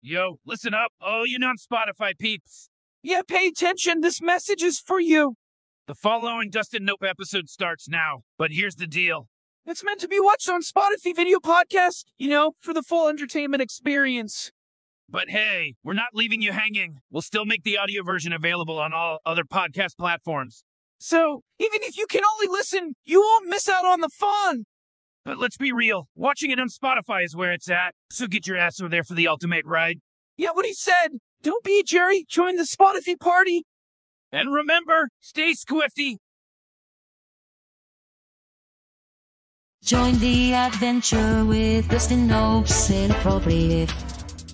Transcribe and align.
Yo, 0.00 0.38
listen 0.46 0.74
up, 0.74 0.92
all 1.00 1.26
you 1.26 1.40
non-Spotify 1.40 2.16
peeps. 2.16 2.70
Yeah, 3.02 3.22
pay 3.26 3.48
attention. 3.48 4.00
This 4.00 4.22
message 4.22 4.62
is 4.62 4.78
for 4.78 5.00
you. 5.00 5.34
The 5.88 5.94
following 5.96 6.50
Dustin 6.50 6.84
Nope 6.84 7.02
episode 7.02 7.48
starts 7.48 7.88
now, 7.88 8.20
but 8.38 8.52
here's 8.52 8.76
the 8.76 8.86
deal. 8.86 9.26
It's 9.66 9.82
meant 9.82 9.98
to 10.00 10.06
be 10.06 10.20
watched 10.20 10.48
on 10.48 10.62
Spotify 10.62 11.16
video 11.16 11.40
podcast, 11.40 12.04
you 12.16 12.30
know, 12.30 12.52
for 12.60 12.72
the 12.72 12.82
full 12.82 13.08
entertainment 13.08 13.60
experience. 13.60 14.52
But 15.08 15.30
hey, 15.30 15.74
we're 15.82 15.94
not 15.94 16.14
leaving 16.14 16.42
you 16.42 16.52
hanging. 16.52 17.00
We'll 17.10 17.22
still 17.22 17.44
make 17.44 17.64
the 17.64 17.76
audio 17.76 18.04
version 18.04 18.32
available 18.32 18.78
on 18.78 18.92
all 18.92 19.18
other 19.26 19.42
podcast 19.42 19.96
platforms. 19.98 20.62
So, 20.98 21.42
even 21.58 21.80
if 21.82 21.98
you 21.98 22.06
can 22.06 22.22
only 22.24 22.46
listen, 22.46 22.94
you 23.04 23.20
won't 23.20 23.48
miss 23.48 23.68
out 23.68 23.84
on 23.84 24.00
the 24.00 24.08
fun. 24.08 24.64
But 25.24 25.38
let's 25.38 25.56
be 25.56 25.72
real, 25.72 26.08
watching 26.14 26.50
it 26.50 26.58
on 26.58 26.68
Spotify 26.68 27.24
is 27.24 27.36
where 27.36 27.52
it's 27.52 27.70
at, 27.70 27.94
so 28.10 28.26
get 28.26 28.46
your 28.46 28.56
ass 28.56 28.80
over 28.80 28.88
there 28.88 29.04
for 29.04 29.14
the 29.14 29.28
ultimate 29.28 29.66
ride. 29.66 30.00
Yeah, 30.36 30.50
what 30.52 30.64
he 30.64 30.72
said. 30.72 31.18
Don't 31.42 31.62
be 31.62 31.80
a 31.80 31.82
Jerry. 31.82 32.24
Join 32.28 32.56
the 32.56 32.62
Spotify 32.62 33.18
party. 33.18 33.64
And 34.32 34.52
remember, 34.52 35.08
stay 35.20 35.52
squifty. 35.52 36.16
Join 39.82 40.18
the 40.18 40.54
adventure 40.54 41.44
with 41.44 41.88
Dustin 41.88 42.26
Nope's 42.26 42.90
inappropriate. 42.90 43.92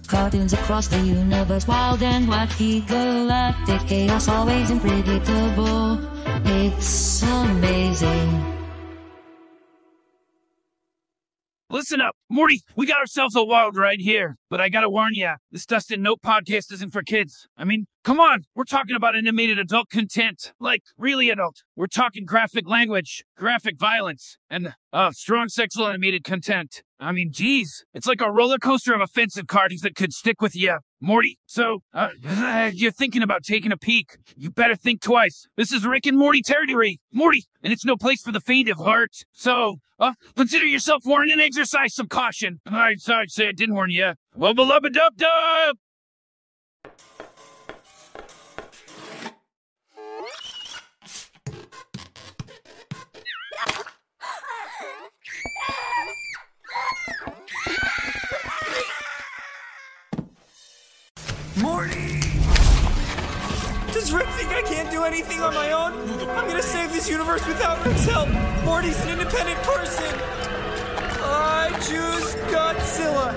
Cartoons 0.06 0.52
across 0.52 0.86
the 0.88 1.00
universe, 1.00 1.66
wild 1.66 2.02
and 2.02 2.28
wacky, 2.28 2.86
galactic 2.86 3.80
chaos, 3.88 4.28
always 4.28 4.70
unpredictable. 4.70 5.98
It's 6.44 7.22
amazing. 7.22 8.53
Listen 11.74 12.00
up, 12.00 12.14
Morty, 12.30 12.62
we 12.76 12.86
got 12.86 13.00
ourselves 13.00 13.34
a 13.34 13.42
wild 13.42 13.76
ride 13.76 13.98
here. 13.98 14.36
But 14.48 14.60
I 14.60 14.68
gotta 14.68 14.88
warn 14.88 15.14
ya, 15.14 15.38
this 15.50 15.66
Dustin 15.66 16.02
Nope 16.02 16.20
podcast 16.24 16.72
isn't 16.72 16.92
for 16.92 17.02
kids. 17.02 17.48
I 17.56 17.64
mean, 17.64 17.86
come 18.04 18.20
on, 18.20 18.44
we're 18.54 18.62
talking 18.62 18.94
about 18.94 19.16
animated 19.16 19.58
adult 19.58 19.90
content. 19.90 20.52
Like, 20.60 20.82
really 20.96 21.30
adult. 21.30 21.64
We're 21.74 21.88
talking 21.88 22.26
graphic 22.26 22.68
language, 22.68 23.24
graphic 23.36 23.76
violence, 23.76 24.38
and, 24.48 24.74
uh, 24.92 25.10
strong 25.10 25.48
sexual 25.48 25.88
animated 25.88 26.22
content. 26.22 26.84
I 27.00 27.10
mean, 27.10 27.30
geez, 27.32 27.84
it's 27.92 28.06
like 28.06 28.20
a 28.20 28.30
roller 28.30 28.58
coaster 28.58 28.94
of 28.94 29.00
offensive 29.00 29.48
cartoons 29.48 29.80
that 29.80 29.96
could 29.96 30.12
stick 30.12 30.40
with 30.40 30.54
you, 30.54 30.78
Morty. 31.04 31.38
So, 31.44 31.82
uh, 31.92 32.08
you're 32.72 32.90
thinking 32.90 33.22
about 33.22 33.42
taking 33.42 33.70
a 33.70 33.76
peek. 33.76 34.16
You 34.36 34.50
better 34.50 34.74
think 34.74 35.02
twice. 35.02 35.46
This 35.54 35.70
is 35.70 35.84
Rick 35.84 36.06
and 36.06 36.16
Morty 36.16 36.40
territory, 36.40 36.98
Morty, 37.12 37.44
and 37.62 37.74
it's 37.74 37.84
no 37.84 37.96
place 37.96 38.22
for 38.22 38.32
the 38.32 38.40
faint 38.40 38.70
of 38.70 38.78
heart. 38.78 39.24
So, 39.30 39.80
uh, 40.00 40.14
consider 40.34 40.64
yourself 40.64 41.02
warned 41.04 41.30
and 41.30 41.42
exercise 41.42 41.94
some 41.94 42.08
caution. 42.08 42.60
I'm 42.66 42.98
sorry 42.98 43.26
to 43.26 43.32
say 43.32 43.48
I 43.48 43.52
didn't 43.52 43.74
warn 43.74 43.90
you. 43.90 44.14
Well, 44.34 44.54
beloved 44.54 44.94
dub 44.94 45.16
dub! 45.16 45.76
Does 64.04 64.12
Rick 64.12 64.28
think 64.36 64.50
I 64.50 64.60
can't 64.60 64.90
do 64.90 65.04
anything 65.04 65.40
on 65.40 65.54
my 65.54 65.72
own? 65.72 65.94
I'm 66.28 66.46
gonna 66.46 66.60
save 66.60 66.92
this 66.92 67.08
universe 67.08 67.40
without 67.46 67.82
Rick's 67.86 68.04
help. 68.04 68.28
Morty's 68.62 69.00
an 69.00 69.12
independent 69.12 69.58
person. 69.62 70.04
I 71.24 71.70
choose 71.80 72.34
Godzilla. 72.52 73.32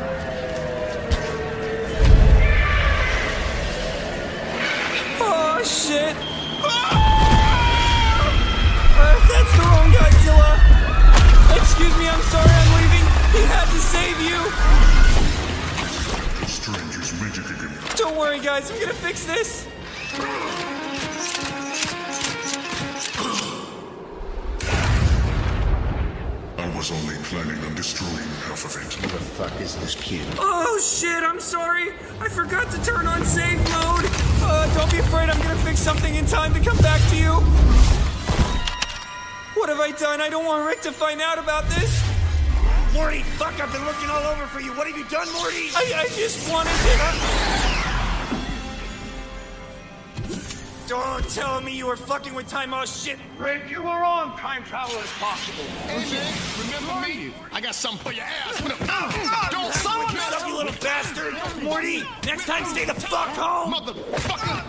Oh 5.23 5.63
shit! 5.63 6.13
Uh, 8.91 9.15
that's 9.29 9.51
the 9.55 9.63
wrong 9.71 9.89
Godzilla. 9.95 10.51
Excuse 11.55 11.95
me, 11.97 12.09
I'm 12.09 12.21
sorry, 12.23 12.51
I'm 12.51 12.73
leaving. 12.75 13.07
He 13.31 13.43
had 13.47 13.71
to 13.71 13.79
save 13.79 14.19
you. 14.19 14.51
Strangers 16.45 17.13
magic 17.21 17.45
again. 17.55 17.71
Don't 17.95 18.17
worry, 18.17 18.41
guys. 18.41 18.69
I'm 18.69 18.77
gonna 18.81 18.91
fix 18.91 19.23
this. 19.23 19.65
I 20.19 20.23
was 26.75 26.91
only 26.91 27.15
planning 27.23 27.63
on 27.65 27.75
destroying 27.75 28.15
half 28.45 28.65
of 28.65 28.75
it. 28.81 28.93
Who 28.93 29.07
the 29.07 29.19
fuck 29.19 29.61
is 29.61 29.75
this 29.75 29.93
kid? 29.95 30.25
Oh 30.39 30.79
shit! 30.79 31.23
I'm 31.23 31.39
sorry. 31.39 31.91
I 32.19 32.29
forgot 32.29 32.71
to 32.71 32.83
turn 32.83 33.05
on 33.05 33.23
save 33.25 33.59
mode. 33.59 34.09
Uh, 34.41 34.65
don't 34.73 34.89
be 34.91 34.97
afraid. 34.97 35.29
I'm 35.29 35.39
gonna 35.41 35.55
fix 35.57 35.79
something 35.79 36.15
in 36.15 36.25
time 36.25 36.51
to 36.55 36.59
come 36.59 36.77
back 36.77 36.99
to 37.11 37.17
you. 37.17 37.33
What 39.53 39.69
have 39.69 39.79
I 39.79 39.91
done? 39.91 40.19
I 40.21 40.29
don't 40.29 40.45
want 40.45 40.65
Rick 40.65 40.81
to 40.81 40.91
find 40.91 41.21
out 41.21 41.37
about 41.37 41.69
this. 41.69 42.03
Morty, 42.93 43.21
fuck, 43.21 43.59
I've 43.59 43.71
been 43.71 43.85
looking 43.85 44.09
all 44.09 44.23
over 44.23 44.47
for 44.47 44.61
you. 44.61 44.73
What 44.73 44.87
have 44.87 44.97
you 44.97 45.05
done, 45.05 45.31
Morty? 45.33 45.69
I, 45.75 45.93
I 45.95 46.07
just 46.15 46.49
wanted 46.51 46.71
to. 46.71 47.66
Don't 50.87 51.27
tell 51.29 51.59
me 51.59 51.75
you 51.75 51.85
were 51.87 51.97
fucking 51.97 52.33
with 52.33 52.47
time. 52.47 52.73
Oh 52.73 52.85
shit! 52.85 53.19
Rick, 53.37 53.69
you 53.69 53.83
were 53.83 53.89
on 53.89 54.37
time 54.37 54.63
travel 54.63 54.97
as 54.99 55.11
possible. 55.19 55.65
remember 56.63 57.05
me? 57.05 57.33
I 57.51 57.59
got 57.59 57.75
something 57.75 57.99
for 58.05 58.13
your 58.13 58.23
ass. 58.23 58.61
Don't 59.51 59.73
Someone 59.73 60.15
up, 60.17 60.47
you 60.47 60.55
little 60.55 60.73
bastard! 60.81 61.33
Morty, 61.61 62.03
next 62.25 62.45
time 62.45 62.63
stay 62.63 62.85
the 62.85 62.93
fuck 62.93 63.29
home. 63.29 63.73
Motherfucker! 63.73 64.63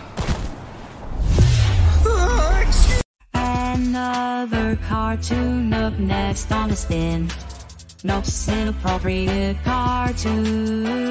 Uh, 2.05 2.63
excuse- 2.67 3.01
Another 3.33 4.77
cartoon 4.87 5.73
up 5.73 5.97
next 5.99 6.51
on 6.51 6.67
the 6.69 6.75
spin. 6.75 7.29
Nope's 8.03 8.47
inappropriate 8.49 9.55
cartoons. 9.63 11.09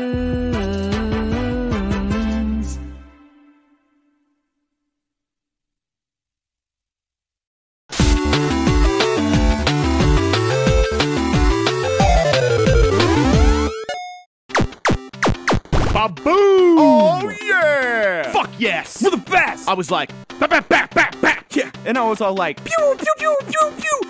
Baboom! 16.08 16.78
Oh 16.78 17.32
yeah! 17.42 18.32
Fuck 18.32 18.50
yes! 18.58 19.02
You're 19.02 19.10
the 19.10 19.18
best! 19.18 19.68
I 19.68 19.74
was 19.74 19.90
like, 19.90 20.10
back, 20.38 20.48
back, 20.48 20.68
back, 20.68 20.94
back, 20.94 21.20
back! 21.20 21.44
Yeah, 21.54 21.70
and 21.84 21.98
I 21.98 22.08
was 22.08 22.22
all 22.22 22.34
like, 22.34 22.64
pew 22.64 22.96
pew 22.96 23.14
pew 23.18 23.36
pew 23.46 23.72
pew. 23.76 24.00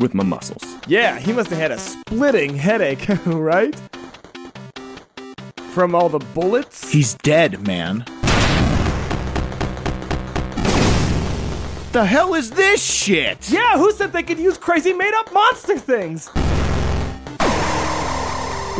With 0.00 0.14
my 0.14 0.24
muscles. 0.24 0.64
Yeah, 0.88 1.18
he 1.18 1.32
must 1.32 1.50
have 1.50 1.58
had 1.58 1.70
a 1.70 1.78
splitting 1.78 2.56
headache, 2.56 3.06
right? 3.26 3.74
From 5.72 5.94
all 5.94 6.08
the 6.08 6.18
bullets. 6.18 6.90
He's 6.90 7.14
dead, 7.14 7.66
man. 7.66 8.04
The 11.92 12.06
hell 12.06 12.32
is 12.32 12.50
this 12.50 12.82
shit? 12.82 13.50
Yeah, 13.50 13.76
who 13.76 13.92
said 13.92 14.14
they 14.14 14.22
could 14.22 14.38
use 14.38 14.56
crazy 14.56 14.94
made-up 14.94 15.30
monster 15.30 15.78
things? 15.78 16.30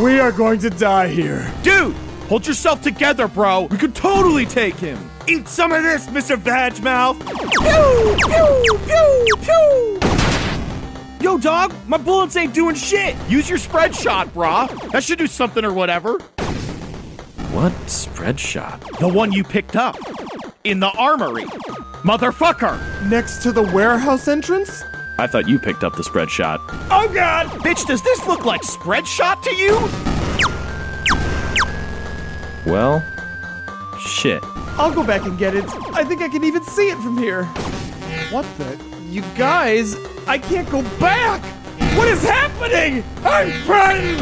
We 0.03 0.19
are 0.19 0.33
going 0.33 0.59
to 0.61 0.71
die 0.71 1.09
here. 1.09 1.53
Dude, 1.63 1.95
hold 2.31 2.47
yourself 2.47 2.81
together, 2.81 3.29
bro. 3.29 3.65
We 3.71 3.77
could 3.77 3.95
totally 3.95 4.47
take 4.47 4.77
him. 4.77 4.99
Eat 5.29 5.47
some 5.47 5.73
of 5.73 5.83
this, 5.83 6.07
Mr. 6.07 6.39
Vagmouth. 6.39 7.21
Pew 7.61 8.17
pew 8.31 8.79
pew 8.87 9.37
pew. 9.43 10.01
Yo, 11.21 11.37
dog, 11.37 11.75
my 11.87 11.99
bullets 11.99 12.35
ain't 12.37 12.55
doing 12.55 12.75
shit. 12.75 13.15
Use 13.29 13.47
your 13.47 13.59
spread 13.59 13.95
shot, 13.95 14.29
brah. 14.29 14.91
That 14.93 15.05
should 15.05 15.19
do 15.19 15.27
something 15.27 15.67
or 15.67 15.75
whatever. 15.75 16.19
What 17.53 17.75
spread 17.91 18.41
shot? 18.41 18.81
The 19.01 19.09
one 19.09 19.33
you 19.33 19.45
picked 19.45 19.77
up 19.77 19.99
in 20.65 20.81
the 20.81 20.91
armory. 20.99 21.45
Motherfucker. 22.05 22.79
Next 23.09 23.43
to 23.43 23.53
the 23.53 23.63
warehouse 23.63 24.29
entrance? 24.29 24.85
I 25.19 25.27
thought 25.27 25.49
you 25.49 25.59
picked 25.59 25.85
up 25.85 25.95
the 25.95 26.05
spread 26.05 26.31
shot. 26.31 26.61
Oh, 26.91 27.11
God. 27.13 27.47
Bitch, 27.63 27.87
does 27.87 28.03
this 28.03 28.27
look 28.27 28.45
like 28.45 28.63
spread 28.63 29.07
shot 29.07 29.43
to 29.43 29.55
you? 29.55 29.77
Well, 32.65 33.05
shit. 33.99 34.43
I'll 34.79 34.93
go 34.93 35.05
back 35.05 35.23
and 35.23 35.39
get 35.39 35.55
it. 35.55 35.65
I 35.93 36.05
think 36.05 36.23
I 36.23 36.29
can 36.29 36.45
even 36.45 36.63
see 36.65 36.89
it 36.89 36.97
from 36.99 37.19
here. 37.19 37.45
What 38.31 38.47
the? 38.59 38.79
You 39.11 39.23
guys, 39.37 39.97
I 40.27 40.39
can't 40.39 40.69
go 40.71 40.83
back! 40.99 41.43
What 41.99 42.09
is 42.09 42.23
happening? 42.23 43.05
I'm 43.25 43.51
frightened! 43.63 44.21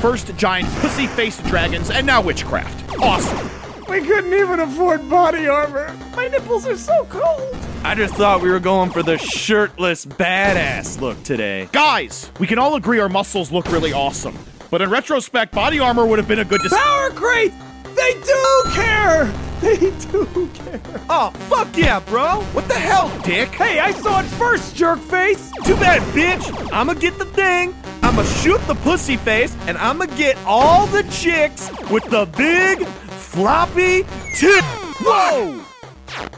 First 0.00 0.34
giant 0.36 0.68
pussy 0.80 1.06
faced 1.06 1.44
dragons, 1.44 1.90
and 1.90 2.04
now 2.04 2.20
witchcraft. 2.20 2.98
Awesome. 3.00 3.53
We 3.94 4.00
couldn't 4.00 4.34
even 4.34 4.58
afford 4.58 5.08
body 5.08 5.46
armor. 5.46 5.96
My 6.16 6.26
nipples 6.26 6.66
are 6.66 6.76
so 6.76 7.04
cold. 7.04 7.56
I 7.84 7.94
just 7.94 8.14
thought 8.14 8.42
we 8.42 8.50
were 8.50 8.58
going 8.58 8.90
for 8.90 9.04
the 9.04 9.16
shirtless 9.18 10.04
badass 10.04 11.00
look 11.00 11.22
today. 11.22 11.68
Guys, 11.70 12.32
we 12.40 12.48
can 12.48 12.58
all 12.58 12.74
agree 12.74 12.98
our 12.98 13.08
muscles 13.08 13.52
look 13.52 13.70
really 13.70 13.92
awesome. 13.92 14.36
But 14.68 14.82
in 14.82 14.90
retrospect, 14.90 15.52
body 15.52 15.78
armor 15.78 16.04
would 16.06 16.18
have 16.18 16.26
been 16.26 16.40
a 16.40 16.44
good 16.44 16.60
decision. 16.60 16.82
Power 16.84 17.10
crate! 17.10 17.52
They 17.94 18.14
do 18.14 18.62
care! 18.72 19.32
They 19.60 19.76
do 20.10 20.50
care. 20.54 20.80
Oh, 21.08 21.30
fuck 21.48 21.76
yeah, 21.76 22.00
bro. 22.00 22.42
What 22.52 22.66
the 22.66 22.74
hell, 22.74 23.16
dick? 23.22 23.50
Hey, 23.50 23.78
I 23.78 23.92
saw 23.92 24.18
it 24.18 24.24
first, 24.24 24.74
jerk 24.74 24.98
face! 24.98 25.52
Too 25.64 25.76
bad, 25.76 26.02
bitch. 26.12 26.72
I'ma 26.72 26.94
get 26.94 27.16
the 27.16 27.26
thing, 27.26 27.72
I'ma 28.02 28.24
shoot 28.24 28.60
the 28.66 28.74
pussy 28.74 29.16
face, 29.16 29.56
and 29.68 29.78
I'ma 29.78 30.06
get 30.06 30.36
all 30.44 30.88
the 30.88 31.04
chicks 31.04 31.70
with 31.92 32.04
the 32.10 32.26
big, 32.36 32.88
floppy 33.34 34.04
tit. 34.32 34.62
Whoa! 35.02 35.60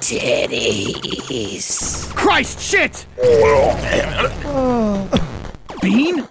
Titties. 0.00 2.08
Christ, 2.14 2.58
shit! 2.58 3.04
Bean? 5.82 6.26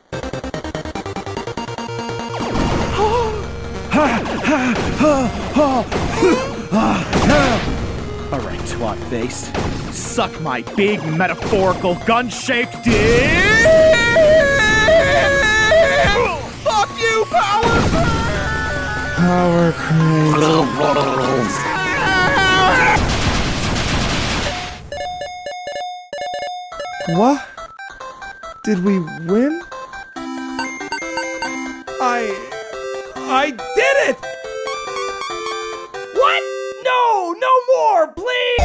All 8.31 8.39
right, 8.39 8.59
twat 8.65 8.97
face. 9.11 9.51
Suck 9.95 10.41
my 10.41 10.61
big 10.75 11.03
metaphorical 11.05 11.93
gun 12.07 12.29
shaped 12.29 12.83
dick! 12.83 13.29
Fuck 16.63 16.89
you, 16.99 17.25
power! 17.29 18.24
Power 19.15 19.71
crate. 19.71 20.35
What? 27.17 27.47
Did 28.65 28.83
we 28.83 28.99
win? 28.99 29.61
I. 32.01 32.35
I 33.15 33.51
did 33.51 33.97
it! 34.09 34.17
What? 36.13 36.43
No! 36.83 37.33
No 37.39 37.53
more! 37.73 38.07
Please! 38.07 38.63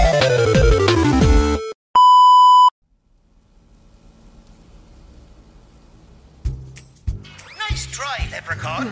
Nice 7.57 7.87
try, 7.87 8.29
Leprechaun. 8.33 8.91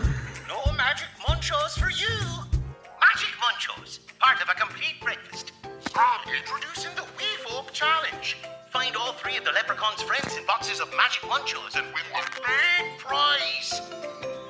Munchos 1.39 1.79
for 1.79 1.89
you. 1.89 2.19
Magic 2.99 3.33
munchos, 3.39 3.99
part 4.19 4.41
of 4.41 4.49
a 4.49 4.59
complete 4.59 4.99
breakfast. 5.01 5.53
Ah, 5.95 6.21
introducing 6.27 6.93
the 6.97 7.03
Wee 7.17 7.47
Folk 7.47 7.71
Challenge. 7.71 8.35
Find 8.71 8.93
all 8.97 9.13
three 9.13 9.37
of 9.37 9.45
the 9.45 9.51
Leprechaun's 9.51 10.01
friends 10.01 10.35
in 10.35 10.45
boxes 10.45 10.81
of 10.81 10.93
magic 10.97 11.21
munchos 11.21 11.77
and 11.77 11.87
win 11.93 12.03
a 12.13 12.25
big 12.41 12.99
prize. 12.99 13.81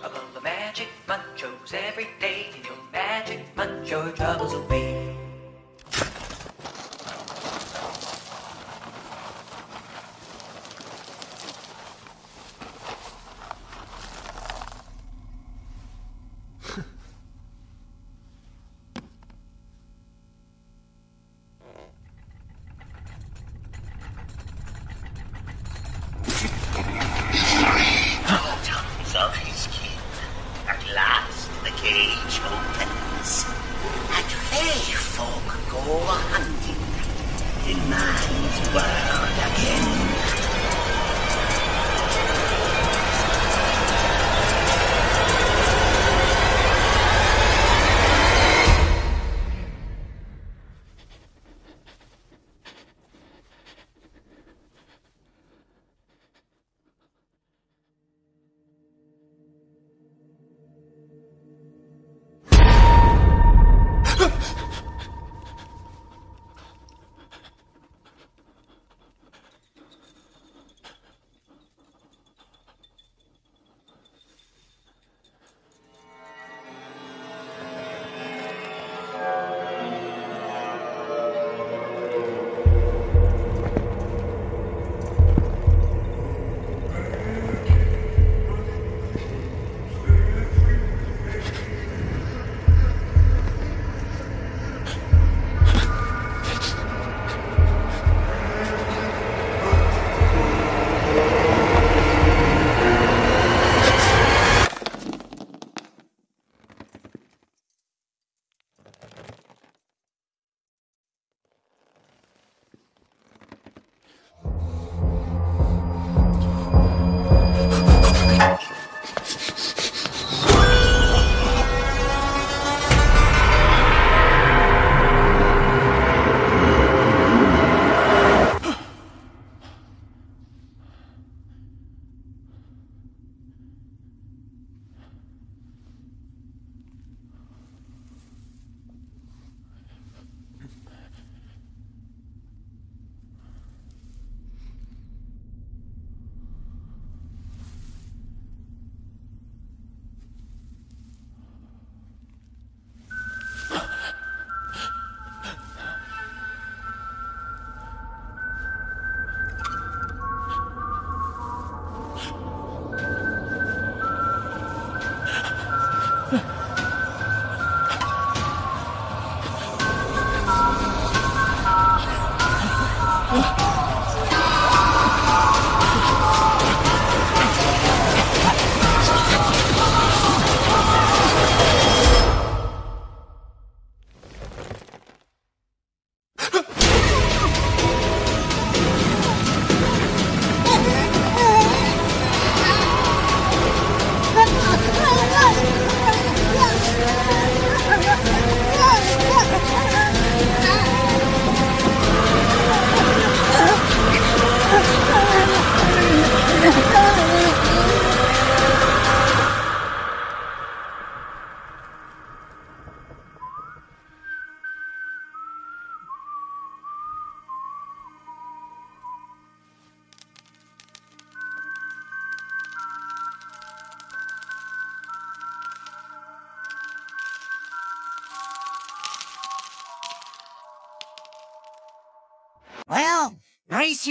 Above 0.04 0.34
the 0.34 0.42
magic 0.42 0.88
munchos 1.08 1.76
every 1.76 2.08
day, 2.20 2.48
and 2.56 2.66
your 2.66 2.78
magic 2.92 3.46
muncho 3.56 4.16
troubles 4.16 4.54
away. 4.54 5.16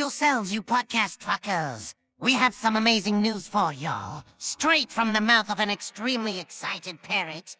Yourselves, 0.09 0.55
you 0.55 0.63
podcast 0.63 1.19
fuckers. 1.19 1.93
We 2.19 2.33
have 2.33 2.55
some 2.55 2.77
amazing 2.77 3.21
news 3.21 3.47
for 3.47 3.75
y'all. 3.75 4.25
Straight 4.39 4.91
from 4.91 5.13
the 5.13 5.21
mouth 5.21 5.51
of 5.51 5.61
an 5.61 5.69
extremely 5.69 6.41
excited 6.41 7.03
parrot. 7.03 7.59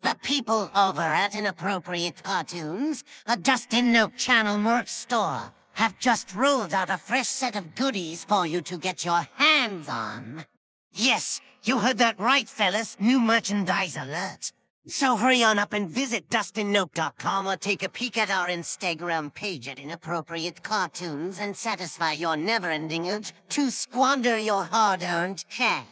The 0.00 0.16
people 0.22 0.70
over 0.74 1.02
at 1.02 1.34
Inappropriate 1.34 2.22
Cartoons, 2.22 3.04
a 3.26 3.36
Dustin 3.36 3.92
Nope 3.92 4.12
Channel 4.16 4.56
merch 4.56 4.88
store, 4.88 5.52
have 5.74 5.98
just 5.98 6.34
rolled 6.34 6.72
out 6.72 6.88
a 6.88 6.96
fresh 6.96 7.28
set 7.28 7.56
of 7.56 7.74
goodies 7.74 8.24
for 8.24 8.46
you 8.46 8.62
to 8.62 8.78
get 8.78 9.04
your 9.04 9.28
hands 9.34 9.86
on. 9.90 10.46
Yes, 10.94 11.42
you 11.62 11.80
heard 11.80 11.98
that 11.98 12.18
right, 12.18 12.48
fellas. 12.48 12.96
New 13.00 13.20
merchandise 13.20 13.98
alert. 13.98 14.50
So 14.88 15.16
hurry 15.16 15.44
on 15.44 15.60
up 15.60 15.74
and 15.74 15.88
visit 15.88 16.28
DustinNope.com 16.28 17.46
or 17.46 17.56
take 17.56 17.84
a 17.84 17.88
peek 17.88 18.18
at 18.18 18.30
our 18.30 18.48
Instagram 18.48 19.32
page 19.32 19.68
at 19.68 19.78
Inappropriate 19.78 20.64
Cartoons 20.64 21.38
and 21.38 21.56
satisfy 21.56 22.12
your 22.12 22.36
never-ending 22.36 23.08
urge 23.08 23.32
to 23.50 23.70
squander 23.70 24.36
your 24.36 24.64
hard-earned 24.64 25.44
cash. 25.48 25.86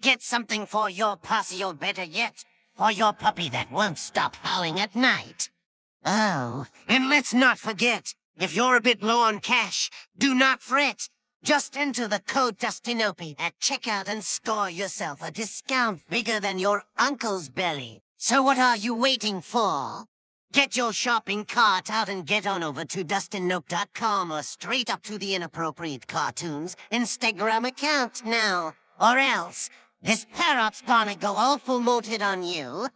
Get 0.00 0.22
something 0.22 0.64
for 0.64 0.88
your 0.88 1.18
posse 1.18 1.62
or 1.62 1.74
better 1.74 2.02
yet, 2.02 2.46
for 2.74 2.90
your 2.90 3.12
puppy 3.12 3.50
that 3.50 3.70
won't 3.70 3.98
stop 3.98 4.36
howling 4.36 4.80
at 4.80 4.96
night. 4.96 5.50
Oh, 6.06 6.66
and 6.88 7.10
let's 7.10 7.34
not 7.34 7.58
forget, 7.58 8.14
if 8.38 8.56
you're 8.56 8.76
a 8.76 8.80
bit 8.80 9.02
low 9.02 9.20
on 9.20 9.40
cash, 9.40 9.90
do 10.16 10.34
not 10.34 10.62
fret. 10.62 11.10
Just 11.42 11.76
enter 11.76 12.08
the 12.08 12.20
code 12.20 12.56
Dustinope 12.58 13.34
at 13.38 13.58
checkout 13.60 14.08
and 14.08 14.24
score 14.24 14.70
yourself 14.70 15.22
a 15.22 15.30
discount 15.30 16.00
bigger 16.08 16.40
than 16.40 16.58
your 16.58 16.84
uncle's 16.96 17.50
belly. 17.50 18.03
So 18.26 18.40
what 18.42 18.56
are 18.58 18.74
you 18.74 18.94
waiting 18.94 19.42
for? 19.42 20.06
Get 20.50 20.78
your 20.78 20.94
shopping 20.94 21.44
cart 21.44 21.90
out 21.90 22.08
and 22.08 22.24
get 22.24 22.46
on 22.46 22.62
over 22.62 22.86
to 22.86 23.04
DustinNope.com 23.04 24.32
or 24.32 24.42
straight 24.42 24.88
up 24.88 25.02
to 25.02 25.18
the 25.18 25.34
Inappropriate 25.34 26.06
Cartoons 26.06 26.74
Instagram 26.90 27.68
account 27.68 28.24
now. 28.24 28.72
Or 28.98 29.18
else, 29.18 29.68
this 30.00 30.24
parrot's 30.32 30.80
gonna 30.80 31.16
go 31.16 31.34
all 31.34 31.58
full 31.58 31.80
moted 31.80 32.22
on 32.22 32.42
you. 32.42 32.88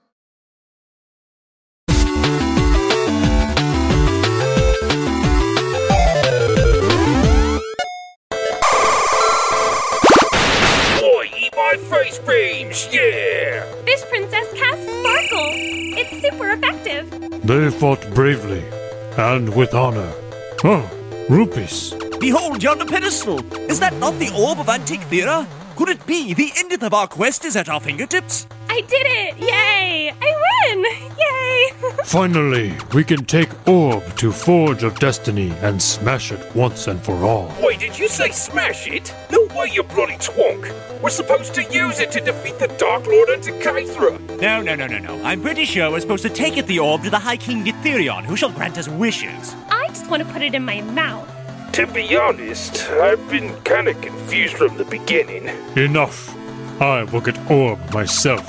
My 11.70 11.76
face 11.76 12.18
beams, 12.20 12.88
yeah! 12.90 13.62
Fish 13.84 14.02
Princess 14.08 14.48
cast 14.54 14.82
Sparkle. 14.82 15.50
It's 16.00 16.14
super 16.22 16.50
effective. 16.52 17.04
They 17.42 17.70
fought 17.70 18.02
bravely 18.14 18.64
and 19.18 19.54
with 19.54 19.74
honor. 19.74 20.10
Oh, 20.64 20.88
rupees. 21.28 21.92
Behold 22.20 22.62
yonder 22.62 22.86
pedestal! 22.86 23.40
Is 23.70 23.80
that 23.80 23.94
not 23.96 24.18
the 24.18 24.30
orb 24.34 24.60
of 24.60 24.68
antique 24.70 25.00
Antikythera? 25.00 25.57
Could 25.78 25.90
it 25.90 26.06
be 26.08 26.34
the 26.34 26.50
ending 26.56 26.82
of 26.82 26.92
our 26.92 27.06
quest 27.06 27.44
is 27.44 27.54
at 27.54 27.68
our 27.68 27.78
fingertips? 27.78 28.48
I 28.68 28.80
did 28.80 29.06
it! 29.06 29.38
Yay! 29.38 30.12
I 30.20 30.74
win! 30.74 30.84
Yay! 31.16 31.92
Finally, 32.04 32.74
we 32.92 33.04
can 33.04 33.24
take 33.24 33.48
Orb 33.68 34.02
to 34.16 34.32
Forge 34.32 34.82
of 34.82 34.98
Destiny 34.98 35.52
and 35.62 35.80
smash 35.80 36.32
it 36.32 36.44
once 36.56 36.88
and 36.88 37.00
for 37.00 37.24
all. 37.24 37.54
Wait, 37.62 37.78
did 37.78 37.96
you 37.96 38.08
say 38.08 38.32
smash 38.32 38.88
it? 38.88 39.14
No 39.30 39.46
way, 39.54 39.70
you 39.72 39.84
bloody 39.84 40.14
twonk! 40.14 40.68
We're 41.00 41.10
supposed 41.10 41.54
to 41.54 41.62
use 41.62 42.00
it 42.00 42.10
to 42.10 42.20
defeat 42.22 42.58
the 42.58 42.66
Dark 42.76 43.06
Lord 43.06 43.28
Antikythera! 43.28 44.40
No, 44.40 44.60
no, 44.60 44.74
no, 44.74 44.88
no, 44.88 44.98
no. 44.98 45.22
I'm 45.24 45.40
pretty 45.40 45.64
sure 45.64 45.92
we're 45.92 46.00
supposed 46.00 46.24
to 46.24 46.28
take 46.28 46.56
it 46.56 46.66
the 46.66 46.80
orb 46.80 47.04
to 47.04 47.10
the 47.10 47.20
High 47.20 47.36
King 47.36 47.64
Githerion, 47.64 48.24
who 48.24 48.34
shall 48.34 48.50
grant 48.50 48.78
us 48.78 48.88
wishes. 48.88 49.54
I 49.70 49.86
just 49.86 50.10
want 50.10 50.26
to 50.26 50.32
put 50.32 50.42
it 50.42 50.56
in 50.56 50.64
my 50.64 50.80
mouth. 50.80 51.37
To 51.78 51.86
be 51.86 52.16
honest, 52.16 52.90
I've 52.90 53.30
been 53.30 53.54
kinda 53.62 53.94
confused 53.94 54.56
from 54.56 54.76
the 54.76 54.84
beginning. 54.84 55.46
Enough. 55.76 56.34
I 56.82 57.04
will 57.04 57.20
get 57.20 57.38
Orb 57.48 57.78
myself. 57.94 58.44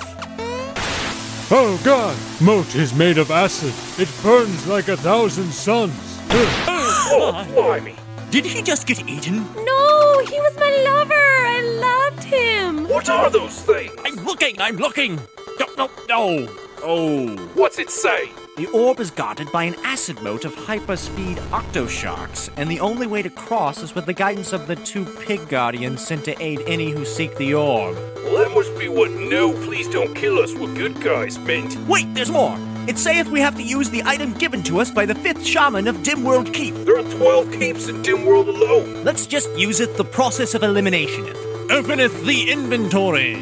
Oh 1.51 1.79
god! 1.83 2.17
Moat 2.41 2.73
is 2.73 2.91
made 2.95 3.19
of 3.19 3.29
acid. 3.29 3.71
It 4.01 4.09
burns 4.23 4.65
like 4.65 4.87
a 4.87 4.97
thousand 4.97 5.51
suns. 5.51 5.93
oh, 6.31 7.45
oh 7.45 7.53
blimey! 7.53 7.93
Did 8.31 8.45
he 8.45 8.63
just 8.63 8.87
get 8.87 9.07
eaten? 9.07 9.45
No, 9.63 10.25
he 10.25 10.39
was 10.39 10.55
my 10.57 10.71
lover. 10.89 11.13
I 11.13 11.61
loved 11.85 12.23
him. 12.23 12.89
What 12.89 13.09
are 13.09 13.29
those 13.29 13.61
things? 13.61 13.93
I'm 14.05 14.25
looking, 14.25 14.59
I'm 14.59 14.77
looking. 14.77 15.19
No, 15.59 15.67
no, 15.77 15.89
no. 16.09 16.68
Oh. 16.83 17.35
What's 17.55 17.77
it 17.77 17.89
say? 17.89 18.29
The 18.55 18.67
orb 18.67 18.99
is 18.99 19.11
guarded 19.11 19.51
by 19.51 19.63
an 19.63 19.75
acid 19.83 20.21
moat 20.21 20.45
of 20.45 20.55
hyperspeed 20.55 21.35
octosharks, 21.49 22.49
and 22.55 22.69
the 22.69 22.79
only 22.79 23.07
way 23.07 23.21
to 23.21 23.29
cross 23.29 23.83
is 23.83 23.95
with 23.95 24.05
the 24.05 24.13
guidance 24.13 24.53
of 24.53 24.67
the 24.67 24.75
two 24.75 25.05
pig 25.05 25.47
guardians 25.49 26.05
sent 26.05 26.25
to 26.25 26.41
aid 26.41 26.61
any 26.67 26.91
who 26.91 27.05
seek 27.05 27.35
the 27.37 27.53
orb. 27.53 27.95
Well, 28.23 28.37
that 28.37 28.51
must 28.55 28.77
be 28.77 28.87
what 28.87 29.11
no, 29.11 29.53
please 29.65 29.87
don't 29.89 30.13
kill 30.13 30.39
us, 30.39 30.53
we're 30.55 30.73
good 30.73 31.01
guys 31.01 31.37
meant. 31.39 31.77
Wait, 31.87 32.13
there's 32.13 32.31
more. 32.31 32.57
It 32.87 32.97
saith 32.97 33.27
we 33.27 33.39
have 33.39 33.55
to 33.55 33.63
use 33.63 33.89
the 33.89 34.03
item 34.03 34.33
given 34.33 34.63
to 34.63 34.79
us 34.79 34.89
by 34.89 35.05
the 35.05 35.15
fifth 35.15 35.45
shaman 35.45 35.87
of 35.87 35.97
Dimworld 35.97 36.53
Keep. 36.53 36.75
There 36.85 36.97
are 36.97 37.11
12 37.11 37.51
keeps 37.53 37.87
in 37.87 38.01
Dimworld 38.01 38.47
alone. 38.47 39.03
Let's 39.03 39.25
just 39.25 39.49
use 39.57 39.79
it 39.79 39.97
the 39.97 40.05
process 40.05 40.53
of 40.53 40.63
elimination. 40.63 41.25
Openeth 41.69 42.25
the 42.25 42.49
inventory. 42.49 43.35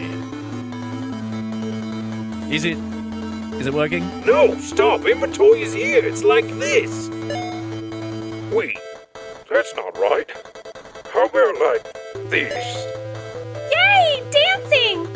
Is 2.54 2.66
it 2.66 2.78
is 3.60 3.66
it 3.66 3.74
working? 3.74 4.04
No, 4.26 4.56
stop! 4.60 5.06
Inventory 5.06 5.62
is 5.62 5.74
here! 5.74 6.06
It's 6.06 6.24
like 6.24 6.48
this! 6.60 7.10
Wait, 8.54 8.78
that's 9.50 9.74
not 9.76 9.98
right. 9.98 10.30
How 11.12 11.26
about 11.26 11.60
like 11.60 11.84
this? 12.30 12.86
Yay! 13.74 14.24
Dancing! 14.32 15.08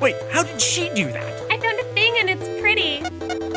Wait, 0.00 0.16
how 0.30 0.42
did 0.42 0.60
she 0.60 0.90
do 0.94 1.06
that? 1.10 1.50
I 1.50 1.58
found 1.58 1.78
a 1.78 1.84
thing 1.94 2.14
and 2.18 2.28
it's 2.30 2.48
pretty. 2.60 3.53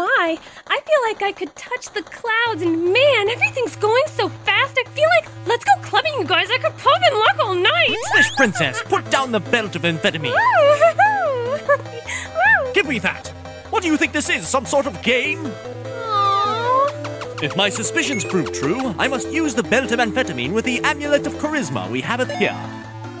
My! 0.00 0.38
I 0.66 0.80
feel 0.80 1.02
like 1.08 1.22
I 1.22 1.32
could 1.32 1.54
touch 1.56 1.90
the 1.90 2.02
clouds 2.02 2.62
and 2.62 2.92
man, 2.92 3.28
everything's 3.28 3.76
going 3.76 4.02
so 4.06 4.28
fast. 4.28 4.78
I 4.78 4.84
feel 4.90 5.08
like 5.16 5.28
let's 5.46 5.64
go 5.64 5.72
clubbing, 5.82 6.14
you 6.18 6.24
guys. 6.24 6.48
I 6.50 6.58
could 6.58 6.76
pop 6.78 7.00
and 7.02 7.18
lock 7.18 7.38
all 7.44 7.54
night. 7.54 7.96
Fish 8.14 8.30
princess, 8.36 8.82
put 8.82 9.10
down 9.10 9.32
the 9.32 9.40
belt 9.40 9.76
of 9.76 9.82
amphetamine. 9.82 10.32
Give 12.74 12.86
me 12.86 12.98
that. 13.00 13.28
What 13.70 13.82
do 13.82 13.88
you 13.88 13.96
think 13.96 14.12
this 14.12 14.30
is? 14.30 14.48
Some 14.48 14.66
sort 14.66 14.86
of 14.86 15.02
game? 15.02 15.44
Aww. 15.44 17.42
If 17.42 17.56
my 17.56 17.68
suspicions 17.68 18.24
prove 18.24 18.52
true, 18.52 18.94
I 18.98 19.08
must 19.08 19.30
use 19.30 19.54
the 19.54 19.62
belt 19.62 19.92
of 19.92 19.98
amphetamine 19.98 20.52
with 20.52 20.64
the 20.64 20.80
amulet 20.80 21.26
of 21.26 21.34
charisma 21.34 21.90
we 21.90 22.00
have 22.00 22.20
it 22.20 22.30
here. 22.32 22.56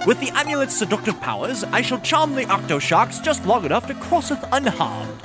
With 0.06 0.18
the 0.20 0.30
amulet's 0.40 0.76
seductive 0.76 1.20
powers, 1.20 1.62
I 1.64 1.82
shall 1.82 2.00
charm 2.00 2.34
the 2.34 2.46
Octo 2.46 2.78
Sharks 2.78 3.18
just 3.18 3.44
long 3.44 3.66
enough 3.66 3.86
to 3.88 3.94
crosseth 3.94 4.42
unharmed. 4.50 5.20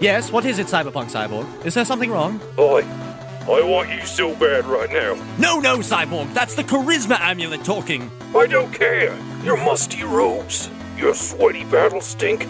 Yes, 0.00 0.30
what 0.30 0.44
is 0.44 0.58
it, 0.60 0.68
Cyberpunk 0.68 1.10
Cyborg? 1.10 1.66
Is 1.66 1.74
there 1.74 1.84
something 1.84 2.10
wrong? 2.10 2.40
Oi, 2.56 2.82
I 2.84 3.62
want 3.62 3.90
you 3.90 4.00
so 4.06 4.34
bad 4.36 4.64
right 4.66 4.90
now. 4.90 5.14
No, 5.38 5.58
no, 5.58 5.78
Cyborg, 5.78 6.32
that's 6.32 6.54
the 6.54 6.62
charisma 6.62 7.18
amulet 7.18 7.64
talking. 7.64 8.08
I 8.34 8.46
don't 8.46 8.72
care. 8.72 9.18
Your 9.42 9.56
musty 9.56 10.04
robes, 10.04 10.70
your 10.96 11.14
sweaty 11.14 11.64
battle 11.64 12.00
stink. 12.00 12.46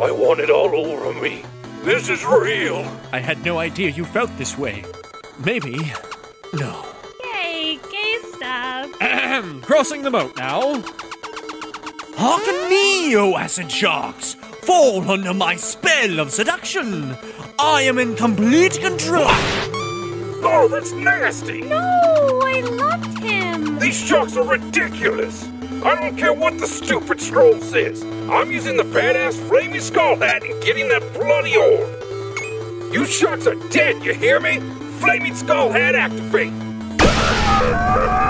I 0.00 0.10
want 0.12 0.40
it 0.40 0.50
all 0.50 0.74
over 0.74 1.20
me. 1.20 1.44
This 1.82 2.08
is 2.08 2.24
real. 2.24 2.86
I 3.12 3.18
had 3.18 3.44
no 3.44 3.58
idea 3.58 3.90
you 3.90 4.04
felt 4.04 4.30
this 4.38 4.56
way. 4.56 4.84
Maybe. 5.44 5.92
No. 6.52 6.86
Yay, 7.24 7.80
gay 7.90 8.18
stuff. 8.32 8.92
Crossing 9.62 10.02
the 10.02 10.10
moat 10.10 10.36
now. 10.36 10.80
Hearken 12.14 12.68
me, 12.70 13.16
O 13.16 13.36
acid 13.36 13.72
sharks! 13.72 14.36
Fall 14.62 15.10
under 15.10 15.34
my 15.34 15.56
spell 15.56 16.20
of 16.20 16.30
seduction! 16.30 17.16
I 17.58 17.82
am 17.82 17.98
in 17.98 18.14
complete 18.14 18.78
control! 18.78 19.24
Oh, 20.44 20.68
that's 20.70 20.92
nasty! 20.92 21.62
No, 21.62 22.40
I 22.44 22.60
loved 22.60 23.18
him! 23.18 23.80
These 23.80 24.00
sharks 24.00 24.36
are 24.36 24.46
ridiculous! 24.46 25.48
I 25.84 25.96
don't 25.96 26.16
care 26.16 26.32
what 26.32 26.58
the 26.60 26.68
stupid 26.68 27.20
scroll 27.20 27.58
says! 27.60 28.04
I'm 28.30 28.52
using 28.52 28.76
the 28.76 28.84
badass 28.84 29.34
flaming 29.48 29.80
skull 29.80 30.14
hat 30.14 30.44
and 30.44 30.62
getting 30.62 30.88
that 30.90 31.12
bloody 31.12 31.56
orb! 31.56 32.94
You 32.94 33.04
sharks 33.04 33.48
are 33.48 33.56
dead, 33.70 34.04
you 34.04 34.14
hear 34.14 34.38
me? 34.38 34.60
Flaming 35.00 35.34
skull 35.34 35.72
hat 35.72 35.96
activate! 35.96 36.52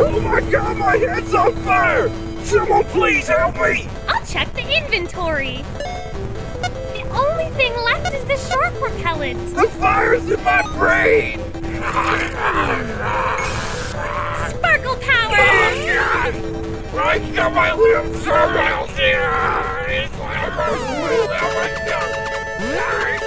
Oh 0.00 0.20
my 0.20 0.40
god, 0.48 0.76
my 0.76 0.96
head's 0.96 1.34
on 1.34 1.52
fire! 1.64 2.27
Someone 2.48 2.84
please 2.84 3.28
help 3.28 3.56
me! 3.56 3.86
I'll 4.08 4.24
check 4.24 4.50
the 4.54 4.62
inventory. 4.62 5.62
The 6.94 7.04
only 7.10 7.50
thing 7.50 7.74
left 7.74 8.14
is 8.14 8.24
the 8.24 8.38
shark 8.38 8.72
repellent. 8.80 9.54
The 9.54 9.68
fire's 9.78 10.30
in 10.30 10.42
my 10.42 10.62
brain! 10.74 11.40
Sparkle 14.48 14.96
power! 14.96 15.36
Oh, 15.36 15.76
God! 15.92 16.32
I 16.96 17.18
got 17.36 17.52
my 17.52 17.74
limbs 17.74 18.26
around 18.26 18.88
here! 18.92 19.28
It's 19.90 20.18
like 20.18 20.38
I'm 20.38 20.56
going 20.56 21.28
to 21.28 23.17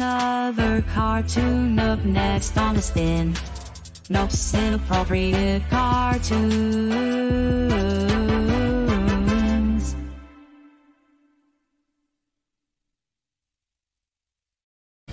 your 0.00 0.82
cartoon 0.94 1.78
up 1.78 2.02
next 2.04 2.56
on 2.56 2.74
the 2.74 2.80
spin. 2.80 3.34
Nope's 4.08 4.54
inappropriate 4.54 5.62
cartoons. 5.68 6.40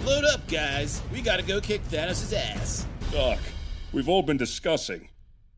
Load 0.06 0.24
up, 0.24 0.48
guys. 0.48 1.02
We 1.12 1.22
gotta 1.22 1.44
go 1.44 1.60
kick 1.60 1.84
Thanos' 1.90 2.34
ass. 2.34 2.86
Doc, 3.12 3.40
we've 3.92 4.08
all 4.08 4.24
been 4.24 4.38
discussing. 4.38 5.10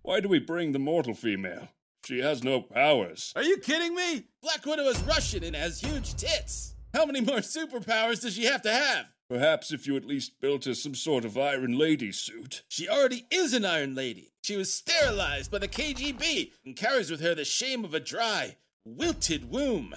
Why 0.02 0.22
do 0.22 0.28
we 0.28 0.40
bring 0.40 0.72
the 0.72 0.80
mortal 0.80 1.14
female? 1.14 1.70
She 2.04 2.20
has 2.20 2.44
no 2.44 2.62
powers. 2.62 3.32
Are 3.36 3.44
you 3.44 3.58
kidding 3.58 3.94
me? 3.94 4.24
Black 4.42 4.66
Widow 4.66 4.86
is 4.86 5.04
Russian 5.04 5.44
and 5.44 5.56
has 5.56 5.80
huge 5.80 6.16
tits. 6.16 6.74
How 6.94 7.06
many 7.06 7.22
more 7.22 7.38
superpowers 7.38 8.22
does 8.22 8.34
she 8.34 8.46
have 8.46 8.64
to 8.64 8.72
have? 8.72 9.06
Perhaps 9.30 9.72
if 9.72 9.86
you 9.86 9.96
at 9.96 10.06
least 10.06 10.42
built 10.42 10.66
her 10.66 10.74
some 10.74 10.96
sort 10.96 11.24
of 11.24 11.38
Iron 11.38 11.78
Lady 11.78 12.12
suit. 12.12 12.64
She 12.68 12.90
already 12.90 13.28
is 13.30 13.54
an 13.54 13.64
Iron 13.64 13.94
Lady. 13.94 14.32
She 14.42 14.58
was 14.58 14.74
sterilized 14.74 15.52
by 15.52 15.60
the 15.60 15.68
KGB 15.68 16.52
and 16.66 16.76
carries 16.76 17.12
with 17.12 17.22
her 17.22 17.36
the 17.36 17.46
shame 17.46 17.86
of 17.86 17.94
a 17.94 18.00
dry, 18.00 18.58
wilted 18.84 19.52
womb. 19.52 19.94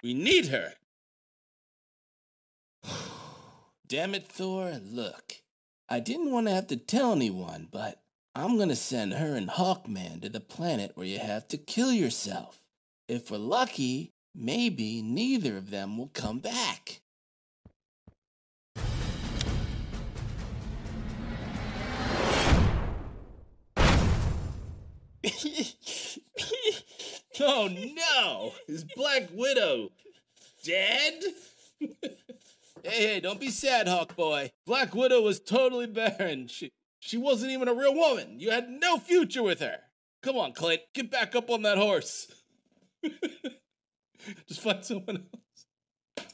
We 0.00 0.14
need 0.14 0.46
her. 0.46 0.74
Damn 3.88 4.14
it, 4.14 4.28
Thor, 4.28 4.78
look. 4.80 5.34
I 5.88 5.98
didn't 5.98 6.30
want 6.30 6.46
to 6.46 6.54
have 6.54 6.68
to 6.68 6.76
tell 6.76 7.12
anyone, 7.12 7.66
but 7.70 8.00
I'm 8.34 8.56
gonna 8.56 8.76
send 8.76 9.14
her 9.14 9.34
and 9.34 9.50
Hawkman 9.50 10.22
to 10.22 10.28
the 10.28 10.40
planet 10.40 10.92
where 10.94 11.06
you 11.06 11.18
have 11.18 11.48
to 11.48 11.58
kill 11.58 11.92
yourself. 11.92 12.62
If 13.08 13.30
we're 13.30 13.38
lucky, 13.38 14.12
maybe 14.34 15.02
neither 15.02 15.56
of 15.56 15.70
them 15.70 15.98
will 15.98 16.10
come 16.14 16.38
back. 16.38 17.01
oh 27.40 27.68
no! 27.70 28.52
Is 28.68 28.84
Black 28.96 29.28
Widow 29.32 29.90
dead? 30.64 31.22
hey, 31.80 32.16
hey, 32.82 33.20
don't 33.20 33.40
be 33.40 33.50
sad, 33.50 33.88
Hawk 33.88 34.16
Boy. 34.16 34.50
Black 34.66 34.94
Widow 34.94 35.22
was 35.22 35.40
totally 35.40 35.86
barren. 35.86 36.48
She 36.48 36.72
she 36.98 37.16
wasn't 37.16 37.52
even 37.52 37.68
a 37.68 37.74
real 37.74 37.94
woman. 37.94 38.38
You 38.38 38.50
had 38.50 38.68
no 38.68 38.96
future 38.98 39.42
with 39.42 39.60
her. 39.60 39.78
Come 40.22 40.36
on, 40.36 40.52
Clint, 40.52 40.82
get 40.94 41.10
back 41.10 41.34
up 41.34 41.50
on 41.50 41.62
that 41.62 41.78
horse. 41.78 42.28
Just 44.48 44.60
find 44.60 44.84
someone 44.84 45.24
else. 45.34 46.26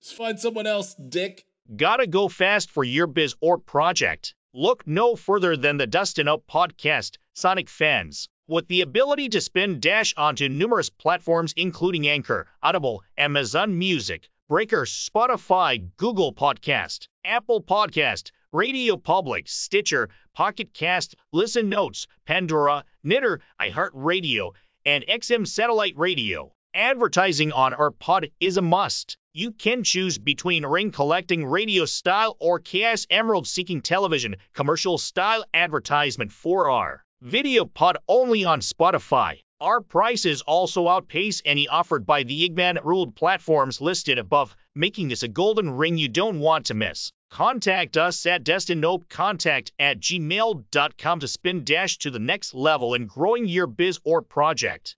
Just 0.00 0.14
find 0.14 0.38
someone 0.38 0.66
else, 0.66 0.94
Dick. 0.94 1.44
Gotta 1.74 2.06
go 2.06 2.28
fast 2.28 2.70
for 2.70 2.84
your 2.84 3.06
biz 3.06 3.34
or 3.40 3.58
project. 3.58 4.34
Look 4.54 4.86
no 4.86 5.14
further 5.14 5.58
than 5.58 5.76
the 5.76 5.86
Dustin 5.86 6.26
Up 6.26 6.46
podcast, 6.46 7.18
Sonic 7.34 7.68
fans. 7.68 8.30
With 8.46 8.66
the 8.66 8.80
ability 8.80 9.28
to 9.28 9.42
spin 9.42 9.78
Dash 9.78 10.14
onto 10.16 10.48
numerous 10.48 10.88
platforms 10.88 11.52
including 11.54 12.08
Anchor, 12.08 12.46
Audible, 12.62 13.04
Amazon 13.18 13.78
Music, 13.78 14.30
Breaker, 14.48 14.86
Spotify, 14.86 15.90
Google 15.98 16.32
Podcast, 16.32 17.08
Apple 17.26 17.62
Podcast, 17.62 18.30
Radio 18.50 18.96
Public, 18.96 19.48
Stitcher, 19.48 20.08
Pocket 20.32 20.72
Cast, 20.72 21.14
Listen 21.30 21.68
Notes, 21.68 22.06
Pandora, 22.24 22.86
Knitter, 23.02 23.40
iHeartRadio, 23.60 24.54
and 24.86 25.04
XM 25.06 25.46
Satellite 25.46 25.98
Radio. 25.98 26.54
Advertising 26.78 27.50
on 27.50 27.74
our 27.74 27.90
pod 27.90 28.30
is 28.38 28.56
a 28.56 28.62
must. 28.62 29.16
You 29.34 29.50
can 29.50 29.82
choose 29.82 30.16
between 30.16 30.64
ring 30.64 30.92
collecting 30.92 31.44
radio 31.44 31.86
style 31.86 32.36
or 32.38 32.60
Chaos 32.60 33.04
Emerald 33.10 33.48
seeking 33.48 33.82
television 33.82 34.36
commercial 34.54 34.96
style 34.96 35.44
advertisement 35.52 36.30
for 36.30 36.70
our 36.70 37.04
Video 37.20 37.64
pod 37.64 37.96
only 38.06 38.44
on 38.44 38.60
Spotify. 38.60 39.40
Our 39.60 39.80
prices 39.80 40.42
also 40.42 40.86
outpace 40.86 41.42
any 41.44 41.66
offered 41.66 42.06
by 42.06 42.22
the 42.22 42.48
Igman 42.48 42.84
ruled 42.84 43.16
platforms 43.16 43.80
listed 43.80 44.16
above, 44.16 44.54
making 44.76 45.08
this 45.08 45.24
a 45.24 45.28
golden 45.28 45.70
ring 45.70 45.98
you 45.98 46.08
don't 46.08 46.38
want 46.38 46.66
to 46.66 46.74
miss. 46.74 47.10
Contact 47.32 47.96
us 47.96 48.24
at 48.24 48.44
destinnopecontact 48.44 49.72
at 49.80 49.98
gmail.com 49.98 51.18
to 51.18 51.26
spin 51.26 51.64
dash 51.64 51.98
to 51.98 52.12
the 52.12 52.20
next 52.20 52.54
level 52.54 52.94
in 52.94 53.06
growing 53.06 53.46
your 53.46 53.66
biz 53.66 53.98
or 54.04 54.22
project. 54.22 54.94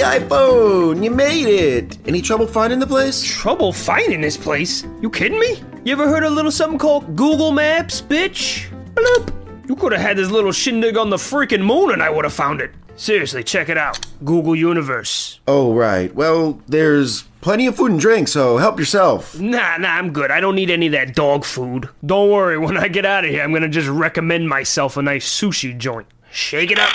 iPhone, 0.00 1.02
you 1.02 1.10
made 1.10 1.46
it. 1.46 1.98
Any 2.06 2.22
trouble 2.22 2.46
finding 2.46 2.78
the 2.78 2.86
place? 2.86 3.22
Trouble 3.22 3.72
finding 3.72 4.20
this 4.20 4.36
place? 4.36 4.86
You 5.00 5.10
kidding 5.10 5.38
me? 5.38 5.62
You 5.84 5.92
ever 5.92 6.08
heard 6.08 6.24
of 6.24 6.32
a 6.32 6.34
little 6.34 6.50
something 6.50 6.78
called 6.78 7.16
Google 7.16 7.52
Maps, 7.52 8.00
bitch? 8.00 8.68
Bloop. 8.94 9.68
You 9.68 9.76
could 9.76 9.92
have 9.92 10.00
had 10.00 10.16
this 10.16 10.30
little 10.30 10.52
shindig 10.52 10.96
on 10.96 11.10
the 11.10 11.16
freaking 11.16 11.64
moon 11.64 11.92
and 11.92 12.02
I 12.02 12.10
would 12.10 12.24
have 12.24 12.34
found 12.34 12.60
it. 12.60 12.72
Seriously, 12.96 13.42
check 13.42 13.68
it 13.68 13.78
out. 13.78 13.98
Google 14.24 14.54
Universe. 14.54 15.40
Oh, 15.46 15.72
right. 15.72 16.14
Well, 16.14 16.60
there's 16.66 17.22
plenty 17.40 17.66
of 17.66 17.76
food 17.76 17.92
and 17.92 18.00
drink, 18.00 18.28
so 18.28 18.58
help 18.58 18.78
yourself. 18.78 19.38
Nah, 19.40 19.78
nah, 19.78 19.90
I'm 19.90 20.12
good. 20.12 20.30
I 20.30 20.40
don't 20.40 20.54
need 20.54 20.70
any 20.70 20.86
of 20.86 20.92
that 20.92 21.14
dog 21.14 21.44
food. 21.44 21.88
Don't 22.04 22.30
worry, 22.30 22.58
when 22.58 22.76
I 22.76 22.88
get 22.88 23.06
out 23.06 23.24
of 23.24 23.30
here, 23.30 23.42
I'm 23.42 23.52
gonna 23.52 23.68
just 23.68 23.88
recommend 23.88 24.48
myself 24.48 24.96
a 24.96 25.02
nice 25.02 25.26
sushi 25.26 25.76
joint. 25.78 26.08
Shake 26.30 26.70
it 26.70 26.78
up. 26.78 26.92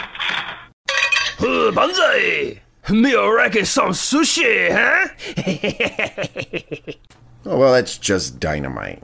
Uh, 1.39 1.71
banzai! 1.71 2.61
Me 2.89 3.15
reckon 3.15 3.65
some 3.65 3.91
sushi, 3.91 4.71
huh? 4.71 5.07
Oh, 7.47 7.59
well, 7.59 7.73
that's 7.73 7.99
just 7.99 8.39
dynamite. 8.39 9.03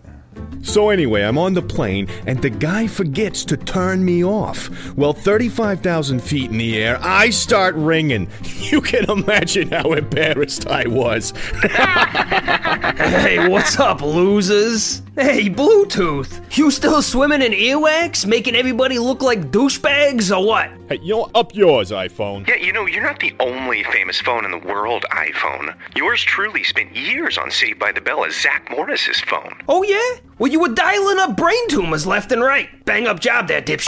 So 0.64 0.90
anyway, 0.90 1.22
I'm 1.22 1.38
on 1.38 1.54
the 1.54 1.62
plane, 1.62 2.08
and 2.26 2.42
the 2.42 2.50
guy 2.50 2.88
forgets 2.88 3.46
to 3.46 3.58
turn 3.58 4.04
me 4.04 4.24
off. 4.24 4.70
Well, 4.96 5.14
35,000 5.14 6.22
feet 6.22 6.50
in 6.50 6.58
the 6.58 6.82
air, 6.82 6.98
I 7.02 7.30
start 7.30 7.76
ringing. 7.76 8.30
You 8.72 8.80
can 8.80 9.10
imagine 9.10 9.70
how 9.70 9.92
embarrassed 9.92 10.66
I 10.66 10.88
was. 10.88 11.32
hey, 11.72 13.50
what's 13.50 13.78
up, 13.78 14.02
losers? 14.02 15.02
Hey, 15.16 15.50
Bluetooth! 15.50 16.58
You 16.58 16.72
still 16.72 17.02
swimming 17.02 17.42
in 17.42 17.52
earwax, 17.52 18.26
making 18.26 18.56
everybody 18.56 18.98
look 18.98 19.22
like 19.22 19.52
douchebags, 19.52 20.34
or 20.34 20.46
what? 20.46 20.72
Hey, 20.92 21.00
you 21.02 21.16
know, 21.16 21.32
up 21.36 21.56
yours, 21.56 21.92
iPhone. 21.92 22.46
Yeah, 22.46 22.56
you 22.56 22.74
know, 22.74 22.86
you're 22.86 23.02
not 23.02 23.22
the 23.22 23.34
only 23.40 23.82
famous 23.82 24.20
phone 24.20 24.44
in 24.44 24.52
the 24.52 24.58
world, 24.58 25.06
iPhone. 25.12 25.74
Yours 25.96 26.22
truly 26.22 26.66
spent 26.66 26.94
years 26.94 27.38
on 27.38 27.50
Saved 27.50 27.80
by 27.80 27.94
the 27.94 28.02
Bell 28.02 28.26
as 28.26 28.38
Zach 28.38 28.70
Morris's 28.70 29.22
phone. 29.22 29.56
Oh, 29.70 29.84
yeah? 29.84 30.20
Well, 30.38 30.52
you 30.52 30.60
were 30.60 30.68
dialing 30.68 31.18
up 31.18 31.38
brain 31.38 31.70
tumors 31.70 32.06
left 32.06 32.34
and 32.34 32.42
right. 32.42 32.68
Bang 32.84 33.08
up 33.08 33.22
job 33.22 33.48
there, 33.48 33.62
dipsh. 33.62 33.86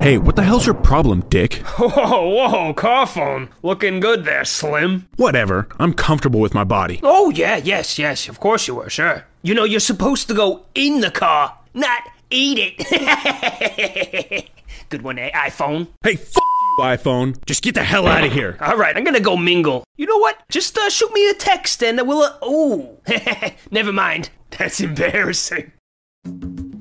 Hey, 0.00 0.18
what 0.18 0.34
the 0.34 0.42
hell's 0.42 0.66
your 0.66 0.74
problem, 0.74 1.20
Dick? 1.28 1.54
Whoa, 1.78 2.28
whoa, 2.28 2.74
car 2.74 3.06
phone. 3.06 3.50
Looking 3.62 4.00
good 4.00 4.24
there, 4.24 4.44
Slim. 4.44 5.06
Whatever. 5.18 5.68
I'm 5.78 5.94
comfortable 5.94 6.40
with 6.40 6.52
my 6.52 6.64
body. 6.64 6.98
Oh, 7.04 7.30
yeah, 7.30 7.58
yes, 7.58 7.96
yes, 7.96 8.28
of 8.28 8.40
course 8.40 8.66
you 8.66 8.74
were, 8.74 8.90
sure. 8.90 9.24
You 9.42 9.54
know, 9.54 9.62
you're 9.62 9.78
supposed 9.78 10.26
to 10.26 10.34
go 10.34 10.64
in 10.74 11.00
the 11.00 11.12
car, 11.12 11.56
not 11.74 12.02
eat 12.28 12.74
it. 12.76 14.50
good 14.90 15.02
one, 15.02 15.18
eh, 15.18 15.30
iPhone? 15.30 15.86
Hey, 16.02 16.14
f 16.14 16.34
you, 16.36 16.76
iPhone. 16.84 17.42
Just 17.46 17.62
get 17.62 17.74
the 17.74 17.84
hell 17.84 18.06
out 18.06 18.24
of 18.24 18.32
here. 18.32 18.58
All 18.60 18.76
right, 18.76 18.96
I'm 18.96 19.04
gonna 19.04 19.20
go 19.20 19.36
mingle. 19.36 19.84
You 19.96 20.06
know 20.06 20.18
what? 20.18 20.42
Just 20.50 20.76
uh, 20.76 20.90
shoot 20.90 21.12
me 21.12 21.30
a 21.30 21.34
text 21.34 21.82
and 21.82 22.06
we'll. 22.06 22.22
Uh, 22.22 22.36
oh, 22.42 22.98
never 23.70 23.92
mind. 23.92 24.30
That's 24.50 24.80
embarrassing. 24.80 25.72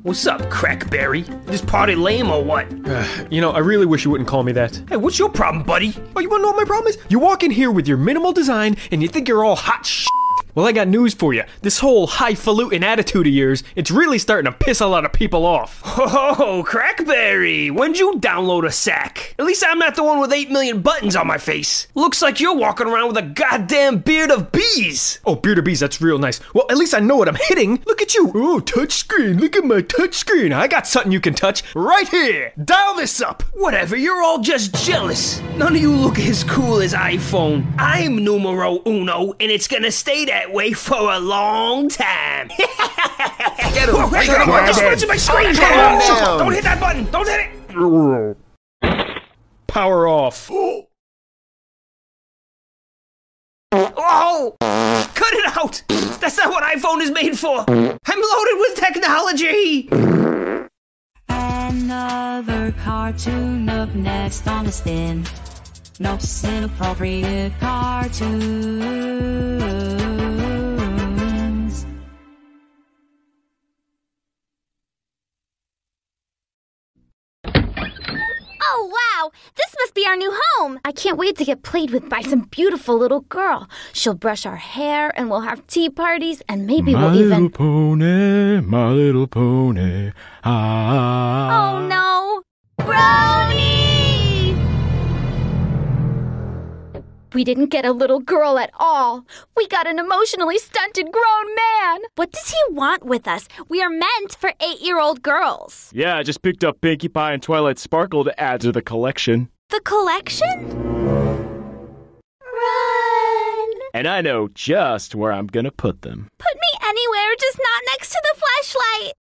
What's 0.02 0.26
up, 0.26 0.42
Crackberry? 0.44 1.46
This 1.46 1.62
party 1.62 1.94
lame 1.94 2.32
or 2.32 2.44
what? 2.44 2.68
you 3.32 3.42
know, 3.42 3.52
I 3.52 3.60
really 3.60 3.86
wish 3.86 4.06
you 4.06 4.12
wouldn't 4.12 4.28
call 4.28 4.42
me 4.44 4.54
that. 4.54 4.82
Hey, 4.90 4.98
what's 4.98 5.20
your 5.20 5.30
problem, 5.30 5.64
buddy? 5.64 5.94
Oh, 6.16 6.20
you 6.20 6.30
wanna 6.30 6.42
know 6.44 6.50
what 6.50 6.58
my 6.58 6.66
problem 6.66 6.88
is? 6.88 6.98
You 7.10 7.20
walk 7.20 7.44
in 7.44 7.52
here 7.52 7.70
with 7.70 7.88
your 7.88 7.98
minimal 7.98 8.34
design 8.34 8.76
and 8.92 9.04
you 9.04 9.08
think 9.08 9.28
you're 9.28 9.46
all 9.46 9.56
hot 9.56 9.86
sh. 9.86 10.08
Well, 10.60 10.68
I 10.68 10.74
got 10.74 10.90
news 10.90 11.14
for 11.14 11.34
you. 11.34 11.44
This 11.62 11.80
whole 11.80 12.06
highfalutin 12.06 12.84
attitude 12.84 13.28
of 13.28 13.32
yours, 13.32 13.64
it's 13.78 13.90
really 13.90 14.18
starting 14.20 14.52
to 14.52 14.58
piss 14.58 14.82
a 14.82 14.88
lot 14.88 15.06
of 15.06 15.14
people 15.14 15.46
off. 15.46 15.82
Oh, 16.42 16.66
Crackberry, 16.68 17.72
when'd 17.72 17.98
you 17.98 18.14
download 18.20 18.66
a 18.66 18.72
sack? 18.72 19.36
At 19.38 19.46
least 19.46 19.64
I'm 19.66 19.78
not 19.80 19.96
the 19.96 20.04
one 20.04 20.20
with 20.20 20.34
8 20.34 20.50
million 20.50 20.82
buttons 20.82 21.16
on 21.16 21.28
my 21.28 21.38
face. 21.38 21.88
Looks 21.96 22.22
like 22.22 22.40
you're 22.40 22.56
walking 22.56 22.88
around 22.88 23.10
with 23.10 23.18
a 23.18 23.22
goddamn 23.22 24.00
beard 24.00 24.32
of 24.32 24.52
bees. 24.52 25.20
Oh, 25.26 25.36
beard 25.36 25.60
of 25.60 25.66
bees, 25.66 25.80
that's 25.80 26.02
real 26.02 26.18
nice. 26.18 26.42
Well, 26.54 26.66
at 26.70 26.78
least 26.78 26.94
I 26.94 27.00
know 27.00 27.16
what 27.18 27.30
I'm 27.30 27.38
hitting. 27.48 27.82
Look 27.86 28.02
at 28.02 28.16
you. 28.16 28.32
Oh, 28.34 28.60
touch 28.60 28.94
screen. 28.94 29.40
Look 29.40 29.56
at 29.56 29.64
my 29.64 29.82
touch 29.82 30.16
screen. 30.16 30.52
I 30.52 30.68
got 30.68 30.88
something 30.88 31.12
you 31.12 31.22
can 31.22 31.36
touch 31.36 31.64
right 31.76 32.08
here. 32.10 32.52
Dial 32.64 32.96
this 32.96 33.22
up. 33.22 33.44
Whatever, 33.54 33.96
you're 33.96 34.22
all 34.24 34.40
just 34.40 34.74
jealous. 34.86 35.42
None 35.56 35.76
of 35.76 35.82
you 35.82 35.94
look 35.94 36.18
as 36.20 36.44
cool 36.44 36.82
as 36.82 36.94
iPhone. 36.94 37.72
I'm 37.78 38.24
numero 38.24 38.82
uno, 38.88 39.34
and 39.40 39.52
it's 39.52 39.68
gonna 39.68 39.92
stay 39.92 40.26
that 40.26 40.49
way 40.54 40.74
for 40.74 41.12
a 41.12 41.20
long 41.20 41.90
time. 41.90 42.48
Get 42.58 43.90
him. 43.90 43.96
Whoa, 43.96 44.08
hey, 44.08 44.26
Get 44.26 44.42
him. 44.42 44.52
I'm 44.52 44.68
just 44.68 44.80
switching 44.80 45.08
my 45.08 45.18
screen. 45.18 45.54
Get 45.54 45.72
him 45.72 46.00
down. 46.00 46.40
Don't 46.40 46.54
hit 46.54 46.64
that 46.64 46.80
button. 46.80 47.06
Don't 47.12 47.28
hit 47.28 47.50
it. 47.72 48.38
Power 49.68 50.08
off. 50.08 50.50
Oh! 53.72 54.56
Cut 54.62 55.14
Cut 55.14 55.34
it 55.34 55.58
out! 55.58 55.84
That's 56.20 56.38
not 56.38 56.50
what 56.50 56.64
iPhone 56.64 57.02
is 57.02 57.12
made 57.12 57.38
for! 57.38 57.66
I'm 57.68 58.22
loaded 58.22 58.58
with 58.58 58.76
technology! 58.76 59.88
Another 61.30 62.74
cartoon 62.84 63.70
up 63.70 63.94
next 63.94 64.48
on 64.48 64.66
the 64.66 64.72
spin. 64.72 65.24
No 66.00 66.18
inappropriate 66.44 67.54
cartoons. 67.60 69.20
Oh, 78.72 78.92
wow! 78.98 79.32
This 79.56 79.76
must 79.80 79.96
be 79.96 80.06
our 80.06 80.16
new 80.16 80.32
home! 80.44 80.80
I 80.86 80.92
can't 80.92 81.18
wait 81.18 81.36
to 81.38 81.46
get 81.46 81.64
played 81.64 81.90
with 81.90 82.08
by 82.08 82.22
some 82.22 82.42
beautiful 82.42 82.96
little 82.96 83.22
girl. 83.22 83.68
She'll 83.94 84.14
brush 84.14 84.46
our 84.46 84.58
hair, 84.58 85.12
and 85.18 85.28
we'll 85.28 85.42
have 85.42 85.66
tea 85.66 85.90
parties, 85.90 86.44
and 86.48 86.68
maybe 86.68 86.94
my 86.94 87.06
we'll 87.06 87.16
even. 87.16 87.30
My 87.30 87.36
little 87.38 87.50
pony, 87.50 88.62
my 88.62 88.90
little 88.92 89.28
pony. 89.28 90.12
Ah. 90.44 91.74
Oh 91.74 91.88
no! 91.88 92.44
Brownie! 92.86 93.79
We 97.34 97.44
didn't 97.44 97.68
get 97.68 97.86
a 97.86 97.92
little 97.92 98.20
girl 98.20 98.58
at 98.58 98.72
all. 98.80 99.26
We 99.56 99.68
got 99.68 99.88
an 99.88 100.00
emotionally 100.00 100.58
stunted 100.58 101.12
grown 101.12 101.56
man. 101.56 102.02
What 102.16 102.32
does 102.32 102.50
he 102.50 102.74
want 102.74 103.06
with 103.06 103.28
us? 103.28 103.48
We 103.68 103.82
are 103.84 103.90
meant 103.90 104.36
for 104.40 104.52
eight 104.62 104.82
year 104.82 105.00
old 105.00 105.22
girls. 105.22 105.92
Yeah, 105.94 106.18
I 106.18 106.24
just 106.24 106.42
picked 106.42 106.64
up 106.64 106.82
Pinkie 106.82 107.08
Pie 107.08 107.34
and 107.34 107.44
Twilight 107.44 107.78
Sparkle 107.78 108.24
to 108.24 108.40
add 108.40 108.62
to 108.62 108.72
the 108.72 108.82
collection. 108.82 109.50
The 109.70 109.82
collection? 109.82 110.48
Run! 112.42 113.70
And 113.94 114.08
I 114.08 114.22
know 114.22 114.48
just 114.48 115.14
where 115.14 115.32
I'm 115.32 115.48
gonna 115.48 115.72
put 115.72 116.02
them. 116.02 116.30
Put 116.40 116.56
me 116.56 116.88
anywhere, 116.88 117.36
just 117.40 117.60
not 117.60 117.84
next 117.92 118.10
to 118.10 118.22
the 118.24 118.40
flashlight. 118.42 119.14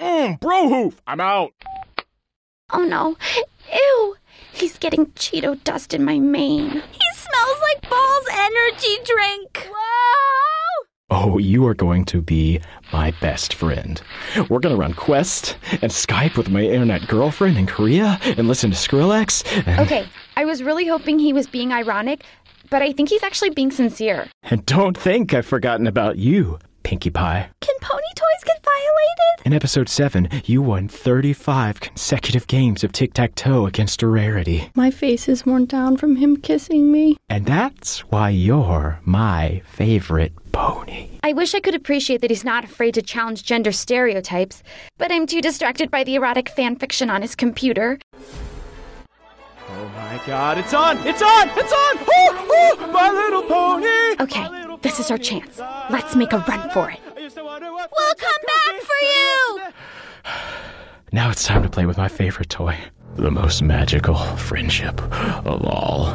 Mmm, 0.00 0.40
bro 0.40 0.68
hoof! 0.68 1.00
I'm 1.06 1.20
out. 1.20 1.52
Oh 2.72 2.84
no. 2.84 3.16
Ew! 3.72 4.16
He's 4.54 4.78
getting 4.78 5.06
Cheeto 5.12 5.62
dust 5.64 5.94
in 5.94 6.04
my 6.04 6.18
mane. 6.18 6.70
He 6.70 7.08
smells 7.14 7.58
like 7.60 7.90
Bawls 7.90 8.26
energy 8.32 8.96
drink. 9.04 9.68
Whoa! 9.70 10.86
Oh, 11.10 11.38
you 11.38 11.66
are 11.66 11.74
going 11.74 12.04
to 12.06 12.20
be 12.22 12.60
my 12.92 13.12
best 13.20 13.54
friend. 13.54 14.00
We're 14.48 14.58
gonna 14.60 14.76
run 14.76 14.94
Quest 14.94 15.56
and 15.82 15.90
Skype 15.92 16.36
with 16.36 16.48
my 16.50 16.62
internet 16.62 17.06
girlfriend 17.08 17.58
in 17.58 17.66
Korea 17.66 18.18
and 18.22 18.48
listen 18.48 18.70
to 18.70 18.76
Skrillex. 18.76 19.44
And, 19.66 19.80
Okay, 19.80 20.06
I 20.36 20.44
was 20.44 20.62
really 20.62 20.86
hoping 20.86 21.18
he 21.18 21.32
was 21.32 21.46
being 21.46 21.72
ironic, 21.72 22.24
but 22.70 22.80
I 22.82 22.92
think 22.92 23.08
he's 23.10 23.22
actually 23.22 23.50
being 23.50 23.70
sincere. 23.70 24.28
and 24.44 24.64
don't 24.66 24.96
think 24.96 25.34
I've 25.34 25.46
forgotten 25.46 25.86
about 25.86 26.16
you, 26.16 26.58
Pinkie 26.84 27.10
Pie. 27.10 27.48
Can 27.60 27.74
pony 27.80 28.02
toys 28.14 28.44
get 28.44 28.62
violated? 28.62 29.46
In 29.46 29.52
episode 29.52 29.88
7, 29.88 30.28
you 30.44 30.62
won 30.62 30.86
35 30.86 31.80
consecutive 31.80 32.46
games 32.46 32.84
of 32.84 32.92
tic 32.92 33.14
tac 33.14 33.34
toe 33.34 33.66
against 33.66 34.02
a 34.02 34.06
rarity. 34.06 34.70
My 34.74 34.90
face 34.90 35.28
is 35.28 35.44
worn 35.44 35.64
down 35.64 35.96
from 35.96 36.16
him 36.16 36.36
kissing 36.36 36.92
me. 36.92 37.16
And 37.28 37.46
that's 37.46 38.00
why 38.10 38.28
you're 38.28 39.00
my 39.04 39.62
favorite 39.64 40.32
pony. 40.52 41.08
I 41.22 41.32
wish 41.32 41.54
I 41.54 41.60
could 41.60 41.74
appreciate 41.74 42.20
that 42.20 42.30
he's 42.30 42.44
not 42.44 42.64
afraid 42.64 42.94
to 42.94 43.02
challenge 43.02 43.42
gender 43.42 43.72
stereotypes, 43.72 44.62
but 44.98 45.10
I'm 45.10 45.26
too 45.26 45.40
distracted 45.40 45.90
by 45.90 46.04
the 46.04 46.14
erotic 46.14 46.48
fan 46.48 46.76
fiction 46.76 47.10
on 47.10 47.22
his 47.22 47.34
computer. 47.34 47.98
Oh 49.66 49.88
my 49.96 50.20
god, 50.26 50.58
it's 50.58 50.74
on! 50.74 50.98
It's 51.06 51.22
on! 51.22 51.48
It's 51.48 51.72
on! 51.72 52.04
Oh, 52.06 52.76
oh, 52.78 52.90
my 52.92 53.10
little 53.10 53.42
pony! 53.42 54.22
Okay, 54.22 54.63
this 54.84 55.00
is 55.00 55.10
our 55.10 55.18
chance. 55.18 55.58
Let's 55.90 56.14
make 56.14 56.32
a 56.32 56.38
run 56.46 56.70
for 56.70 56.90
it. 56.90 57.00
We'll 57.16 57.30
come 57.30 58.42
back 58.46 58.80
for 58.82 59.00
you! 59.02 59.60
Now 61.10 61.30
it's 61.30 61.44
time 61.44 61.62
to 61.62 61.70
play 61.70 61.86
with 61.86 61.96
my 61.96 62.08
favorite 62.08 62.50
toy. 62.50 62.76
The 63.16 63.30
most 63.30 63.62
magical 63.62 64.16
friendship 64.36 65.00
of 65.46 65.64
all. 65.64 66.14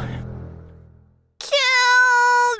Kill 1.40 2.58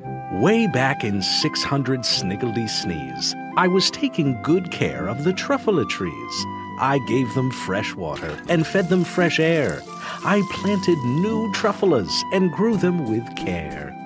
me. 0.00 0.40
Way 0.40 0.66
back 0.68 1.04
in 1.04 1.20
600 1.20 2.00
Sniggledy 2.00 2.68
Sneeze, 2.68 3.34
I 3.58 3.68
was 3.68 3.90
taking 3.90 4.40
good 4.42 4.70
care 4.70 5.06
of 5.06 5.24
the 5.24 5.32
truffula 5.32 5.86
trees. 5.86 6.46
I 6.78 6.98
gave 7.06 7.34
them 7.34 7.50
fresh 7.50 7.94
water 7.94 8.40
and 8.48 8.66
fed 8.66 8.88
them 8.88 9.04
fresh 9.04 9.38
air. 9.40 9.82
I 10.24 10.42
planted 10.52 10.98
new 10.98 11.50
truffulas 11.52 12.12
and 12.32 12.52
grew 12.52 12.76
them 12.76 13.10
with 13.10 13.24
care. 13.36 13.96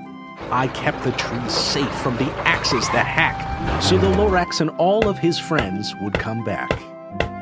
I 0.50 0.68
kept 0.68 1.02
the 1.02 1.12
trees 1.12 1.52
safe 1.52 1.92
from 2.00 2.16
the 2.16 2.30
axes 2.46 2.88
that 2.90 3.06
hack, 3.06 3.82
so 3.82 3.98
the 3.98 4.06
Lorax 4.06 4.60
and 4.60 4.70
all 4.70 5.08
of 5.08 5.18
his 5.18 5.38
friends 5.38 5.94
would 6.02 6.14
come 6.14 6.44
back. 6.44 6.72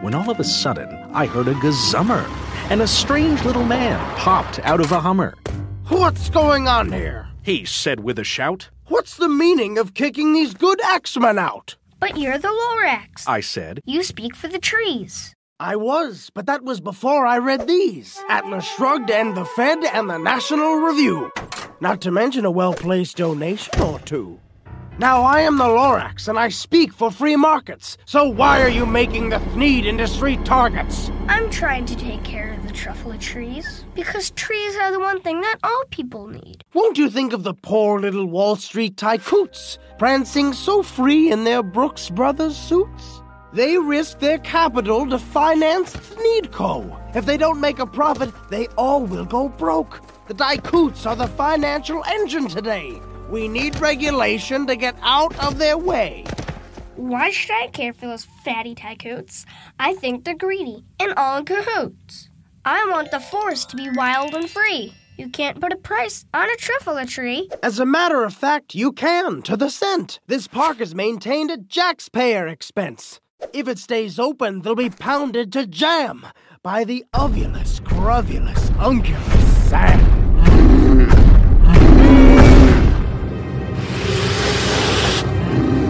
When 0.02 0.14
all 0.14 0.30
of 0.30 0.40
a 0.40 0.44
sudden, 0.44 0.88
I 1.12 1.26
heard 1.26 1.48
a 1.48 1.54
gazummer, 1.54 2.24
and 2.70 2.82
a 2.82 2.86
strange 2.86 3.44
little 3.44 3.64
man 3.64 3.98
popped 4.16 4.58
out 4.60 4.80
of 4.80 4.92
a 4.92 5.00
Hummer. 5.00 5.34
What's 5.88 6.30
going 6.30 6.66
on 6.66 6.92
here? 6.92 7.28
He 7.42 7.64
said 7.64 8.00
with 8.00 8.18
a 8.18 8.24
shout. 8.24 8.70
What's 8.86 9.16
the 9.16 9.28
meaning 9.28 9.76
of 9.76 9.94
kicking 9.94 10.32
these 10.32 10.54
good 10.54 10.80
axemen 10.82 11.38
out? 11.38 11.76
But 12.04 12.18
you're 12.18 12.36
the 12.36 12.48
Lorax. 12.48 13.26
I 13.26 13.40
said. 13.40 13.80
You 13.86 14.02
speak 14.02 14.36
for 14.36 14.46
the 14.46 14.58
trees. 14.58 15.32
I 15.58 15.76
was, 15.76 16.28
but 16.34 16.44
that 16.44 16.62
was 16.62 16.78
before 16.78 17.24
I 17.24 17.38
read 17.38 17.66
these 17.66 18.22
Atlas 18.28 18.66
Shrugged 18.66 19.10
and 19.10 19.34
the 19.34 19.46
Fed 19.46 19.82
and 19.84 20.10
the 20.10 20.18
National 20.18 20.74
Review. 20.74 21.32
Not 21.80 22.02
to 22.02 22.10
mention 22.10 22.44
a 22.44 22.50
well 22.50 22.74
placed 22.74 23.16
donation 23.16 23.80
or 23.80 24.00
two. 24.00 24.38
Now, 24.98 25.22
I 25.22 25.40
am 25.40 25.56
the 25.56 25.64
Lorax, 25.64 26.28
and 26.28 26.38
I 26.38 26.50
speak 26.50 26.92
for 26.92 27.10
free 27.10 27.36
markets. 27.36 27.96
So 28.04 28.28
why 28.28 28.60
are 28.60 28.68
you 28.68 28.84
making 28.84 29.30
the 29.30 29.38
Thneed 29.38 29.86
industry 29.86 30.36
targets? 30.44 31.10
I'm 31.28 31.48
trying 31.48 31.86
to 31.86 31.96
take 31.96 32.22
care 32.22 32.52
of 32.52 32.66
the 32.66 32.74
truffula 32.74 33.18
trees 33.18 33.83
because 33.94 34.30
trees 34.32 34.76
are 34.76 34.92
the 34.92 35.00
one 35.00 35.20
thing 35.20 35.40
that 35.40 35.58
all 35.62 35.84
people 35.90 36.26
need. 36.26 36.62
Won't 36.74 36.98
you 36.98 37.08
think 37.08 37.32
of 37.32 37.44
the 37.44 37.54
poor 37.54 38.00
little 38.00 38.26
Wall 38.26 38.56
Street 38.56 38.96
tycoots, 38.96 39.78
prancing 39.98 40.52
so 40.52 40.82
free 40.82 41.30
in 41.30 41.44
their 41.44 41.62
Brooks 41.62 42.10
Brothers 42.10 42.56
suits? 42.56 43.22
They 43.52 43.78
risk 43.78 44.18
their 44.18 44.38
capital 44.38 45.08
to 45.08 45.18
finance 45.18 45.94
Thneedco. 45.94 47.14
If 47.14 47.24
they 47.24 47.36
don't 47.36 47.60
make 47.60 47.78
a 47.78 47.86
profit, 47.86 48.32
they 48.50 48.66
all 48.76 49.04
will 49.04 49.24
go 49.24 49.48
broke. 49.48 50.00
The 50.26 50.34
Daikoots 50.34 51.06
are 51.06 51.14
the 51.14 51.28
financial 51.28 52.02
engine 52.08 52.48
today. 52.48 53.00
We 53.30 53.46
need 53.46 53.78
regulation 53.78 54.66
to 54.66 54.74
get 54.74 54.96
out 55.02 55.38
of 55.38 55.58
their 55.58 55.78
way. 55.78 56.24
Why 56.96 57.30
should 57.30 57.52
I 57.52 57.68
care 57.68 57.92
for 57.92 58.06
those 58.06 58.24
fatty 58.44 58.74
tycoots? 58.74 59.44
I 59.78 59.94
think 59.94 60.24
they're 60.24 60.34
greedy 60.34 60.84
and 60.98 61.14
all 61.14 61.38
in 61.38 61.44
cahoots. 61.44 62.30
I 62.66 62.88
want 62.90 63.10
the 63.10 63.20
forest 63.20 63.68
to 63.70 63.76
be 63.76 63.90
wild 63.90 64.34
and 64.34 64.48
free. 64.48 64.94
You 65.18 65.28
can't 65.28 65.60
put 65.60 65.74
a 65.74 65.76
price 65.76 66.24
on 66.32 66.48
a 66.48 66.56
truffula 66.56 67.06
tree. 67.06 67.50
As 67.62 67.78
a 67.78 67.84
matter 67.84 68.24
of 68.24 68.32
fact, 68.32 68.74
you 68.74 68.90
can, 68.90 69.42
to 69.42 69.54
the 69.54 69.68
cent. 69.68 70.18
This 70.28 70.48
park 70.48 70.80
is 70.80 70.94
maintained 70.94 71.50
at 71.50 71.68
Jaxpayer 71.68 72.50
expense. 72.50 73.20
If 73.52 73.68
it 73.68 73.78
stays 73.78 74.18
open, 74.18 74.62
they'll 74.62 74.74
be 74.74 74.88
pounded 74.88 75.52
to 75.52 75.66
jam 75.66 76.26
by 76.62 76.84
the 76.84 77.04
ovulus, 77.12 77.82
cruvulus, 77.82 78.74
unculus 78.78 79.68
sand. 79.68 80.00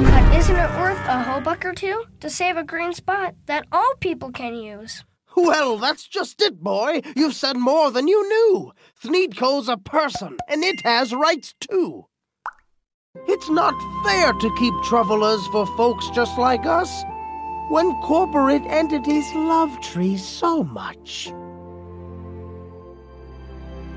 But 0.02 0.36
isn't 0.36 0.56
it 0.56 0.70
worth 0.80 0.98
a 1.06 1.22
whole 1.22 1.40
buck 1.40 1.64
or 1.64 1.72
two 1.72 2.04
to 2.18 2.28
save 2.28 2.56
a 2.56 2.64
green 2.64 2.92
spot 2.92 3.36
that 3.46 3.64
all 3.70 3.94
people 4.00 4.32
can 4.32 4.56
use? 4.56 5.04
Well, 5.36 5.78
that's 5.78 6.06
just 6.06 6.40
it, 6.40 6.60
boy. 6.60 7.02
You've 7.16 7.34
said 7.34 7.56
more 7.56 7.90
than 7.90 8.08
you 8.08 8.28
knew. 8.28 8.72
Thneedco's 9.02 9.68
a 9.68 9.76
person, 9.76 10.36
and 10.48 10.62
it 10.62 10.80
has 10.84 11.12
rights 11.12 11.54
too. 11.60 12.06
It's 13.26 13.48
not 13.48 13.74
fair 14.04 14.32
to 14.32 14.56
keep 14.58 14.74
trufflers 14.84 15.50
for 15.52 15.66
folks 15.76 16.08
just 16.10 16.38
like 16.38 16.66
us 16.66 17.04
when 17.68 17.92
corporate 18.02 18.62
entities 18.66 19.24
love 19.34 19.80
trees 19.80 20.24
so 20.24 20.62
much. 20.64 21.32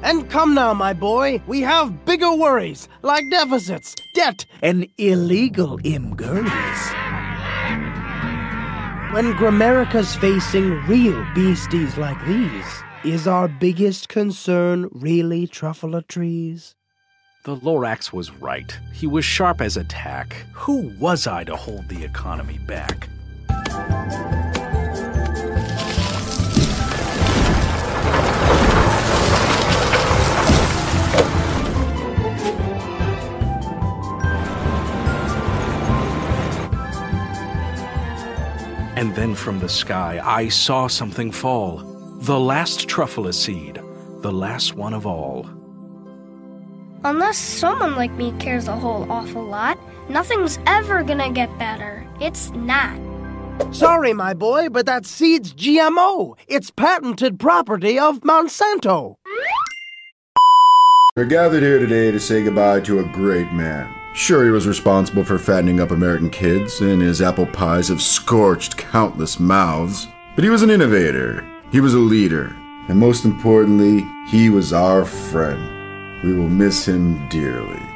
And 0.03 0.29
come 0.29 0.53
now, 0.53 0.73
my 0.73 0.93
boy, 0.93 1.41
we 1.47 1.61
have 1.61 2.05
bigger 2.05 2.33
worries 2.35 2.87
like 3.01 3.23
deficits, 3.31 3.95
debt, 4.13 4.45
and 4.61 4.87
illegal 4.97 5.79
imgirlies. 5.79 7.26
When 9.11 9.33
Gramerica's 9.35 10.17
facing 10.17 10.85
real 10.85 11.25
beasties 11.33 11.95
like 11.97 12.23
these, 12.25 12.83
is 13.05 13.25
our 13.25 13.47
biggest 13.47 14.09
concern 14.09 14.89
really 14.91 15.47
truffula 15.47 16.05
trees? 16.07 16.75
The 17.45 17.55
Lorax 17.55 18.11
was 18.11 18.31
right. 18.31 18.77
He 18.91 19.07
was 19.07 19.23
sharp 19.23 19.61
as 19.61 19.77
a 19.77 19.85
tack. 19.85 20.35
Who 20.51 20.93
was 20.99 21.25
I 21.25 21.45
to 21.45 21.55
hold 21.55 21.87
the 21.87 22.03
economy 22.03 22.57
back? 22.57 23.07
From 39.35 39.59
the 39.59 39.69
sky, 39.69 40.19
I 40.23 40.49
saw 40.49 40.87
something 40.87 41.31
fall. 41.31 41.77
The 42.21 42.39
last 42.39 42.87
truffula 42.87 43.31
seed, 43.31 43.79
the 44.21 44.31
last 44.31 44.73
one 44.73 44.95
of 44.95 45.05
all. 45.05 45.45
Unless 47.03 47.37
someone 47.37 47.95
like 47.95 48.11
me 48.13 48.33
cares 48.39 48.67
a 48.67 48.75
whole 48.75 49.05
awful 49.11 49.43
lot, 49.43 49.77
nothing's 50.09 50.57
ever 50.65 51.03
gonna 51.03 51.31
get 51.31 51.55
better. 51.59 52.07
It's 52.19 52.49
not. 52.51 52.97
Sorry, 53.71 54.13
my 54.13 54.33
boy, 54.33 54.69
but 54.69 54.87
that 54.87 55.05
seed's 55.05 55.53
GMO. 55.53 56.35
It's 56.47 56.71
patented 56.71 57.39
property 57.39 57.99
of 57.99 58.21
Monsanto. 58.21 59.17
We're 61.15 61.25
gathered 61.25 61.61
here 61.61 61.77
today 61.77 62.09
to 62.09 62.19
say 62.19 62.43
goodbye 62.43 62.79
to 62.81 62.99
a 62.99 63.03
great 63.13 63.51
man. 63.53 63.93
Sure, 64.13 64.43
he 64.43 64.49
was 64.49 64.67
responsible 64.67 65.23
for 65.23 65.37
fattening 65.37 65.79
up 65.79 65.91
American 65.91 66.29
kids, 66.29 66.81
and 66.81 67.01
his 67.01 67.21
apple 67.21 67.45
pies 67.45 67.89
have 67.89 68.01
scorched 68.01 68.77
countless 68.77 69.39
mouths. 69.39 70.07
But 70.35 70.43
he 70.43 70.49
was 70.49 70.63
an 70.63 70.71
innovator, 70.71 71.45
he 71.71 71.79
was 71.79 71.93
a 71.93 71.99
leader, 71.99 72.55
and 72.87 72.97
most 72.97 73.25
importantly, 73.25 74.05
he 74.29 74.49
was 74.49 74.73
our 74.73 75.05
friend. 75.05 76.23
We 76.23 76.33
will 76.33 76.49
miss 76.49 76.87
him 76.87 77.27
dearly. 77.29 77.86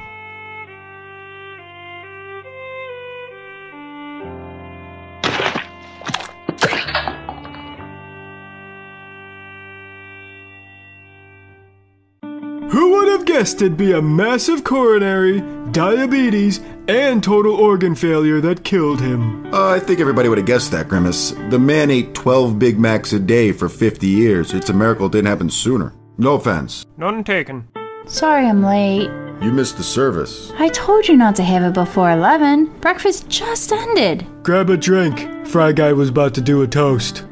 Would 13.41 13.47
guessed 13.47 13.62
it'd 13.63 13.75
be 13.75 13.93
a 13.93 14.01
massive 14.04 14.63
coronary, 14.63 15.41
diabetes, 15.71 16.60
and 16.88 17.23
total 17.23 17.56
organ 17.56 17.95
failure 17.95 18.39
that 18.39 18.63
killed 18.63 19.01
him? 19.01 19.51
Uh, 19.51 19.69
I 19.71 19.80
think 19.80 19.99
everybody 19.99 20.30
would 20.30 20.38
have 20.38 20.45
guessed 20.45 20.69
that, 20.69 20.88
Grimace. 20.88 21.32
The 21.49 21.58
man 21.58 21.89
ate 21.89 22.13
12 22.13 22.60
Big 22.60 22.77
Macs 22.77 23.13
a 23.13 23.19
day 23.19 23.51
for 23.51 23.67
50 23.67 24.06
years. 24.06 24.54
It's 24.54 24.69
a 24.69 24.73
miracle 24.73 25.08
it 25.08 25.13
didn't 25.13 25.30
happen 25.30 25.49
sooner. 25.49 25.91
No 26.19 26.36
offense. 26.36 26.86
None 26.97 27.23
taken. 27.23 27.67
Sorry 28.06 28.45
I'm 28.45 28.62
late. 28.62 29.10
You 29.41 29.51
missed 29.51 29.77
the 29.77 29.84
service. 29.84 30.51
I 30.60 30.69
told 30.69 31.08
you 31.08 31.17
not 31.17 31.36
to 31.38 31.43
have 31.43 31.63
it 31.63 31.73
before 31.73 32.12
11. 32.12 32.65
Breakfast 32.80 33.27
just 33.27 33.71
ended. 33.71 34.23
Grab 34.43 34.69
a 34.69 34.77
drink. 34.77 35.47
Fry 35.47 35.71
Guy 35.71 35.93
was 35.93 36.10
about 36.10 36.36
to 36.36 36.41
do 36.41 36.62
a 36.62 36.67
toast. 36.67 37.25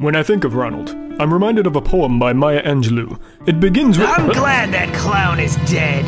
When 0.00 0.16
I 0.16 0.22
think 0.22 0.44
of 0.44 0.54
Ronald, 0.54 0.96
I'm 1.20 1.34
reminded 1.34 1.66
of 1.66 1.76
a 1.76 1.82
poem 1.82 2.18
by 2.18 2.32
Maya 2.32 2.62
Angelou. 2.62 3.20
It 3.46 3.60
begins 3.60 3.98
with. 3.98 4.08
I'm 4.08 4.28
glad 4.28 4.72
that 4.72 4.94
clown 4.94 5.38
is 5.38 5.56
dead. 5.70 6.06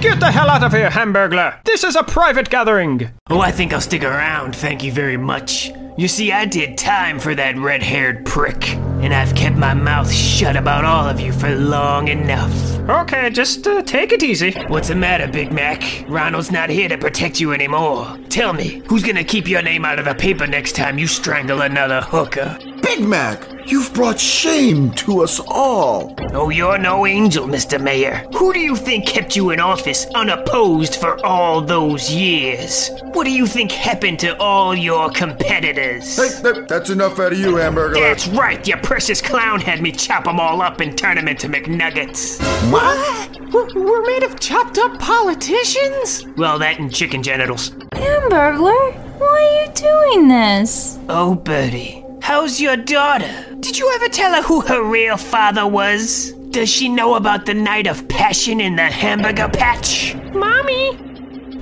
Get 0.00 0.20
the 0.20 0.30
hell 0.30 0.48
out 0.48 0.62
of 0.62 0.70
here, 0.70 0.90
Hamburglar! 0.90 1.60
This 1.64 1.82
is 1.82 1.96
a 1.96 2.04
private 2.04 2.50
gathering! 2.50 3.10
Oh, 3.30 3.40
I 3.40 3.50
think 3.50 3.72
I'll 3.72 3.80
stick 3.80 4.04
around, 4.04 4.54
thank 4.54 4.84
you 4.84 4.92
very 4.92 5.16
much. 5.16 5.72
You 5.96 6.06
see, 6.06 6.30
I 6.30 6.44
did 6.44 6.78
time 6.78 7.18
for 7.18 7.34
that 7.34 7.56
red 7.56 7.82
haired 7.82 8.24
prick, 8.26 8.74
and 8.74 9.12
I've 9.12 9.34
kept 9.34 9.56
my 9.56 9.74
mouth 9.74 10.12
shut 10.12 10.54
about 10.54 10.84
all 10.84 11.08
of 11.08 11.18
you 11.18 11.32
for 11.32 11.52
long 11.56 12.06
enough. 12.06 12.52
Okay, 12.88 13.30
just 13.30 13.66
uh, 13.66 13.82
take 13.82 14.12
it 14.12 14.22
easy. 14.22 14.52
What's 14.68 14.88
the 14.88 14.94
matter, 14.94 15.26
Big 15.26 15.50
Mac? 15.50 15.82
Ronald's 16.06 16.52
not 16.52 16.70
here 16.70 16.88
to 16.88 16.98
protect 16.98 17.40
you 17.40 17.52
anymore. 17.52 18.16
Tell 18.28 18.52
me, 18.52 18.82
who's 18.86 19.02
gonna 19.02 19.24
keep 19.24 19.48
your 19.48 19.62
name 19.62 19.84
out 19.84 19.98
of 19.98 20.04
the 20.04 20.14
paper 20.14 20.46
next 20.46 20.76
time 20.76 20.96
you 20.96 21.08
strangle 21.08 21.62
another 21.62 22.02
hooker? 22.02 22.56
Big 22.82 23.00
Mac, 23.00 23.48
you've 23.66 23.92
brought 23.94 24.18
shame 24.20 24.92
to 24.92 25.22
us 25.22 25.40
all. 25.46 26.14
Oh, 26.32 26.50
you're 26.50 26.78
no 26.78 27.06
angel, 27.06 27.46
Mr. 27.46 27.80
Mayor. 27.80 28.26
Who 28.34 28.52
do 28.52 28.60
you 28.60 28.76
think 28.76 29.06
kept 29.06 29.36
you 29.36 29.50
in 29.50 29.60
office 29.60 30.06
unopposed 30.14 30.96
for 30.96 31.24
all 31.24 31.60
those 31.60 32.12
years? 32.12 32.90
What 33.12 33.24
do 33.24 33.32
you 33.32 33.46
think 33.46 33.72
happened 33.72 34.18
to 34.20 34.36
all 34.38 34.74
your 34.74 35.10
competitors? 35.10 36.16
Hey, 36.16 36.40
that, 36.42 36.68
that's 36.68 36.90
enough 36.90 37.18
out 37.18 37.32
of 37.32 37.38
you, 37.38 37.54
Hamburglar. 37.54 37.94
That's 37.94 38.26
right, 38.28 38.66
your 38.66 38.78
precious 38.78 39.20
clown 39.20 39.60
had 39.60 39.80
me 39.80 39.92
chop 39.92 40.24
them 40.24 40.38
all 40.40 40.60
up 40.62 40.80
and 40.80 40.96
turn 40.96 41.16
them 41.16 41.28
into 41.28 41.48
McNuggets. 41.48 42.40
What? 42.70 43.38
We're 43.74 44.02
made 44.02 44.24
of 44.24 44.40
chopped 44.40 44.78
up 44.78 44.98
politicians? 44.98 46.26
Well, 46.36 46.58
that 46.58 46.78
and 46.78 46.92
chicken 46.92 47.22
genitals. 47.22 47.70
Hamburglar, 47.92 48.94
why 49.18 49.26
are 49.28 49.66
you 49.66 49.72
doing 49.72 50.28
this? 50.28 50.98
Oh, 51.08 51.34
Birdie, 51.36 52.03
how's 52.24 52.58
your 52.58 52.74
daughter? 52.74 53.30
Did 53.60 53.78
you 53.78 53.92
ever 53.96 54.08
tell 54.08 54.32
her 54.34 54.40
who 54.40 54.62
her 54.62 54.82
real 54.82 55.18
father 55.18 55.66
was? 55.66 56.32
Does 56.56 56.70
she 56.70 56.88
know 56.88 57.16
about 57.16 57.44
the 57.44 57.52
night 57.52 57.86
of 57.86 58.08
passion 58.08 58.62
in 58.62 58.76
the 58.76 58.84
hamburger 58.84 59.48
patch? 59.48 60.14
Mommy! 60.32 60.96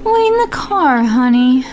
Wait 0.05 0.27
in 0.27 0.39
the 0.39 0.49
car, 0.53 1.03
honey. 1.03 1.65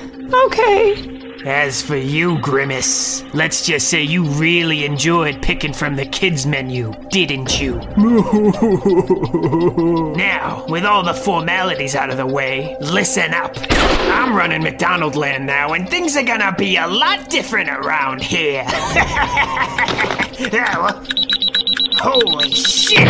Okay. 0.45 1.18
As 1.45 1.81
for 1.81 1.95
you, 1.95 2.37
Grimace, 2.39 3.23
let's 3.33 3.65
just 3.65 3.87
say 3.87 4.03
you 4.03 4.25
really 4.25 4.83
enjoyed 4.83 5.41
picking 5.41 5.71
from 5.71 5.95
the 5.95 6.05
kids' 6.05 6.45
menu, 6.45 6.91
didn't 7.09 7.61
you? 7.61 7.79
Now, 10.19 10.65
with 10.67 10.83
all 10.83 11.01
the 11.03 11.13
formalities 11.13 11.95
out 11.95 12.09
of 12.09 12.17
the 12.17 12.25
way, 12.25 12.75
listen 12.81 13.33
up. 13.33 13.55
I'm 13.71 14.35
running 14.35 14.63
McDonald 14.63 15.15
Land 15.15 15.45
now, 15.45 15.73
and 15.73 15.87
things 15.87 16.17
are 16.17 16.23
gonna 16.23 16.53
be 16.57 16.75
a 16.75 16.87
lot 16.87 17.29
different 17.29 17.69
around 17.69 18.21
here. 18.21 18.65
Holy 22.01 22.51
shit! 22.51 23.07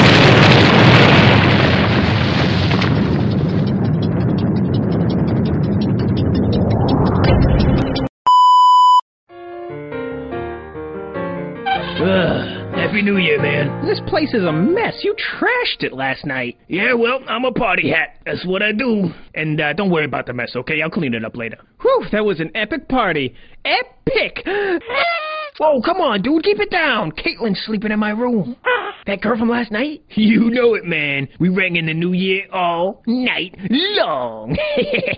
Happy 12.89 13.03
New 13.03 13.17
Year, 13.17 13.39
man. 13.39 13.85
This 13.85 14.01
place 14.07 14.33
is 14.33 14.43
a 14.43 14.51
mess. 14.51 15.01
You 15.03 15.13
trashed 15.13 15.83
it 15.83 15.93
last 15.93 16.25
night. 16.25 16.57
Yeah, 16.67 16.95
well, 16.95 17.19
I'm 17.27 17.45
a 17.45 17.51
party 17.51 17.91
hat. 17.91 18.15
That's 18.25 18.43
what 18.47 18.63
I 18.63 18.71
do. 18.71 19.11
And 19.35 19.61
uh, 19.61 19.73
don't 19.73 19.91
worry 19.91 20.05
about 20.05 20.25
the 20.25 20.33
mess, 20.33 20.55
okay? 20.55 20.81
I'll 20.81 20.89
clean 20.89 21.13
it 21.13 21.23
up 21.23 21.37
later. 21.37 21.59
Whew, 21.81 22.05
that 22.11 22.25
was 22.25 22.39
an 22.39 22.49
epic 22.55 22.89
party. 22.89 23.35
Epic! 23.63 24.43
Whoa, 25.59 25.81
come 25.83 25.97
on, 25.97 26.23
dude, 26.23 26.43
keep 26.43 26.59
it 26.59 26.71
down. 26.71 27.11
Caitlin's 27.11 27.61
sleeping 27.63 27.91
in 27.91 27.99
my 27.99 28.09
room. 28.09 28.55
That 29.05 29.21
girl 29.21 29.39
from 29.39 29.49
last 29.49 29.71
night? 29.71 30.03
You 30.09 30.51
know 30.51 30.75
it, 30.75 30.83
man. 30.83 31.29
We 31.39 31.49
rang 31.49 31.77
in 31.77 31.87
the 31.87 31.93
new 31.93 32.11
year 32.11 32.43
all 32.51 33.01
night 33.07 33.55
long. 33.69 34.55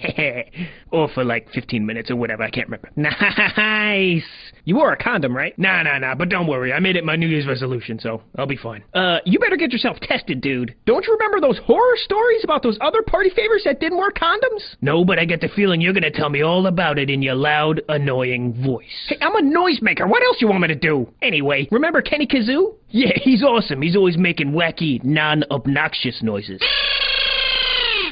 or 0.92 1.10
for 1.10 1.26
like 1.26 1.50
15 1.54 1.86
minutes 1.86 2.10
or 2.10 2.16
whatever, 2.16 2.44
I 2.44 2.50
can't 2.52 2.70
remember. 2.70 2.90
Nice. 2.96 4.24
You 4.64 4.76
wore 4.76 4.94
a 4.94 4.98
condom, 4.98 5.36
right? 5.36 5.58
Nah, 5.58 5.84
nah, 5.84 5.98
nah, 5.98 6.16
but 6.16 6.30
don't 6.30 6.48
worry. 6.48 6.72
I 6.72 6.80
made 6.80 6.96
it 6.96 7.04
my 7.04 7.16
New 7.16 7.28
Year's 7.28 7.48
resolution, 7.48 8.00
so 8.00 8.22
I'll 8.38 8.46
be 8.46 8.58
fine. 8.58 8.84
Uh, 8.94 9.20
you 9.26 9.40
better 9.40 9.56
get 9.58 9.72
yourself 9.72 9.98
tested, 10.02 10.42
dude. 10.42 10.76
Don't 10.86 11.06
you 11.06 11.14
remember 11.14 11.40
those 11.40 11.58
horror 11.66 11.96
stories 12.04 12.44
about 12.44 12.62
those 12.62 12.78
other 12.82 13.02
party 13.02 13.30
favors 13.30 13.64
that 13.66 13.80
didn't 13.80 13.98
wear 13.98 14.12
condoms? 14.12 14.62
No, 14.82 15.04
but 15.04 15.18
I 15.20 15.26
get 15.26 15.42
the 15.42 15.50
feeling 15.50 15.82
you're 15.82 15.94
gonna 15.94 16.12
tell 16.12 16.30
me 16.30 16.42
all 16.44 16.68
about 16.68 17.00
it 17.00 17.10
in 17.10 17.22
your 17.22 17.36
loud, 17.36 17.82
annoying 17.90 18.64
voice. 18.64 18.86
Hey, 19.08 19.18
I'm 19.22 19.36
a 19.36 19.42
noisemaker. 19.42 20.08
What 20.08 20.24
else 20.24 20.38
you 20.40 20.48
want 20.48 20.62
me 20.62 20.68
to 20.68 20.76
do? 20.76 21.08
Anyway, 21.22 21.68
remember 21.72 22.02
Kenny 22.02 22.28
Kazoo? 22.28 22.76
Yeah, 22.90 23.12
he's 23.16 23.44
awesome. 23.44 23.82
He's 23.82 23.96
always 23.96 24.18
making 24.18 24.52
wacky, 24.52 25.04
non-obnoxious 25.04 26.22
noises. 26.22 26.62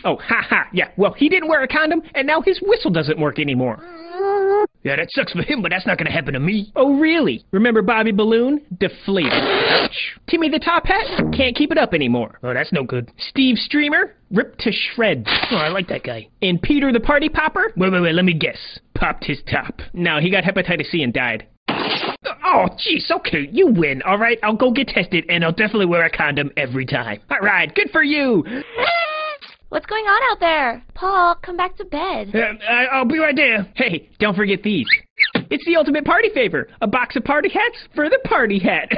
Oh, 0.03 0.15
ha 0.17 0.41
ha. 0.49 0.67
Yeah, 0.71 0.89
well, 0.97 1.13
he 1.13 1.29
didn't 1.29 1.49
wear 1.49 1.61
a 1.61 1.67
condom, 1.67 2.01
and 2.15 2.25
now 2.25 2.41
his 2.41 2.59
whistle 2.61 2.91
doesn't 2.91 3.19
work 3.19 3.37
anymore. 3.39 3.83
Yeah, 4.83 4.95
that 4.95 5.11
sucks 5.11 5.33
for 5.33 5.41
him, 5.41 5.61
but 5.61 5.71
that's 5.71 5.85
not 5.85 5.97
gonna 5.97 6.11
happen 6.11 6.33
to 6.33 6.39
me. 6.39 6.71
Oh, 6.75 6.97
really? 6.99 7.43
Remember 7.51 7.81
Bobby 7.81 8.11
Balloon? 8.11 8.61
Deflated. 8.79 9.33
Ouch. 9.33 10.15
Timmy 10.29 10.49
the 10.49 10.59
Top 10.59 10.85
Hat? 10.85 11.05
Can't 11.35 11.55
keep 11.55 11.71
it 11.71 11.77
up 11.77 11.93
anymore. 11.93 12.39
Oh, 12.43 12.53
that's 12.53 12.71
no 12.71 12.83
good. 12.83 13.11
Steve 13.17 13.57
Streamer? 13.57 14.15
Ripped 14.31 14.59
to 14.61 14.71
shreds. 14.71 15.27
Oh, 15.51 15.57
I 15.57 15.67
like 15.67 15.87
that 15.89 16.03
guy. 16.03 16.27
And 16.41 16.61
Peter 16.61 16.93
the 16.93 16.99
Party 16.99 17.27
Popper? 17.27 17.73
Wait, 17.75 17.91
wait, 17.91 18.01
wait, 18.01 18.13
let 18.13 18.25
me 18.25 18.33
guess. 18.33 18.79
Popped 18.95 19.25
his 19.25 19.41
top. 19.51 19.81
No, 19.93 20.19
he 20.19 20.29
got 20.29 20.43
hepatitis 20.43 20.85
C 20.91 21.03
and 21.03 21.13
died. 21.13 21.47
Oh, 22.45 22.67
jeez, 22.77 23.11
okay, 23.11 23.47
you 23.51 23.67
win, 23.67 24.01
all 24.03 24.17
right? 24.17 24.39
I'll 24.43 24.55
go 24.55 24.71
get 24.71 24.87
tested, 24.87 25.25
and 25.29 25.43
I'll 25.43 25.51
definitely 25.51 25.85
wear 25.85 26.05
a 26.05 26.09
condom 26.09 26.51
every 26.57 26.85
time. 26.85 27.19
All 27.29 27.39
right, 27.39 27.73
good 27.73 27.89
for 27.91 28.03
you. 28.03 28.43
What's 29.69 29.85
going 29.85 30.05
on 30.05 30.31
out 30.31 30.39
there? 30.39 30.83
Paul, 30.95 31.35
come 31.43 31.55
back 31.55 31.77
to 31.77 31.85
bed. 31.85 32.31
Uh, 32.33 32.63
I, 32.67 32.85
I'll 32.85 33.05
be 33.05 33.19
right 33.19 33.35
there. 33.35 33.67
Hey, 33.75 34.09
don't 34.19 34.35
forget 34.35 34.63
these. 34.63 34.87
It's 35.51 35.63
the 35.65 35.75
ultimate 35.75 36.05
party 36.05 36.29
favor. 36.33 36.67
A 36.81 36.87
box 36.87 37.15
of 37.15 37.23
party 37.23 37.49
hats 37.49 37.77
for 37.93 38.09
the 38.09 38.19
party 38.25 38.59
hat. 38.59 38.89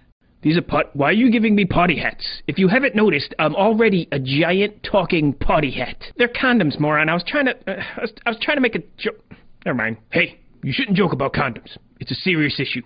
These 0.42 0.56
are 0.56 0.62
pot. 0.62 0.96
Why 0.96 1.10
are 1.10 1.12
you 1.12 1.30
giving 1.30 1.54
me 1.54 1.66
party 1.66 1.98
hats? 1.98 2.42
If 2.46 2.58
you 2.58 2.66
haven't 2.66 2.94
noticed, 2.94 3.34
I'm 3.38 3.54
already 3.54 4.08
a 4.10 4.18
giant 4.18 4.82
talking 4.82 5.34
party 5.34 5.70
hat. 5.70 6.02
They're 6.16 6.28
condoms, 6.28 6.80
moron. 6.80 7.10
I 7.10 7.14
was 7.14 7.24
trying 7.26 7.44
to. 7.46 7.52
Uh, 7.70 7.82
I, 7.96 8.00
was, 8.00 8.12
I 8.24 8.30
was 8.30 8.38
trying 8.40 8.56
to 8.56 8.62
make 8.62 8.74
a 8.74 8.82
joke. 8.96 9.20
Never 9.66 9.76
mind. 9.76 9.98
Hey, 10.10 10.40
you 10.62 10.72
shouldn't 10.72 10.96
joke 10.96 11.12
about 11.12 11.34
condoms. 11.34 11.76
It's 12.00 12.10
a 12.10 12.14
serious 12.14 12.58
issue. 12.58 12.80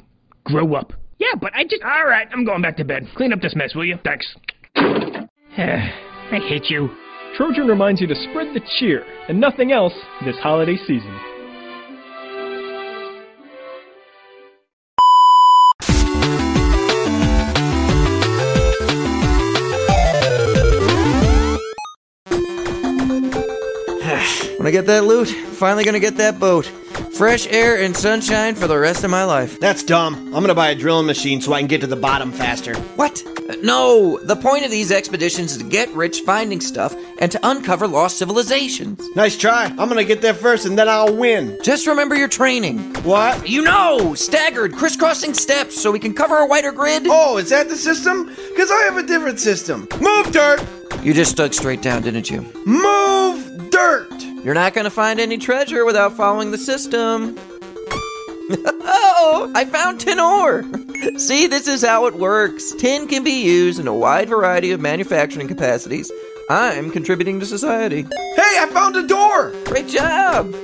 Grow 0.44 0.75
up. 0.75 0.92
Yeah, 1.18 1.37
but 1.40 1.55
I 1.55 1.62
just. 1.62 1.83
All 1.85 2.05
right, 2.07 2.27
I'm 2.33 2.44
going 2.44 2.61
back 2.61 2.77
to 2.79 2.85
bed. 2.85 3.07
Clean 3.16 3.33
up 3.33 3.40
this 3.40 3.55
mess, 3.55 3.75
will 3.77 3.85
you? 3.85 3.99
Thanks. 4.05 4.27
I 4.76 6.40
hate 6.48 6.70
you. 6.70 6.90
Trojan 7.37 7.66
reminds 7.66 8.00
you 8.00 8.06
to 8.06 8.14
spread 8.14 8.54
the 8.54 8.60
cheer 8.78 9.04
and 9.28 9.40
nothing 9.40 9.72
else 9.72 9.94
this 10.24 10.37
holiday 10.38 10.76
season. 10.76 11.34
When 24.64 24.70
I 24.72 24.77
get 24.81 24.87
that 24.87 25.05
loot, 25.05 25.29
finally 25.29 25.85
gonna 25.85 26.00
get 26.00 26.16
that 26.16 26.40
boat. 26.40 26.64
Fresh 27.12 27.48
air 27.48 27.83
and 27.83 27.94
sunshine 27.94 28.55
for 28.55 28.66
the 28.66 28.79
rest 28.79 29.05
of 29.05 29.11
my 29.11 29.22
life. 29.22 29.61
That's 29.61 29.83
dumb. 29.83 30.14
I'm 30.29 30.40
gonna 30.40 30.55
buy 30.55 30.70
a 30.70 30.74
drilling 30.74 31.05
machine 31.05 31.42
so 31.42 31.53
I 31.53 31.59
can 31.59 31.66
get 31.66 31.83
to 31.83 31.87
the 31.87 31.96
bottom 31.96 32.33
faster. 32.33 32.74
What? 32.96 33.22
Uh, 33.46 33.57
No, 33.62 34.18
the 34.22 34.37
point 34.37 34.64
of 34.64 34.70
these 34.70 34.90
expeditions 34.90 35.53
is 35.53 35.59
to 35.59 35.64
get 35.64 35.90
rich 35.90 36.20
finding 36.20 36.62
stuff 36.62 36.96
and 37.18 37.31
to 37.31 37.38
uncover 37.46 37.87
lost 37.87 38.16
civilizations. 38.16 39.07
Nice 39.14 39.37
try. 39.37 39.66
I'm 39.66 39.87
gonna 39.90 40.03
get 40.03 40.22
there 40.22 40.33
first 40.33 40.64
and 40.64 40.79
then 40.79 40.88
I'll 40.88 41.14
win. 41.14 41.59
Just 41.62 41.87
remember 41.87 42.14
your 42.14 42.29
training. 42.29 42.79
What? 43.03 43.46
You 43.46 43.61
know, 43.64 44.14
staggered, 44.14 44.72
crisscrossing 44.72 45.35
steps 45.35 45.79
so 45.79 45.92
we 45.92 45.98
can 45.98 46.14
cover 46.14 46.38
a 46.38 46.46
wider 46.46 46.72
grid. 46.72 47.03
Oh, 47.07 47.37
is 47.37 47.50
that 47.50 47.68
the 47.68 47.77
system? 47.77 48.35
Because 48.48 48.70
I 48.70 48.81
have 48.85 48.96
a 48.96 49.03
different 49.03 49.40
system. 49.40 49.87
Move, 50.00 50.33
dirt! 50.33 50.64
You 51.03 51.12
just 51.12 51.37
dug 51.37 51.53
straight 51.53 51.83
down, 51.83 52.00
didn't 52.00 52.31
you? 52.31 52.40
Move, 52.64 53.68
dirt! 53.68 54.23
You're 54.44 54.52
not 54.52 54.74
gonna 54.74 54.90
find 54.90 55.20
any 55.20 55.38
treasure 55.38 55.87
without 55.87 56.18
following 56.18 56.50
the 56.50 56.59
system. 56.59 57.35
oh, 58.50 59.50
I 59.54 59.64
found 59.64 60.00
tin 60.00 60.20
ore. 60.20 60.64
See, 61.16 61.46
this 61.46 61.66
is 61.66 61.83
how 61.83 62.04
it 62.04 62.14
works. 62.16 62.72
Tin 62.72 63.09
can 63.09 63.24
be 63.24 63.42
used 63.42 63.80
in 63.80 63.88
a 63.88 63.94
wide 63.94 64.28
variety 64.28 64.70
of 64.72 64.83
manufacturing 64.83 65.48
capacities. 65.48 66.12
I'm 66.50 66.90
contributing 66.90 67.40
to 67.40 67.46
society. 67.46 68.02
Hey, 68.02 68.59
I 68.61 68.68
found 68.70 68.96
a 68.96 69.07
door! 69.07 69.54
Great 69.64 69.88
job! 69.88 70.54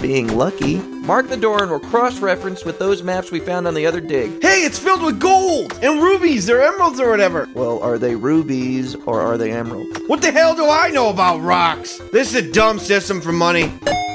Being 0.00 0.34
lucky. 0.34 0.78
Mark 0.78 1.28
the 1.28 1.36
door 1.36 1.60
and 1.62 1.70
we'll 1.70 1.80
cross 1.80 2.20
reference 2.20 2.64
with 2.64 2.78
those 2.78 3.02
maps 3.02 3.30
we 3.30 3.38
found 3.38 3.66
on 3.66 3.74
the 3.74 3.84
other 3.86 4.00
dig. 4.00 4.40
Hey, 4.40 4.64
it's 4.64 4.78
filled 4.78 5.02
with 5.02 5.20
gold 5.20 5.78
and 5.82 6.02
rubies 6.02 6.48
or 6.48 6.62
emeralds 6.62 6.98
or 6.98 7.10
whatever. 7.10 7.48
Well, 7.54 7.82
are 7.82 7.98
they 7.98 8.14
rubies 8.16 8.94
or 8.94 9.20
are 9.20 9.36
they 9.36 9.50
emeralds? 9.52 10.00
What 10.06 10.22
the 10.22 10.32
hell 10.32 10.54
do 10.54 10.68
I 10.70 10.88
know 10.90 11.10
about 11.10 11.40
rocks? 11.40 12.00
This 12.12 12.34
is 12.34 12.46
a 12.46 12.52
dumb 12.52 12.78
system 12.78 13.20
for 13.20 13.32
money. 13.32 13.72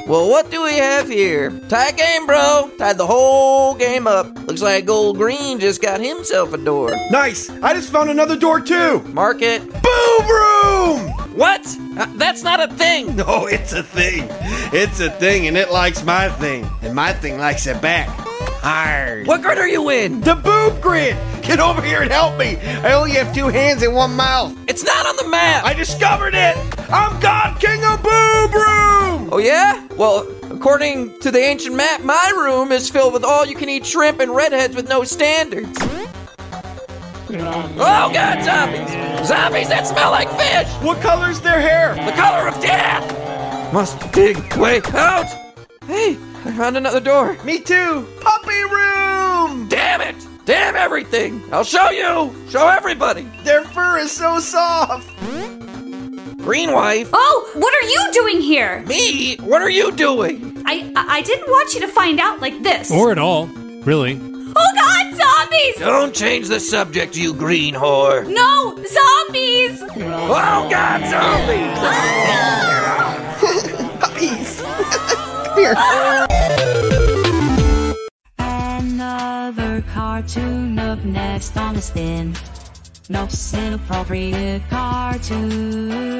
Well, 0.07 0.27
what 0.29 0.49
do 0.49 0.63
we 0.63 0.73
have 0.73 1.07
here? 1.07 1.51
Tie 1.67 1.91
game, 1.91 2.25
bro. 2.25 2.71
Tied 2.79 2.97
the 2.97 3.07
whole 3.07 3.75
game 3.75 4.07
up. 4.07 4.35
Looks 4.47 4.61
like 4.61 4.85
Gold 4.85 5.17
Green 5.17 5.59
just 5.59 5.81
got 5.81 5.99
himself 6.01 6.53
a 6.53 6.57
door. 6.57 6.95
Nice. 7.11 7.49
I 7.49 7.73
just 7.73 7.91
found 7.91 8.09
another 8.09 8.37
door 8.37 8.59
too. 8.59 9.01
Mark 9.13 9.41
it. 9.41 9.61
Boom 9.61 10.27
room! 10.27 11.24
What? 11.35 11.67
Uh, 11.97 12.05
that's 12.15 12.43
not 12.43 12.61
a 12.61 12.73
thing. 12.73 13.15
No, 13.25 13.45
it's 13.47 13.73
a 13.73 13.83
thing. 13.83 14.27
It's 14.73 14.99
a 14.99 15.09
thing 15.09 15.47
and 15.47 15.57
it 15.57 15.71
likes 15.71 16.03
my 16.03 16.29
thing. 16.29 16.69
And 16.81 16.93
my 16.95 17.13
thing 17.13 17.37
likes 17.37 17.65
it 17.67 17.81
back. 17.81 18.07
Hard. 18.61 19.27
What 19.27 19.41
grid 19.41 19.57
are 19.57 19.67
you 19.67 19.89
in? 19.89 20.21
The 20.21 20.35
boob 20.35 20.81
grid! 20.81 21.15
Get 21.43 21.59
over 21.59 21.81
here 21.81 22.01
and 22.01 22.11
help 22.11 22.37
me! 22.37 22.57
I 22.57 22.93
only 22.93 23.11
have 23.11 23.33
two 23.33 23.47
hands 23.47 23.83
and 23.83 23.93
one 23.93 24.15
mouth. 24.15 24.55
It's 24.67 24.83
not 24.83 25.05
on 25.05 25.15
the 25.17 25.27
map. 25.27 25.63
I 25.63 25.73
discovered 25.73 26.33
it! 26.33 26.57
I'm 26.91 27.19
God 27.19 27.59
King 27.59 27.83
of 27.83 28.01
Boob 28.01 28.53
Room! 28.53 29.29
Oh, 29.31 29.39
yeah? 29.41 29.85
Well, 29.95 30.27
according 30.51 31.19
to 31.19 31.31
the 31.31 31.39
ancient 31.39 31.75
map, 31.75 32.01
my 32.01 32.31
room 32.35 32.71
is 32.71 32.89
filled 32.89 33.13
with 33.13 33.23
all 33.23 33.45
you 33.45 33.55
can 33.55 33.69
eat 33.69 33.85
shrimp 33.85 34.19
and 34.19 34.35
redheads 34.35 34.75
with 34.75 34.89
no 34.89 35.03
standards. 35.03 35.77
Oh, 37.41 38.11
God, 38.13 38.43
zombies! 38.43 39.27
Zombies 39.27 39.69
that 39.69 39.87
smell 39.87 40.11
like 40.11 40.29
fish! 40.31 40.67
What 40.83 41.01
color's 41.01 41.41
their 41.41 41.59
hair? 41.59 41.95
The 41.95 42.11
color 42.13 42.47
of 42.47 42.61
death! 42.61 43.73
Must 43.73 44.11
dig 44.11 44.37
way 44.55 44.81
out! 44.93 45.27
Hey, 45.85 46.17
I 46.45 46.51
found 46.53 46.77
another 46.77 46.99
door. 46.99 47.37
Me 47.43 47.59
too! 47.59 48.07
Puppy 48.21 48.63
room! 48.63 49.67
Damn 49.67 50.01
it! 50.01 50.15
Damn 50.45 50.75
everything! 50.75 51.41
I'll 51.51 51.63
show 51.63 51.89
you! 51.89 52.33
Show 52.49 52.67
everybody! 52.67 53.23
Their 53.43 53.63
fur 53.63 53.97
is 53.97 54.11
so 54.11 54.39
soft! 54.39 55.09
Green 56.37 56.71
wife! 56.71 57.09
Oh, 57.11 57.51
what 57.55 57.73
are 57.73 57.87
you 57.87 58.11
doing 58.13 58.41
here? 58.41 58.81
Me? 58.83 59.35
What 59.37 59.61
are 59.63 59.69
you 59.69 59.91
doing? 59.91 60.61
I 60.67 60.91
I 60.95 61.17
I 61.17 61.21
didn't 61.21 61.47
want 61.47 61.73
you 61.73 61.81
to 61.81 61.87
find 61.87 62.19
out 62.19 62.39
like 62.39 62.61
this. 62.61 62.91
Or 62.91 63.11
at 63.11 63.17
all, 63.17 63.47
really. 63.47 64.19
Oh 64.57 64.71
God, 64.75 65.15
zombies! 65.15 65.75
Don't 65.79 66.13
change 66.13 66.47
the 66.47 66.59
subject, 66.59 67.15
you 67.15 67.33
green 67.33 67.73
whore! 67.73 68.25
No, 68.27 68.75
zombies! 68.75 69.81
Oh, 69.81 70.67
God, 70.69 71.01
zombies! 71.01 71.79
Ah! 71.81 73.37
Puppies! 73.99 74.61
Come 75.45 75.57
here. 75.57 75.75
Another 78.39 79.83
cartoon 79.93 80.79
up 80.79 81.03
next 81.03 81.57
on 81.57 81.75
the 81.75 81.81
spin. 81.81 82.35
No 83.09 83.27
inappropriate 83.53 84.63
cartoons. 84.69 86.15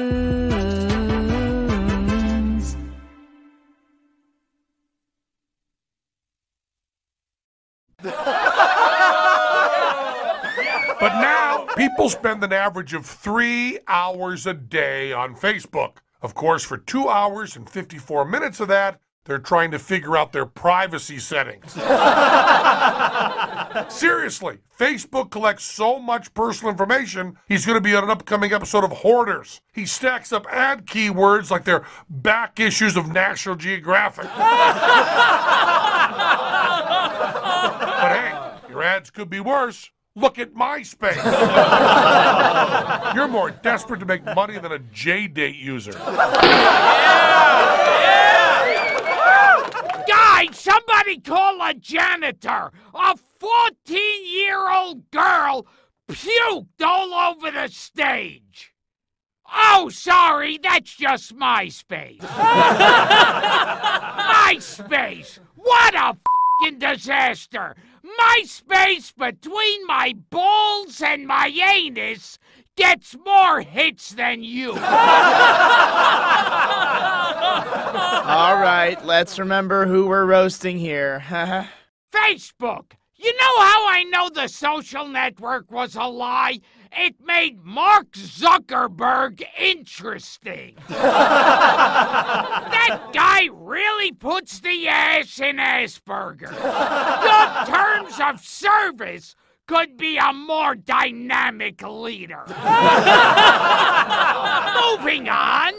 But 10.98 11.20
now, 11.20 11.66
people 11.76 12.08
spend 12.08 12.42
an 12.42 12.52
average 12.52 12.94
of 12.94 13.04
three 13.04 13.78
hours 13.86 14.46
a 14.46 14.54
day 14.54 15.12
on 15.12 15.36
Facebook. 15.36 15.98
Of 16.22 16.34
course, 16.34 16.64
for 16.64 16.78
two 16.78 17.08
hours 17.08 17.54
and 17.54 17.68
54 17.68 18.24
minutes 18.24 18.60
of 18.60 18.68
that, 18.68 19.00
they're 19.26 19.38
trying 19.38 19.70
to 19.72 19.78
figure 19.78 20.16
out 20.16 20.32
their 20.32 20.46
privacy 20.46 21.18
settings. 21.18 21.72
Seriously, 23.92 24.58
Facebook 24.78 25.30
collects 25.30 25.64
so 25.64 25.98
much 25.98 26.32
personal 26.32 26.70
information, 26.70 27.36
he's 27.46 27.66
going 27.66 27.76
to 27.76 27.80
be 27.80 27.94
on 27.94 28.04
an 28.04 28.10
upcoming 28.10 28.52
episode 28.52 28.84
of 28.84 28.92
Hoarders. 28.92 29.60
He 29.72 29.84
stacks 29.84 30.32
up 30.32 30.46
ad 30.48 30.86
keywords 30.86 31.50
like 31.50 31.64
they're 31.64 31.84
back 32.08 32.60
issues 32.60 32.96
of 32.96 33.12
National 33.12 33.56
Geographic. 33.56 34.26
but 38.96 38.96
hey, 38.96 38.96
your 38.96 38.96
ads 38.96 39.10
could 39.10 39.30
be 39.30 39.40
worse. 39.40 39.90
Look 40.14 40.38
at 40.38 40.54
MySpace. 40.54 41.16
You're 43.14 43.28
more 43.28 43.50
desperate 43.50 44.00
to 44.00 44.06
make 44.06 44.24
money 44.24 44.58
than 44.58 44.72
a 44.72 44.78
J-Date 44.78 45.56
user. 45.56 45.92
Yeah! 45.96 46.02
Yeah! 49.18 50.04
Guys, 50.08 50.58
somebody 50.58 51.18
call 51.20 51.60
a 51.62 51.74
janitor! 51.74 52.72
A 52.94 53.16
14 53.40 53.98
year 54.24 54.70
old 54.70 55.10
girl 55.10 55.66
puked 56.08 56.82
all 56.82 57.12
over 57.14 57.50
the 57.50 57.68
stage! 57.68 58.72
Oh, 59.52 59.90
sorry, 59.90 60.58
that's 60.62 60.94
just 60.96 61.36
MySpace. 61.36 62.18
MySpace! 62.20 62.98
What 65.54 65.94
a 65.94 66.16
fing 66.62 66.78
disaster! 68.06 68.64
MySpace 68.66 69.16
between 69.16 69.86
my 69.86 70.14
balls 70.30 71.02
and 71.02 71.26
my 71.26 71.48
anus 71.48 72.38
gets 72.76 73.16
more 73.24 73.62
hits 73.62 74.10
than 74.10 74.42
you. 74.42 74.70
All 74.72 74.76
right, 78.58 78.96
let's 79.04 79.38
remember 79.38 79.86
who 79.86 80.06
we're 80.06 80.26
roasting 80.26 80.78
here. 80.78 81.20
Facebook. 82.12 82.92
You 83.18 83.32
know 83.32 83.60
how 83.60 83.88
I 83.88 84.04
know 84.10 84.28
the 84.28 84.48
social 84.48 85.08
network 85.08 85.70
was 85.70 85.96
a 85.96 86.04
lie? 86.04 86.60
It 86.92 87.16
made 87.24 87.64
Mark 87.64 88.12
Zuckerberg 88.12 89.42
interesting. 89.58 90.76
that 90.88 92.20
guy 93.12 93.48
really 93.52 94.12
puts 94.12 94.60
the 94.60 94.88
ass 94.88 95.40
in 95.40 95.56
Asperger. 95.56 96.52
Your 96.52 97.66
terms 97.66 98.20
of 98.20 98.40
service 98.44 99.34
could 99.66 99.96
be 99.96 100.16
a 100.16 100.32
more 100.32 100.74
dynamic 100.74 101.82
leader. 101.82 102.44
Moving 104.98 105.28
on. 105.28 105.72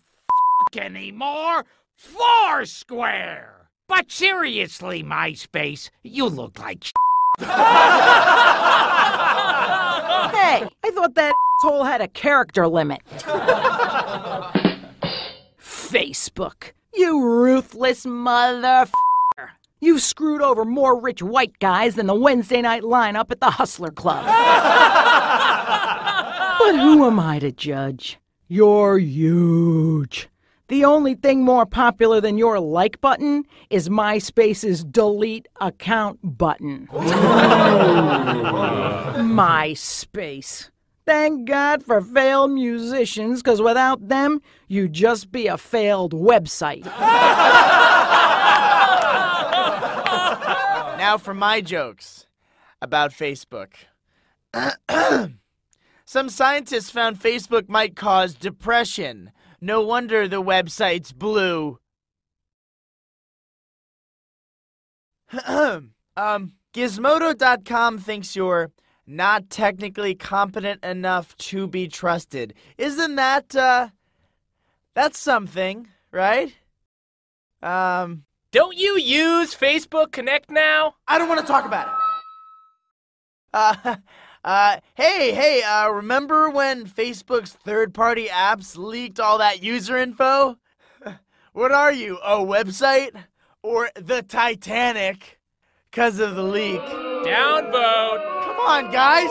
anymore, 0.77 1.65
Foursquare. 1.95 3.69
But 3.87 4.11
seriously, 4.11 5.03
MySpace, 5.03 5.89
you 6.03 6.27
look 6.27 6.59
like 6.59 6.85
Hey, 10.33 10.67
I 10.83 10.91
thought 10.91 11.15
that 11.15 11.33
asshole 11.63 11.83
had 11.83 12.01
a 12.01 12.07
character 12.07 12.67
limit. 12.67 13.01
Facebook, 15.59 16.73
you 16.93 17.23
ruthless 17.23 18.05
mother. 18.05 18.89
You 19.79 19.99
screwed 19.99 20.41
over 20.41 20.63
more 20.65 20.99
rich 20.99 21.23
white 21.23 21.57
guys 21.59 21.95
than 21.95 22.07
the 22.07 22.13
Wednesday 22.13 22.61
night 22.61 22.83
lineup 22.83 23.31
at 23.31 23.39
the 23.39 23.51
Hustler 23.51 23.91
Club. 23.91 24.25
But 26.59 26.79
who 26.79 27.05
am 27.05 27.19
I 27.19 27.39
to 27.39 27.51
judge? 27.51 28.19
You're 28.47 28.97
huge. 28.97 30.29
The 30.73 30.85
only 30.85 31.13
thing 31.13 31.43
more 31.43 31.67
popular 31.67 32.19
than 32.19 32.39
your 32.39 32.59
like 32.59 32.99
button 32.99 33.43
is 33.69 33.89
MySpace's 33.89 34.83
delete 34.83 35.47
account 35.61 36.17
button. 36.23 36.87
MySpace. 39.21 40.71
Thank 41.05 41.47
God 41.47 41.83
for 41.83 42.01
failed 42.01 42.49
musicians, 42.49 43.43
because 43.43 43.61
without 43.61 44.07
them, 44.07 44.41
you'd 44.67 44.93
just 44.93 45.31
be 45.31 45.45
a 45.45 45.59
failed 45.59 46.11
website. 46.11 46.85
Now 50.97 51.19
for 51.19 51.35
my 51.35 51.61
jokes 51.61 52.25
about 52.81 53.11
Facebook. 53.11 53.73
Some 56.05 56.29
scientists 56.29 56.89
found 56.89 57.19
Facebook 57.19 57.69
might 57.69 57.95
cause 57.95 58.33
depression. 58.33 59.31
No 59.63 59.79
wonder 59.79 60.27
the 60.27 60.43
website's 60.43 61.13
blue. 61.13 61.79
um, 65.47 65.93
Gizmodo.com 66.73 67.97
thinks 67.97 68.35
you're 68.35 68.71
not 69.07 69.49
technically 69.49 70.15
competent 70.15 70.83
enough 70.83 71.33
to 71.37 71.65
be 71.67 71.87
trusted. 71.87 72.53
Isn't 72.77 73.15
that, 73.15 73.55
uh, 73.55 73.87
that's 74.95 75.17
something, 75.17 75.87
right? 76.11 76.53
Um, 77.61 78.25
Don't 78.51 78.77
you 78.77 78.97
use 78.97 79.55
Facebook 79.55 80.11
Connect 80.11 80.51
now? 80.51 80.95
I 81.07 81.17
don't 81.17 81.29
want 81.29 81.39
to 81.39 81.47
talk 81.47 81.63
about 81.63 81.87
it. 81.87 81.93
Uh, 83.53 83.95
uh, 84.43 84.77
hey, 84.95 85.33
hey, 85.33 85.63
uh, 85.63 85.89
remember 85.89 86.49
when 86.49 86.85
Facebook's 86.85 87.51
third 87.51 87.93
party 87.93 88.27
apps 88.27 88.77
leaked 88.77 89.19
all 89.19 89.37
that 89.37 89.63
user 89.63 89.97
info? 89.97 90.57
what 91.53 91.71
are 91.71 91.93
you, 91.93 92.17
a 92.23 92.37
website? 92.37 93.11
Or 93.61 93.89
the 93.95 94.21
Titanic? 94.21 95.39
Because 95.89 96.19
of 96.19 96.35
the 96.35 96.43
leak. 96.43 96.81
Downvote. 96.81 98.43
Come 98.43 98.59
on, 98.59 98.91
guys. 98.91 99.29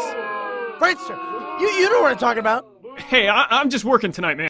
Friendster, 0.78 1.60
you, 1.60 1.68
you 1.68 1.90
know 1.90 2.00
what 2.00 2.12
I'm 2.12 2.18
talking 2.18 2.40
about. 2.40 2.66
Hey, 2.96 3.28
I- 3.28 3.46
I'm 3.50 3.68
just 3.68 3.84
working 3.84 4.12
tonight, 4.12 4.36
man. 4.38 4.48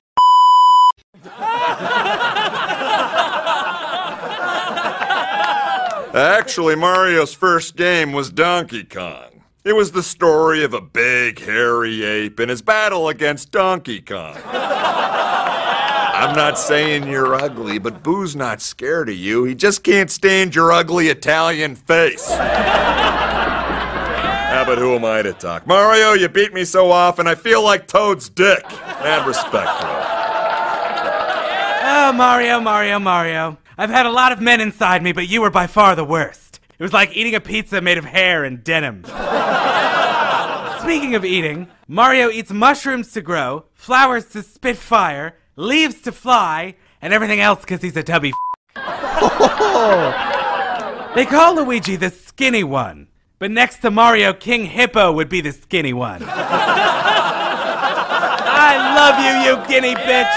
Actually, 6.15 6.77
Mario's 6.77 7.33
first 7.33 7.75
game 7.77 8.13
was 8.13 8.31
Donkey 8.31 8.85
Kong. 8.85 9.32
It 9.65 9.75
was 9.75 9.93
the 9.93 10.03
story 10.03 10.65
of 10.65 10.75
a 10.75 10.81
big, 10.81 11.39
hairy 11.39 12.03
ape 12.03 12.41
and 12.41 12.51
his 12.51 12.63
battle 12.63 13.07
against 13.09 13.53
Donkey 13.53 14.01
Kong. 14.01 14.37
I'm 14.45 16.35
not 16.35 16.59
saying 16.59 17.07
you're 17.07 17.37
ugly, 17.37 17.79
but 17.79 18.03
Boo's 18.03 18.35
not 18.35 18.61
scared 18.61 19.09
of 19.09 19.15
you. 19.15 19.45
He 19.45 19.55
just 19.55 19.85
can't 19.85 20.11
stand 20.11 20.57
your 20.57 20.73
ugly 20.73 21.11
Italian 21.11 21.77
face. 21.77 22.29
Yeah, 24.53 24.65
but 24.67 24.79
who 24.79 24.97
am 24.97 25.05
I 25.05 25.23
to 25.23 25.33
talk? 25.33 25.65
Mario, 25.65 26.15
you 26.15 26.29
beat 26.29 26.53
me 26.53 26.65
so 26.65 26.91
often, 26.91 27.29
I 27.29 27.37
feel 27.37 27.63
like 27.63 27.87
Toad's 27.87 28.29
dick. 28.29 28.65
Add 28.67 29.25
respect 29.29 29.55
it. 29.55 29.87
Oh, 31.95 32.09
ah, 32.09 32.13
Mario, 32.13 32.59
Mario, 32.59 32.99
Mario. 32.99 33.59
I've 33.79 33.91
had 33.91 34.07
a 34.07 34.11
lot 34.11 34.33
of 34.33 34.41
men 34.41 34.61
inside 34.61 35.05
me, 35.05 35.13
but 35.13 35.29
you 35.29 35.41
were 35.41 35.51
by 35.51 35.69
far 35.69 35.95
the 35.95 36.05
worst. 36.05 36.51
It 36.83 36.85
was 36.85 36.93
like 36.93 37.16
eating 37.16 37.37
a 37.37 37.41
pizza 37.41 37.80
made 37.80 37.97
of 37.97 38.05
hair 38.05 38.43
and 38.43 38.64
denim. 38.64 39.05
Speaking 40.80 41.14
of 41.14 41.24
eating, 41.24 41.68
Mario 41.87 42.28
eats 42.28 42.51
mushrooms 42.51 43.12
to 43.12 43.20
grow, 43.20 43.66
flowers 43.72 44.24
to 44.30 44.43
spit 44.43 44.76
fire, 44.76 45.37
leaves 45.55 46.01
to 46.01 46.11
fly, 46.11 46.74
and 47.01 47.12
everything 47.12 47.39
else 47.39 47.61
because 47.61 47.83
he's 47.83 47.97
a 47.97 48.03
tubby. 48.03 48.33
f- 48.76 48.83
they 51.14 51.24
call 51.24 51.55
Luigi 51.55 51.95
the 51.95 52.11
skinny 52.11 52.64
one, 52.64 53.07
but 53.39 53.53
next 53.53 53.78
to 53.83 53.93
Mario, 53.93 54.33
King 54.33 54.64
Hippo 54.64 55.12
would 55.12 55.28
be 55.28 55.41
the 55.41 55.53
skinny 55.53 55.93
one. 55.93 56.24
I 56.26 56.35
love 58.99 59.20
you, 59.22 59.35
you 59.47 59.55
guinea 59.68 59.95
bitch. 59.95 60.37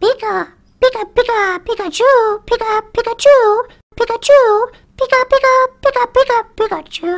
Pika, 0.00 0.52
Pika, 0.80 1.04
Pika, 1.12 1.58
Pikachu, 1.64 2.44
Pika, 2.44 2.82
Pikachu, 2.92 3.64
Pikachu, 3.96 4.70
Pika, 4.96 5.24
Pika, 5.30 5.54
Pika, 5.82 6.06
Pika, 6.14 6.44
Pikachu. 6.56 7.12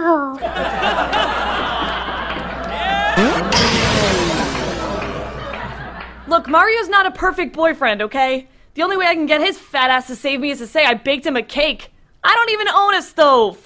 Look, 6.27 6.49
Mario's 6.49 6.89
not 6.89 7.05
a 7.07 7.11
perfect 7.11 7.55
boyfriend, 7.55 8.01
okay? 8.01 8.49
The 8.75 8.83
only 8.83 8.97
way 8.97 9.07
I 9.07 9.15
can 9.15 9.27
get 9.27 9.43
his 9.43 9.59
fat 9.59 9.91
ass 9.91 10.07
to 10.07 10.17
save 10.17 10.41
me 10.41 10.51
is 10.53 10.59
to 10.59 10.67
say 10.67 10.87
I 10.87 10.95
baked 10.95 11.27
him 11.27 11.37
a 11.37 11.43
cake. 11.43 11.93
I 12.25 12.35
don't 12.35 12.51
even 12.51 12.69
own 12.69 12.95
a 12.95 13.03
stove. 13.03 13.59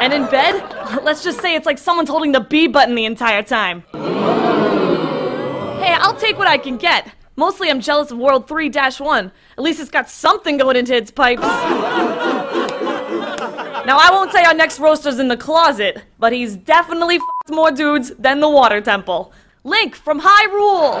and 0.00 0.14
in 0.14 0.24
bed, 0.30 1.02
let's 1.02 1.22
just 1.22 1.42
say 1.42 1.54
it's 1.54 1.66
like 1.66 1.76
someone's 1.76 2.08
holding 2.08 2.32
the 2.32 2.40
B 2.40 2.68
button 2.68 2.94
the 2.94 3.04
entire 3.04 3.42
time. 3.42 3.82
Hey, 5.82 5.94
I'll 5.94 6.16
take 6.16 6.38
what 6.38 6.46
I 6.48 6.56
can 6.56 6.78
get. 6.78 7.12
Mostly 7.38 7.70
I'm 7.70 7.80
jealous 7.80 8.10
of 8.10 8.18
World 8.18 8.48
3 8.48 8.68
1. 8.68 9.32
At 9.56 9.62
least 9.62 9.78
it's 9.78 9.90
got 9.90 10.10
something 10.10 10.56
going 10.56 10.74
into 10.74 10.92
its 10.92 11.12
pipes. 11.12 11.42
now, 11.42 11.46
I 13.96 14.08
won't 14.10 14.32
say 14.32 14.42
our 14.42 14.54
next 14.54 14.80
roaster's 14.80 15.20
in 15.20 15.28
the 15.28 15.36
closet, 15.36 16.02
but 16.18 16.32
he's 16.32 16.56
definitely 16.56 17.14
f***ed 17.14 17.54
more 17.54 17.70
dudes 17.70 18.10
than 18.18 18.40
the 18.40 18.48
Water 18.48 18.80
Temple. 18.80 19.32
Link 19.62 19.94
from 19.94 20.20
Hyrule! 20.20 21.00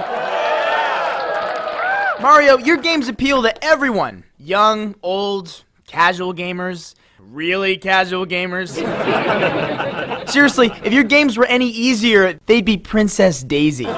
Mario, 2.22 2.56
your 2.58 2.76
games 2.76 3.08
appeal 3.08 3.42
to 3.42 3.64
everyone 3.64 4.22
young, 4.38 4.94
old, 5.02 5.64
casual 5.88 6.32
gamers, 6.32 6.94
really 7.18 7.76
casual 7.76 8.24
gamers. 8.24 8.76
Seriously, 10.28 10.70
if 10.84 10.92
your 10.92 11.02
games 11.02 11.36
were 11.36 11.46
any 11.46 11.68
easier, 11.68 12.38
they'd 12.46 12.64
be 12.64 12.76
Princess 12.76 13.42
Daisy. 13.42 13.88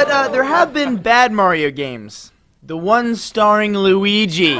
But 0.00 0.10
uh, 0.10 0.28
there 0.28 0.44
have 0.44 0.72
been 0.72 0.96
bad 0.96 1.30
Mario 1.30 1.70
games. 1.70 2.32
The 2.62 2.74
one 2.74 3.14
starring 3.16 3.74
Luigi. 3.74 4.54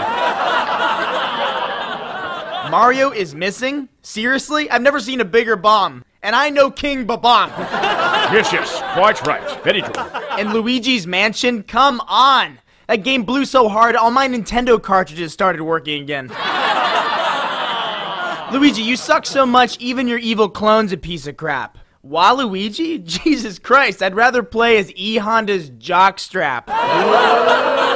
Mario 2.71 3.11
is 3.11 3.35
missing? 3.35 3.89
Seriously? 4.03 4.71
I've 4.71 4.83
never 4.83 5.01
seen 5.01 5.19
a 5.19 5.25
bigger 5.25 5.57
bomb. 5.57 6.05
And 6.23 6.37
I 6.37 6.51
know 6.51 6.71
King 6.71 7.07
Bob-omb. 7.07 7.49
Yes, 7.57 8.53
yes, 8.53 8.83
quite 8.93 9.27
right. 9.27 9.65
Very 9.65 9.81
true. 9.81 9.95
And 10.39 10.53
Luigi's 10.53 11.07
Mansion? 11.07 11.63
Come 11.63 12.03
on! 12.07 12.59
That 12.87 12.97
game 12.97 13.23
blew 13.23 13.47
so 13.47 13.67
hard, 13.71 13.97
all 13.97 14.11
my 14.11 14.29
Nintendo 14.29 14.81
cartridges 14.81 15.33
started 15.33 15.63
working 15.63 16.03
again. 16.03 16.29
Luigi, 18.53 18.83
you 18.83 18.95
suck 18.95 19.25
so 19.25 19.47
much, 19.47 19.79
even 19.79 20.07
your 20.07 20.19
evil 20.19 20.51
clone's 20.51 20.93
a 20.93 20.99
piece 20.99 21.27
of 21.27 21.39
crap. 21.39 21.79
Waluigi? 22.05 23.03
Jesus 23.05 23.59
Christ, 23.59 24.03
I'd 24.03 24.15
rather 24.15 24.43
play 24.43 24.79
as 24.79 24.93
E 24.95 25.17
Honda's 25.19 25.71
jockstrap. 25.71 26.65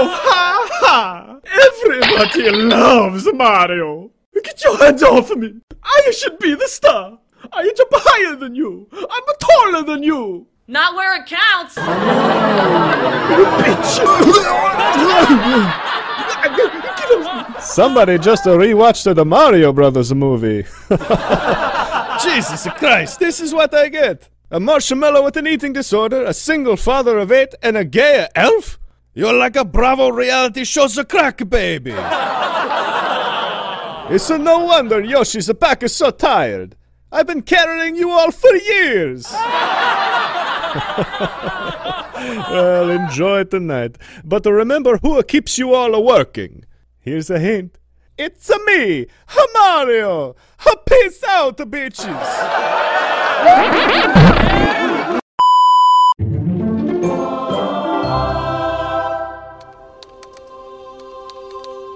Oh, 0.00 0.06
ha 0.06 0.68
ha! 0.74 1.40
Everybody 1.44 2.50
loves 2.52 3.26
Mario! 3.32 4.12
Get 4.44 4.62
your 4.62 4.78
hands 4.78 5.02
off 5.02 5.34
me! 5.34 5.54
I 5.82 6.12
should 6.12 6.38
be 6.38 6.54
the 6.54 6.68
star! 6.68 7.18
I 7.52 7.72
jump 7.76 7.90
higher 7.92 8.36
than 8.36 8.54
you! 8.54 8.86
I'm 8.92 9.22
taller 9.40 9.82
than 9.82 10.04
you! 10.04 10.46
Not 10.68 10.94
where 10.94 11.16
it 11.20 11.26
counts! 11.26 11.76
you 11.76 11.82
bitch! 13.58 13.98
Somebody 17.60 18.18
just 18.18 18.44
rewatched 18.44 19.14
the 19.14 19.24
Mario 19.24 19.72
Brothers 19.72 20.14
movie. 20.14 20.64
Jesus 22.22 22.66
Christ, 22.76 23.18
this 23.18 23.40
is 23.40 23.54
what 23.54 23.74
I 23.74 23.88
get! 23.88 24.28
A 24.50 24.58
marshmallow 24.58 25.24
with 25.24 25.36
an 25.36 25.46
eating 25.46 25.72
disorder, 25.72 26.24
a 26.24 26.32
single 26.32 26.76
father 26.76 27.18
of 27.18 27.30
eight, 27.30 27.54
and 27.62 27.76
a 27.76 27.84
gay 27.84 28.26
elf? 28.34 28.78
You're 29.14 29.34
like 29.34 29.56
a 29.56 29.64
Bravo 29.64 30.10
reality 30.10 30.64
show's 30.64 30.96
a 30.98 31.04
crack 31.04 31.48
baby! 31.48 31.90
it's 34.14 34.30
no 34.30 34.64
wonder 34.64 35.00
Yoshi's 35.02 35.52
pack 35.60 35.82
is 35.82 35.94
so 35.94 36.10
tired. 36.10 36.76
I've 37.10 37.26
been 37.26 37.42
carrying 37.42 37.96
you 37.96 38.10
all 38.10 38.30
for 38.30 38.54
years! 38.54 39.26
well, 42.18 42.90
enjoy 42.90 43.44
tonight. 43.44 43.96
But 44.24 44.44
remember 44.44 44.98
who 44.98 45.22
keeps 45.22 45.58
you 45.58 45.74
all 45.74 46.04
working. 46.04 46.64
Here's 46.98 47.30
a 47.30 47.38
hint. 47.38 47.78
It's 48.20 48.50
a 48.50 48.58
me, 48.64 49.02
a 49.02 49.46
Mario. 49.54 50.34
A 50.66 50.76
peace 50.88 51.22
out, 51.22 51.56
bitches. 51.56 52.04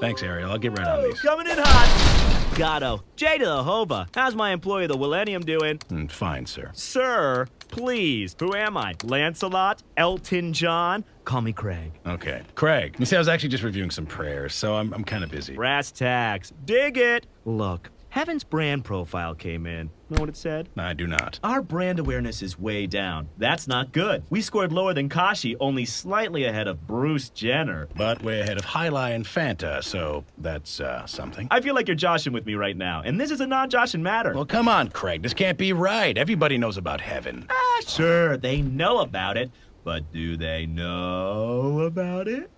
Thanks, 0.01 0.23
Ariel. 0.23 0.53
I'll 0.53 0.59
get 0.59 0.79
right 0.79 0.87
on 0.87 1.03
these. 1.03 1.20
Coming 1.20 1.49
in 1.49 1.59
hot. 1.59 2.57
Gato, 2.57 3.03
J 3.16 3.39
to 3.39 3.45
the 3.45 3.64
Hova. 3.64 4.07
How's 4.14 4.37
my 4.37 4.53
employee, 4.53 4.87
the 4.87 4.97
Millennium, 4.97 5.43
doing? 5.43 5.79
Mm, 5.79 6.09
fine, 6.09 6.47
sir. 6.47 6.70
Sir, 6.75 7.49
please. 7.68 8.37
Who 8.39 8.55
am 8.55 8.77
I? 8.77 8.95
Lancelot? 9.03 9.83
Elton 9.97 10.53
John? 10.53 11.05
Call 11.25 11.41
me 11.41 11.53
Craig. 11.53 11.93
Okay. 12.07 12.43
Craig, 12.55 12.97
you 12.99 13.07
see, 13.07 13.16
I 13.16 13.18
was 13.18 13.29
actually 13.29 13.51
just 13.51 13.62
reviewing 13.62 13.91
some 13.91 14.07
prayers, 14.07 14.55
so 14.55 14.75
I'm, 14.75 14.93
I'm 14.93 15.05
kind 15.05 15.23
of 15.23 15.31
busy. 15.31 15.55
Brass 15.55 15.93
tacks. 15.93 16.53
Dig 16.64 16.99
it. 16.99 17.27
Look, 17.45 17.91
Heaven's 18.12 18.45
brand 18.45 18.85
profile 18.85 19.35
came 19.35 19.64
in. 19.64 19.89
Know 20.11 20.20
what 20.20 20.29
it 20.29 20.37
said? 20.37 20.68
I 20.77 20.93
do 20.93 21.07
not. 21.07 21.41
Our 21.43 21.62
brand 21.62 21.99
awareness 21.99 22.43
is 22.43 22.59
way 22.59 22.87
down. 22.87 23.31
That's 23.39 23.66
not 23.66 23.93
good. 23.93 24.23
We 24.29 24.43
scored 24.43 24.70
lower 24.70 24.93
than 24.93 25.09
Kashi, 25.09 25.57
only 25.61 25.87
slightly 25.87 26.45
ahead 26.45 26.68
of 26.68 26.87
Bruce 26.87 27.31
Jenner. 27.31 27.89
But 27.97 28.23
way 28.23 28.41
ahead 28.41 28.59
of 28.59 28.66
Highlight 28.66 29.14
and 29.14 29.25
Fanta, 29.25 29.83
so 29.83 30.27
that's 30.37 30.79
uh, 30.79 31.07
something. 31.07 31.49
I 31.51 31.62
feel 31.62 31.75
like 31.75 31.89
you're 31.89 31.95
joshing 31.95 32.35
with 32.35 32.45
me 32.45 32.55
right 32.55 32.77
now, 32.77 33.01
and 33.03 33.18
this 33.18 33.31
is 33.31 33.41
a 33.41 33.47
non-joshing 33.47 34.03
matter. 34.03 34.35
Well, 34.35 34.45
come 34.45 34.68
on, 34.68 34.91
Craig. 34.91 35.23
This 35.23 35.33
can't 35.33 35.57
be 35.57 35.73
right. 35.73 36.18
Everybody 36.18 36.59
knows 36.59 36.77
about 36.77 37.01
heaven. 37.01 37.47
Ah, 37.49 37.81
sure, 37.87 38.37
they 38.37 38.61
know 38.61 38.99
about 38.99 39.39
it, 39.39 39.51
but 39.85 40.12
do 40.12 40.37
they 40.37 40.66
know 40.66 41.80
about 41.80 42.28
it? 42.28 42.51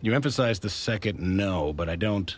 You 0.00 0.14
emphasize 0.14 0.58
the 0.58 0.70
second 0.70 1.20
no, 1.20 1.72
but 1.72 1.88
I 1.88 1.96
don't. 1.96 2.36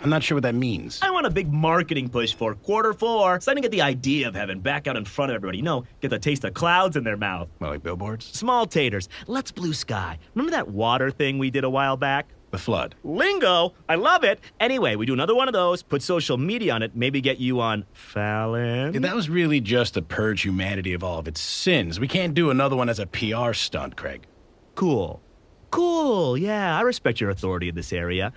I'm 0.00 0.10
not 0.10 0.22
sure 0.22 0.34
what 0.36 0.42
that 0.42 0.54
means. 0.54 0.98
I 1.02 1.10
want 1.10 1.26
a 1.26 1.30
big 1.30 1.52
marketing 1.52 2.08
push 2.08 2.34
for 2.34 2.54
quarter 2.54 2.92
four, 2.92 3.40
so 3.40 3.52
I 3.52 3.54
can 3.54 3.62
get 3.62 3.70
the 3.70 3.82
idea 3.82 4.26
of 4.26 4.34
heaven 4.34 4.58
back 4.60 4.86
out 4.88 4.96
in 4.96 5.04
front 5.04 5.30
of 5.30 5.36
everybody. 5.36 5.58
You 5.58 5.64
know, 5.64 5.84
get 6.00 6.08
the 6.08 6.18
taste 6.18 6.42
of 6.44 6.54
clouds 6.54 6.96
in 6.96 7.04
their 7.04 7.16
mouth. 7.16 7.48
Well, 7.60 7.70
like 7.70 7.82
billboards? 7.82 8.26
Small 8.26 8.66
taters. 8.66 9.08
Let's 9.26 9.52
blue 9.52 9.72
sky. 9.72 10.18
Remember 10.34 10.50
that 10.52 10.68
water 10.68 11.10
thing 11.10 11.38
we 11.38 11.50
did 11.50 11.64
a 11.64 11.70
while 11.70 11.96
back? 11.96 12.30
The 12.52 12.58
flood. 12.58 12.94
Lingo! 13.02 13.72
I 13.88 13.94
love 13.94 14.24
it! 14.24 14.38
Anyway, 14.60 14.94
we 14.94 15.06
do 15.06 15.14
another 15.14 15.34
one 15.34 15.48
of 15.48 15.54
those, 15.54 15.82
put 15.82 16.02
social 16.02 16.36
media 16.36 16.74
on 16.74 16.82
it, 16.82 16.94
maybe 16.94 17.22
get 17.22 17.38
you 17.38 17.62
on 17.62 17.86
Fallon. 17.94 18.92
Yeah, 18.92 19.00
that 19.00 19.14
was 19.14 19.30
really 19.30 19.58
just 19.58 19.94
to 19.94 20.02
purge 20.02 20.42
humanity 20.42 20.92
of 20.92 21.02
all 21.02 21.18
of 21.18 21.26
its 21.26 21.40
sins. 21.40 21.98
We 21.98 22.08
can't 22.08 22.34
do 22.34 22.50
another 22.50 22.76
one 22.76 22.90
as 22.90 22.98
a 22.98 23.06
PR 23.06 23.54
stunt, 23.54 23.96
Craig. 23.96 24.26
Cool. 24.74 25.22
Cool, 25.70 26.36
yeah, 26.36 26.76
I 26.76 26.82
respect 26.82 27.22
your 27.22 27.30
authority 27.30 27.70
in 27.70 27.74
this 27.74 27.90
area. 27.90 28.34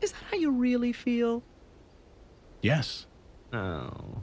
Is 0.00 0.12
that 0.12 0.22
how 0.30 0.36
you 0.36 0.52
really 0.52 0.92
feel? 0.92 1.42
Yes. 2.62 3.06
Oh. 3.52 4.22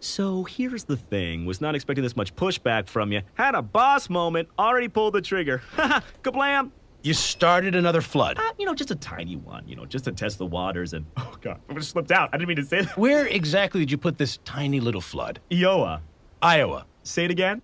So 0.00 0.44
here's 0.44 0.84
the 0.84 0.96
thing. 0.96 1.46
Was 1.46 1.60
not 1.60 1.74
expecting 1.74 2.02
this 2.02 2.16
much 2.16 2.34
pushback 2.36 2.88
from 2.88 3.12
you. 3.12 3.22
Had 3.34 3.54
a 3.54 3.62
boss 3.62 4.08
moment, 4.08 4.48
already 4.58 4.88
pulled 4.88 5.14
the 5.14 5.22
trigger. 5.22 5.62
Ha! 5.76 6.02
kablam! 6.22 6.70
You 7.02 7.12
started 7.12 7.74
another 7.74 8.00
flood. 8.00 8.38
Uh, 8.38 8.52
you 8.58 8.64
know, 8.64 8.74
just 8.74 8.90
a 8.90 8.94
tiny 8.94 9.36
one, 9.36 9.68
you 9.68 9.76
know, 9.76 9.84
just 9.84 10.06
to 10.06 10.12
test 10.12 10.38
the 10.38 10.46
waters 10.46 10.94
and. 10.94 11.04
Oh, 11.16 11.36
God, 11.40 11.60
I 11.68 11.74
just 11.74 11.90
slipped 11.90 12.12
out. 12.12 12.30
I 12.32 12.38
didn't 12.38 12.48
mean 12.48 12.56
to 12.56 12.64
say 12.64 12.82
that. 12.82 12.96
Where 12.96 13.26
exactly 13.26 13.80
did 13.80 13.90
you 13.90 13.98
put 13.98 14.16
this 14.18 14.38
tiny 14.44 14.80
little 14.80 15.00
flood? 15.00 15.40
Iowa. 15.52 16.00
Iowa. 16.40 16.86
Say 17.02 17.26
it 17.26 17.30
again. 17.30 17.60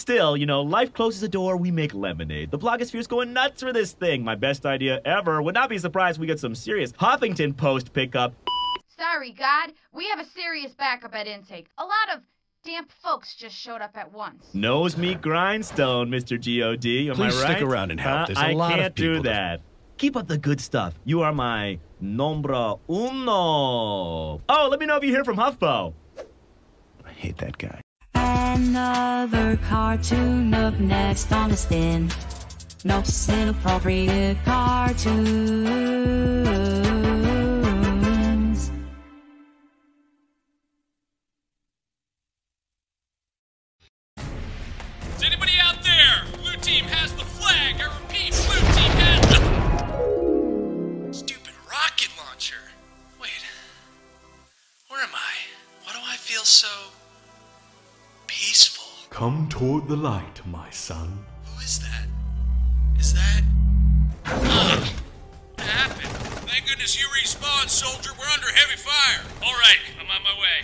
Still, 0.00 0.34
you 0.34 0.46
know, 0.46 0.62
life 0.62 0.94
closes 0.94 1.22
a 1.22 1.28
door, 1.28 1.58
we 1.58 1.70
make 1.70 1.92
lemonade. 1.92 2.50
The 2.50 2.58
blogosphere's 2.58 3.06
going 3.06 3.34
nuts 3.34 3.60
for 3.62 3.70
this 3.70 3.92
thing. 3.92 4.24
My 4.24 4.34
best 4.34 4.64
idea 4.64 4.98
ever. 5.04 5.42
Would 5.42 5.52
not 5.54 5.68
be 5.68 5.76
surprised 5.76 6.16
if 6.16 6.20
we 6.22 6.26
get 6.26 6.40
some 6.40 6.54
serious 6.54 6.90
Huffington 6.92 7.54
Post 7.54 7.92
pickup. 7.92 8.32
Sorry, 8.98 9.30
God. 9.32 9.72
We 9.92 10.08
have 10.08 10.18
a 10.18 10.24
serious 10.24 10.72
backup 10.72 11.14
at 11.14 11.26
intake. 11.26 11.66
A 11.76 11.84
lot 11.84 12.16
of 12.16 12.22
damp 12.64 12.90
folks 13.02 13.34
just 13.34 13.54
showed 13.54 13.82
up 13.82 13.94
at 13.94 14.10
once. 14.10 14.46
Nose 14.54 14.96
meat 14.96 15.20
grindstone, 15.20 16.08
Mr. 16.08 16.40
God. 16.40 17.10
Am 17.10 17.16
Please 17.16 17.38
I 17.38 17.42
right? 17.44 17.50
stick 17.58 17.62
around 17.62 17.90
and 17.90 18.00
help. 18.00 18.20
Huh? 18.20 18.24
There's 18.28 18.38
a 18.38 18.40
I 18.46 18.52
lot 18.54 18.72
of 18.72 18.78
can't 18.78 18.94
do 18.94 19.08
people 19.10 19.22
that- 19.24 19.60
that. 19.60 19.60
Keep 19.98 20.16
up 20.16 20.28
the 20.28 20.38
good 20.38 20.62
stuff. 20.62 20.94
You 21.04 21.20
are 21.20 21.32
my 21.34 21.78
nombra 22.02 22.78
uno. 22.88 24.40
Oh, 24.48 24.68
let 24.70 24.80
me 24.80 24.86
know 24.86 24.96
if 24.96 25.04
you 25.04 25.10
hear 25.10 25.24
from 25.26 25.36
HuffPo. 25.36 25.92
I 27.04 27.10
hate 27.12 27.36
that 27.36 27.58
guy. 27.58 27.82
Another 28.52 29.56
cartoon 29.68 30.52
up 30.54 30.74
next 30.80 31.32
on 31.32 31.50
the 31.50 31.56
stand. 31.56 32.12
No 32.82 33.00
inappropriate 33.28 34.38
cartoons. 34.44 35.68
Is 45.16 45.22
anybody 45.24 45.52
out 45.62 45.80
there? 45.84 46.24
Blue 46.42 46.56
team 46.60 46.86
has 46.86 47.12
the 47.12 47.24
flag. 47.24 47.80
I 47.80 47.84
repeat, 48.02 48.32
blue 48.32 48.58
team 48.74 48.92
has 48.98 49.20
the. 49.28 49.38
Stupid 51.12 51.54
rocket 51.70 52.10
launcher. 52.18 52.72
Wait. 53.22 53.44
Where 54.88 55.02
am 55.02 55.14
I? 55.14 55.34
Why 55.84 55.92
do 55.92 56.00
I 56.04 56.16
feel 56.16 56.42
so. 56.42 56.66
Come 59.10 59.48
toward 59.48 59.88
the 59.88 59.96
light, 59.96 60.40
my 60.46 60.70
son. 60.70 61.26
Who 61.44 61.60
is 61.62 61.80
that? 61.80 62.06
Is 62.98 63.12
that. 63.12 63.42
Ah! 64.24 64.92
What 65.56 65.66
happened? 65.66 66.08
Thank 66.48 66.68
goodness 66.68 66.98
you 66.98 67.06
respawned, 67.08 67.68
soldier. 67.68 68.10
We're 68.18 68.32
under 68.32 68.46
heavy 68.46 68.76
fire. 68.76 69.20
Alright, 69.42 69.80
I'm 69.98 70.06
on 70.06 70.22
my 70.22 70.34
way. 70.40 70.62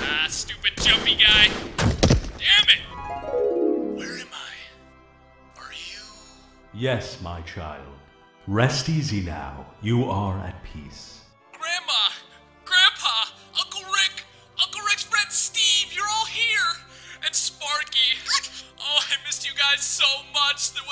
Ah, 0.00 0.26
stupid 0.28 0.72
jumpy 0.78 1.16
guy. 1.16 1.48
Damn 2.38 2.68
it! 2.70 2.80
Where 3.96 4.16
am 4.18 4.28
I? 4.32 5.60
Are 5.60 5.72
you. 5.72 6.02
Yes, 6.72 7.20
my 7.20 7.42
child. 7.42 7.86
Rest 8.46 8.88
easy 8.88 9.20
now. 9.20 9.66
You 9.82 10.04
are 10.10 10.38
at 10.38 10.64
peace. 10.64 11.15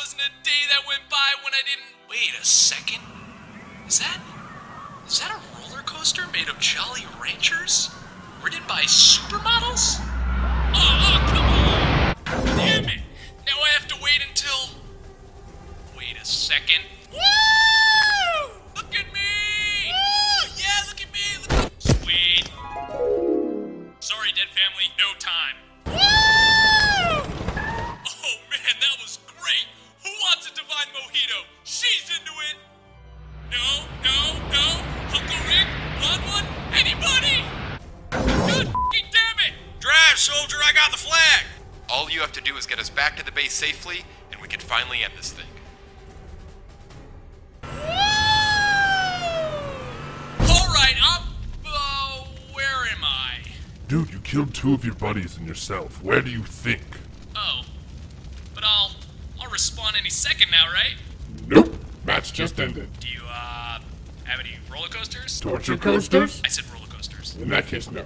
Wasn't 0.05 0.21
a 0.21 0.45
day 0.45 0.69
that 0.69 0.87
went 0.87 1.01
by 1.09 1.33
when 1.43 1.55
I 1.55 1.63
didn't. 1.65 1.97
Wait 2.11 2.39
a 2.39 2.45
second. 2.45 3.01
Is 3.89 4.01
that. 4.01 4.21
Is 5.07 5.21
that 5.21 5.31
a 5.31 5.41
roller 5.57 5.81
coaster 5.81 6.27
made 6.31 6.51
of 6.51 6.59
Jolly 6.59 7.07
Ranchers? 7.23 7.89
Ridden 8.43 8.61
by 8.69 8.83
supermodels? 8.83 9.97
Oh, 10.75 11.09
oh, 11.09 11.25
come 11.33 12.37
on! 12.37 12.45
Damn 12.55 12.85
it! 12.85 13.01
Now 13.47 13.57
I 13.65 13.69
have 13.79 13.89
to 13.89 13.95
wait 14.03 14.21
until. 14.29 14.77
Wait 15.97 16.21
a 16.21 16.25
second. 16.27 16.83
Woo! 17.11 18.53
Look 18.77 18.95
at 18.95 19.09
me! 19.11 19.89
Woo! 19.89 20.51
Yeah, 20.59 20.85
look 20.87 21.01
at 21.01 21.11
me! 21.15 21.25
Look 21.41 21.53
at 21.53 21.83
Sweet. 21.83 22.51
Sorry, 24.01 24.33
dead 24.37 24.53
family, 24.53 24.93
no 24.99 25.15
time. 25.19 25.57
Woo! 25.87 25.95
Oh 28.27 28.37
man, 28.51 28.77
that 28.81 28.97
was 29.01 29.04
She's 31.85 32.09
into 32.19 32.33
it! 32.49 32.57
No, 33.51 33.85
no, 34.03 34.17
no! 34.51 34.67
Uncle 35.13 35.37
Rick, 35.47 35.69
want 36.01 36.23
one? 36.27 36.47
Anybody? 36.73 37.45
God 38.11 38.67
f***ing 38.67 39.05
damn 39.13 39.39
it! 39.47 39.53
Drive, 39.81 40.17
soldier, 40.17 40.57
I 40.65 40.73
got 40.73 40.93
the 40.93 40.97
flag! 40.97 41.45
All 41.91 42.09
you 42.11 42.21
have 42.21 42.33
to 42.33 42.41
do 42.41 42.57
is 42.57 42.65
get 42.65 42.79
us 42.79 42.89
back 42.89 43.19
to 43.19 43.25
the 43.25 43.33
base 43.33 43.53
safely, 43.53 44.07
and 44.33 44.41
we 44.41 44.49
can 44.49 44.61
finally 44.61 45.05
end 45.05 45.13
this 45.15 45.33
thing. 45.33 45.45
Alright, 50.41 50.97
I'm. 51.03 51.23
Uh, 51.67 52.25
where 52.55 52.87
am 52.91 53.05
I? 53.05 53.41
Dude, 53.89 54.11
you 54.11 54.21
killed 54.21 54.55
two 54.55 54.73
of 54.73 54.87
your 54.87 54.95
buddies 54.95 55.37
and 55.37 55.47
yourself. 55.47 56.03
Where 56.03 56.23
do 56.23 56.31
you 56.31 56.45
think? 56.45 56.83
Oh. 57.37 57.61
But 58.55 58.65
I'll. 58.65 58.93
I'll 59.39 59.51
respawn 59.51 59.99
any 59.99 60.09
second 60.09 60.51
now, 60.51 60.73
right? 60.73 60.95
Nope. 61.47 61.75
Match 62.07 62.33
just 62.33 62.59
ended. 62.59 62.89
Do 63.01 63.09
you, 63.09 63.21
uh. 63.29 63.79
have 64.25 64.41
any 64.41 64.57
roller 64.73 64.89
coasters? 64.89 65.41
Torture 65.41 65.77
coasters? 65.77 66.41
I 66.45 66.49
said 66.49 66.65
roller 66.73 66.87
coasters. 66.87 67.37
In 67.37 67.49
that 67.51 67.67
case, 67.67 67.91
no. 67.91 68.05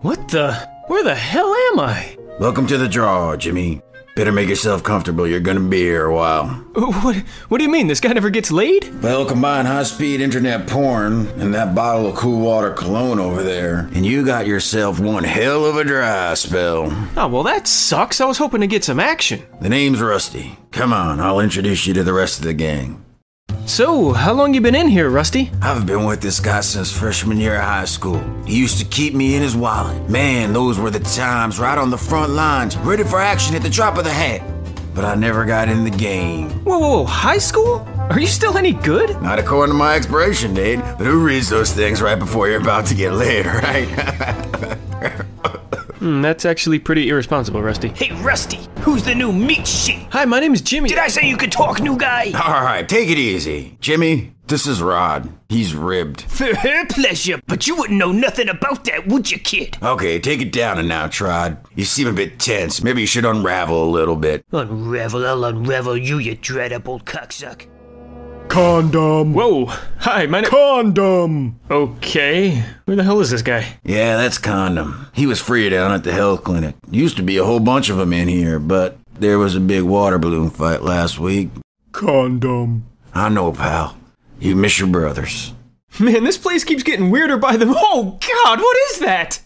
What 0.00 0.28
the? 0.28 0.54
Where 0.88 1.04
the 1.04 1.14
hell 1.14 1.54
am 1.54 1.80
I? 1.80 2.16
Welcome 2.40 2.66
to 2.68 2.78
the 2.78 2.88
draw, 2.88 3.36
Jimmy. 3.36 3.82
Better 4.14 4.30
make 4.32 4.50
yourself 4.50 4.82
comfortable. 4.82 5.26
You're 5.26 5.40
gonna 5.40 5.60
be 5.60 5.80
here 5.80 6.04
a 6.04 6.14
while. 6.14 6.48
What? 6.74 7.16
What 7.48 7.58
do 7.58 7.64
you 7.64 7.70
mean? 7.70 7.86
This 7.86 8.00
guy 8.00 8.12
never 8.12 8.28
gets 8.28 8.52
laid? 8.52 9.02
Well, 9.02 9.24
combine 9.24 9.64
high-speed 9.64 10.20
internet 10.20 10.66
porn 10.66 11.28
and 11.40 11.54
that 11.54 11.74
bottle 11.74 12.08
of 12.08 12.14
cool 12.14 12.40
water 12.40 12.72
cologne 12.72 13.18
over 13.18 13.42
there, 13.42 13.88
and 13.94 14.04
you 14.04 14.22
got 14.24 14.46
yourself 14.46 15.00
one 15.00 15.24
hell 15.24 15.64
of 15.64 15.78
a 15.78 15.84
dry 15.84 16.34
spell. 16.34 16.88
Oh 17.16 17.28
well, 17.28 17.42
that 17.44 17.66
sucks. 17.66 18.20
I 18.20 18.26
was 18.26 18.36
hoping 18.36 18.60
to 18.60 18.66
get 18.66 18.84
some 18.84 19.00
action. 19.00 19.42
The 19.62 19.70
name's 19.70 20.02
Rusty. 20.02 20.58
Come 20.72 20.92
on, 20.92 21.18
I'll 21.18 21.40
introduce 21.40 21.86
you 21.86 21.94
to 21.94 22.04
the 22.04 22.12
rest 22.12 22.38
of 22.38 22.44
the 22.44 22.52
gang. 22.54 23.02
So, 23.66 24.12
how 24.12 24.32
long 24.32 24.54
you 24.54 24.60
been 24.60 24.74
in 24.74 24.88
here, 24.88 25.08
Rusty? 25.08 25.50
I've 25.62 25.86
been 25.86 26.04
with 26.04 26.20
this 26.20 26.40
guy 26.40 26.60
since 26.60 26.92
freshman 26.92 27.38
year 27.38 27.56
of 27.56 27.62
high 27.62 27.84
school. 27.86 28.20
He 28.44 28.58
used 28.58 28.78
to 28.78 28.84
keep 28.84 29.14
me 29.14 29.34
in 29.34 29.42
his 29.42 29.56
wallet. 29.56 30.08
Man, 30.10 30.52
those 30.52 30.78
were 30.78 30.90
the 30.90 31.00
times 31.00 31.58
right 31.58 31.78
on 31.78 31.90
the 31.90 31.96
front 31.96 32.32
lines, 32.32 32.76
ready 32.78 33.04
for 33.04 33.20
action 33.20 33.54
at 33.56 33.62
the 33.62 33.70
drop 33.70 33.96
of 33.96 34.04
the 34.04 34.10
hat. 34.10 34.42
But 34.94 35.04
I 35.04 35.14
never 35.14 35.44
got 35.44 35.68
in 35.68 35.84
the 35.84 35.90
game. 35.90 36.50
Whoa, 36.64 36.78
whoa, 36.78 36.90
whoa, 36.98 37.04
high 37.04 37.38
school? 37.38 37.86
Are 38.10 38.20
you 38.20 38.26
still 38.26 38.58
any 38.58 38.72
good? 38.72 39.20
Not 39.22 39.38
according 39.38 39.72
to 39.72 39.78
my 39.78 39.94
expiration 39.94 40.52
date, 40.52 40.80
but 40.98 41.06
who 41.06 41.24
reads 41.24 41.48
those 41.48 41.72
things 41.72 42.02
right 42.02 42.18
before 42.18 42.48
you're 42.48 42.60
about 42.60 42.86
to 42.86 42.94
get 42.94 43.12
laid, 43.12 43.46
right? 43.64 44.78
Hmm, 46.02 46.20
that's 46.20 46.44
actually 46.44 46.80
pretty 46.80 47.10
irresponsible, 47.10 47.62
Rusty. 47.62 47.86
Hey, 47.86 48.10
Rusty, 48.22 48.58
who's 48.80 49.04
the 49.04 49.14
new 49.14 49.30
meat 49.32 49.64
sheet? 49.64 50.04
Hi, 50.10 50.24
my 50.24 50.40
name 50.40 50.52
is 50.52 50.60
Jimmy. 50.60 50.88
Did 50.88 50.98
I 50.98 51.06
say 51.06 51.28
you 51.28 51.36
could 51.36 51.52
talk, 51.52 51.80
new 51.80 51.96
guy? 51.96 52.32
All 52.44 52.64
right, 52.64 52.88
take 52.88 53.08
it 53.08 53.18
easy. 53.18 53.78
Jimmy, 53.80 54.34
this 54.48 54.66
is 54.66 54.82
Rod. 54.82 55.32
He's 55.48 55.76
ribbed. 55.76 56.22
For 56.28 56.56
her 56.56 56.86
pleasure, 56.86 57.40
but 57.46 57.68
you 57.68 57.76
wouldn't 57.76 58.00
know 58.00 58.10
nothing 58.10 58.48
about 58.48 58.84
that, 58.86 59.06
would 59.06 59.30
you, 59.30 59.38
kid? 59.38 59.78
Okay, 59.80 60.18
take 60.18 60.40
it 60.42 60.50
down 60.50 60.80
and 60.80 60.88
now, 60.88 61.06
Trod. 61.06 61.58
You 61.76 61.84
seem 61.84 62.08
a 62.08 62.12
bit 62.12 62.40
tense. 62.40 62.82
Maybe 62.82 63.02
you 63.02 63.06
should 63.06 63.24
unravel 63.24 63.84
a 63.84 63.88
little 63.88 64.16
bit. 64.16 64.44
Unravel, 64.50 65.24
I'll 65.24 65.44
unravel 65.44 65.96
you, 65.96 66.18
you 66.18 66.34
dread 66.34 66.72
up 66.72 66.88
old 66.88 67.04
cocksuck. 67.04 67.68
Condom. 68.52 69.32
Whoa. 69.32 69.64
Hi, 70.00 70.26
my 70.26 70.42
name. 70.42 70.50
Condom. 70.50 71.58
Okay. 71.70 72.62
Where 72.84 72.98
the 72.98 73.02
hell 73.02 73.18
is 73.20 73.30
this 73.30 73.40
guy? 73.40 73.78
Yeah, 73.82 74.18
that's 74.18 74.36
Condom. 74.36 75.06
He 75.14 75.24
was 75.24 75.40
free 75.40 75.70
down 75.70 75.90
at 75.90 76.04
the 76.04 76.12
health 76.12 76.44
clinic. 76.44 76.74
Used 76.90 77.16
to 77.16 77.22
be 77.22 77.38
a 77.38 77.44
whole 77.44 77.60
bunch 77.60 77.88
of 77.88 77.96
them 77.96 78.12
in 78.12 78.28
here, 78.28 78.58
but 78.58 78.98
there 79.18 79.38
was 79.38 79.56
a 79.56 79.60
big 79.60 79.84
water 79.84 80.18
balloon 80.18 80.50
fight 80.50 80.82
last 80.82 81.18
week. 81.18 81.48
Condom. 81.92 82.84
I 83.14 83.30
know, 83.30 83.52
pal. 83.52 83.96
You 84.38 84.54
miss 84.54 84.78
your 84.78 84.88
brothers. 84.88 85.54
Man, 85.98 86.22
this 86.22 86.36
place 86.36 86.62
keeps 86.62 86.82
getting 86.82 87.10
weirder 87.10 87.38
by 87.38 87.56
the. 87.56 87.64
Oh, 87.74 88.18
God, 88.44 88.58
what 88.58 88.76
is 88.90 88.98
that? 88.98 89.40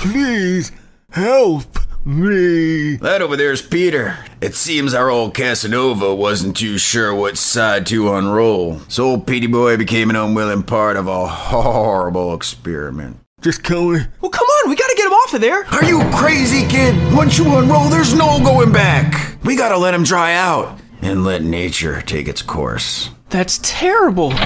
Please 0.00 0.72
help 1.10 1.83
me. 2.06 2.96
That 2.96 3.22
over 3.22 3.36
there's 3.36 3.62
Peter. 3.62 4.18
It 4.40 4.54
seems 4.54 4.94
our 4.94 5.10
old 5.10 5.34
Casanova 5.34 6.14
wasn't 6.14 6.56
too 6.56 6.78
sure 6.78 7.14
what 7.14 7.38
side 7.38 7.86
to 7.86 8.14
unroll, 8.14 8.80
so 8.88 9.04
old 9.04 9.26
Petey 9.26 9.46
Boy 9.46 9.76
became 9.76 10.10
an 10.10 10.16
unwilling 10.16 10.62
part 10.62 10.96
of 10.96 11.06
a 11.06 11.26
horrible 11.26 12.34
experiment. 12.34 13.18
Just 13.40 13.62
kill 13.62 13.90
me. 13.90 14.00
Well, 14.20 14.30
come 14.30 14.46
on, 14.46 14.70
we 14.70 14.76
gotta 14.76 14.94
get 14.96 15.06
him 15.06 15.12
off 15.12 15.34
of 15.34 15.40
there. 15.40 15.64
Are 15.66 15.84
you 15.84 16.02
crazy, 16.14 16.66
kid? 16.66 16.94
Once 17.14 17.36
you 17.38 17.44
unroll, 17.58 17.88
there's 17.90 18.14
no 18.14 18.38
going 18.42 18.72
back. 18.72 19.36
We 19.44 19.56
gotta 19.56 19.76
let 19.76 19.92
him 19.94 20.02
dry 20.04 20.34
out 20.34 20.78
and 21.02 21.24
let 21.24 21.42
nature 21.42 22.00
take 22.02 22.26
its 22.28 22.40
course. 22.42 23.10
That's 23.30 23.58
terrible. 23.62 24.32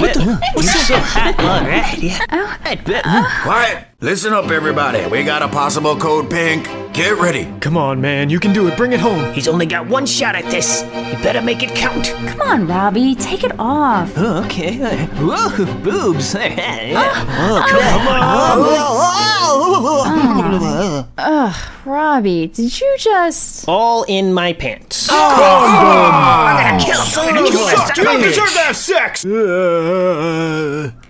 What 0.00 0.14
the? 0.14 0.40
You're 0.54 0.62
so 0.62 0.96
hot. 0.98 1.38
All 1.38 1.68
right, 1.68 1.98
yeah. 1.98 2.56
I'd 2.64 2.82
bet. 2.84 3.04
Quiet. 3.42 3.86
Listen 4.02 4.32
up, 4.32 4.50
everybody. 4.50 5.06
We 5.10 5.24
got 5.24 5.42
a 5.42 5.48
possible 5.48 5.94
code 5.94 6.30
pink. 6.30 6.64
Get 6.94 7.18
ready. 7.18 7.52
Come 7.60 7.76
on, 7.76 8.00
man, 8.00 8.30
you 8.30 8.40
can 8.40 8.54
do 8.54 8.66
it. 8.66 8.74
Bring 8.74 8.94
it 8.94 9.00
home. 9.00 9.30
He's 9.34 9.46
only 9.46 9.66
got 9.66 9.86
one 9.88 10.06
shot 10.06 10.34
at 10.34 10.46
this. 10.50 10.80
You 10.84 11.22
better 11.22 11.42
make 11.42 11.62
it 11.62 11.68
count. 11.76 12.06
Come 12.26 12.40
on, 12.40 12.66
Robbie, 12.66 13.14
take 13.14 13.44
it 13.44 13.52
off. 13.58 14.10
Oh, 14.16 14.42
okay. 14.44 15.04
Whoa, 15.18 15.66
boobs. 15.82 16.34
Oh. 16.34 16.40
oh, 16.40 17.62
come 17.68 18.08
on. 18.08 18.20
Oh. 18.62 20.06
Oh. 20.06 21.08
Ugh, 21.18 21.54
Robbie, 21.84 22.46
did 22.46 22.80
you 22.80 22.96
just. 22.98 23.68
All 23.68 24.04
in 24.04 24.32
my 24.32 24.54
pants. 24.54 25.10
I'm 25.10 26.78
gonna 26.78 26.82
kill 26.82 27.02
him. 27.02 27.28
I'm 27.28 27.34
gonna 27.34 27.50
kill 27.50 27.66
him. 27.66 27.90
You 27.96 28.04
don't 28.04 28.22
deserve 28.22 28.50
to 28.50 28.58
have 28.60 28.76
sex. 28.76 29.24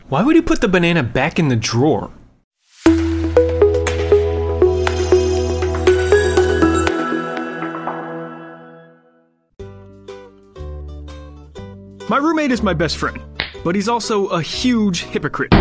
Why 0.08 0.22
would 0.24 0.34
he 0.34 0.42
put 0.42 0.60
the 0.60 0.66
banana 0.66 1.04
back 1.04 1.38
in 1.38 1.46
the 1.46 1.56
drawer? 1.56 2.10
My 12.10 12.16
roommate 12.16 12.50
is 12.50 12.60
my 12.60 12.74
best 12.74 12.96
friend, 12.96 13.22
but 13.62 13.76
he's 13.76 13.88
also 13.88 14.26
a 14.30 14.42
huge 14.42 15.04
hypocrite. 15.04 15.54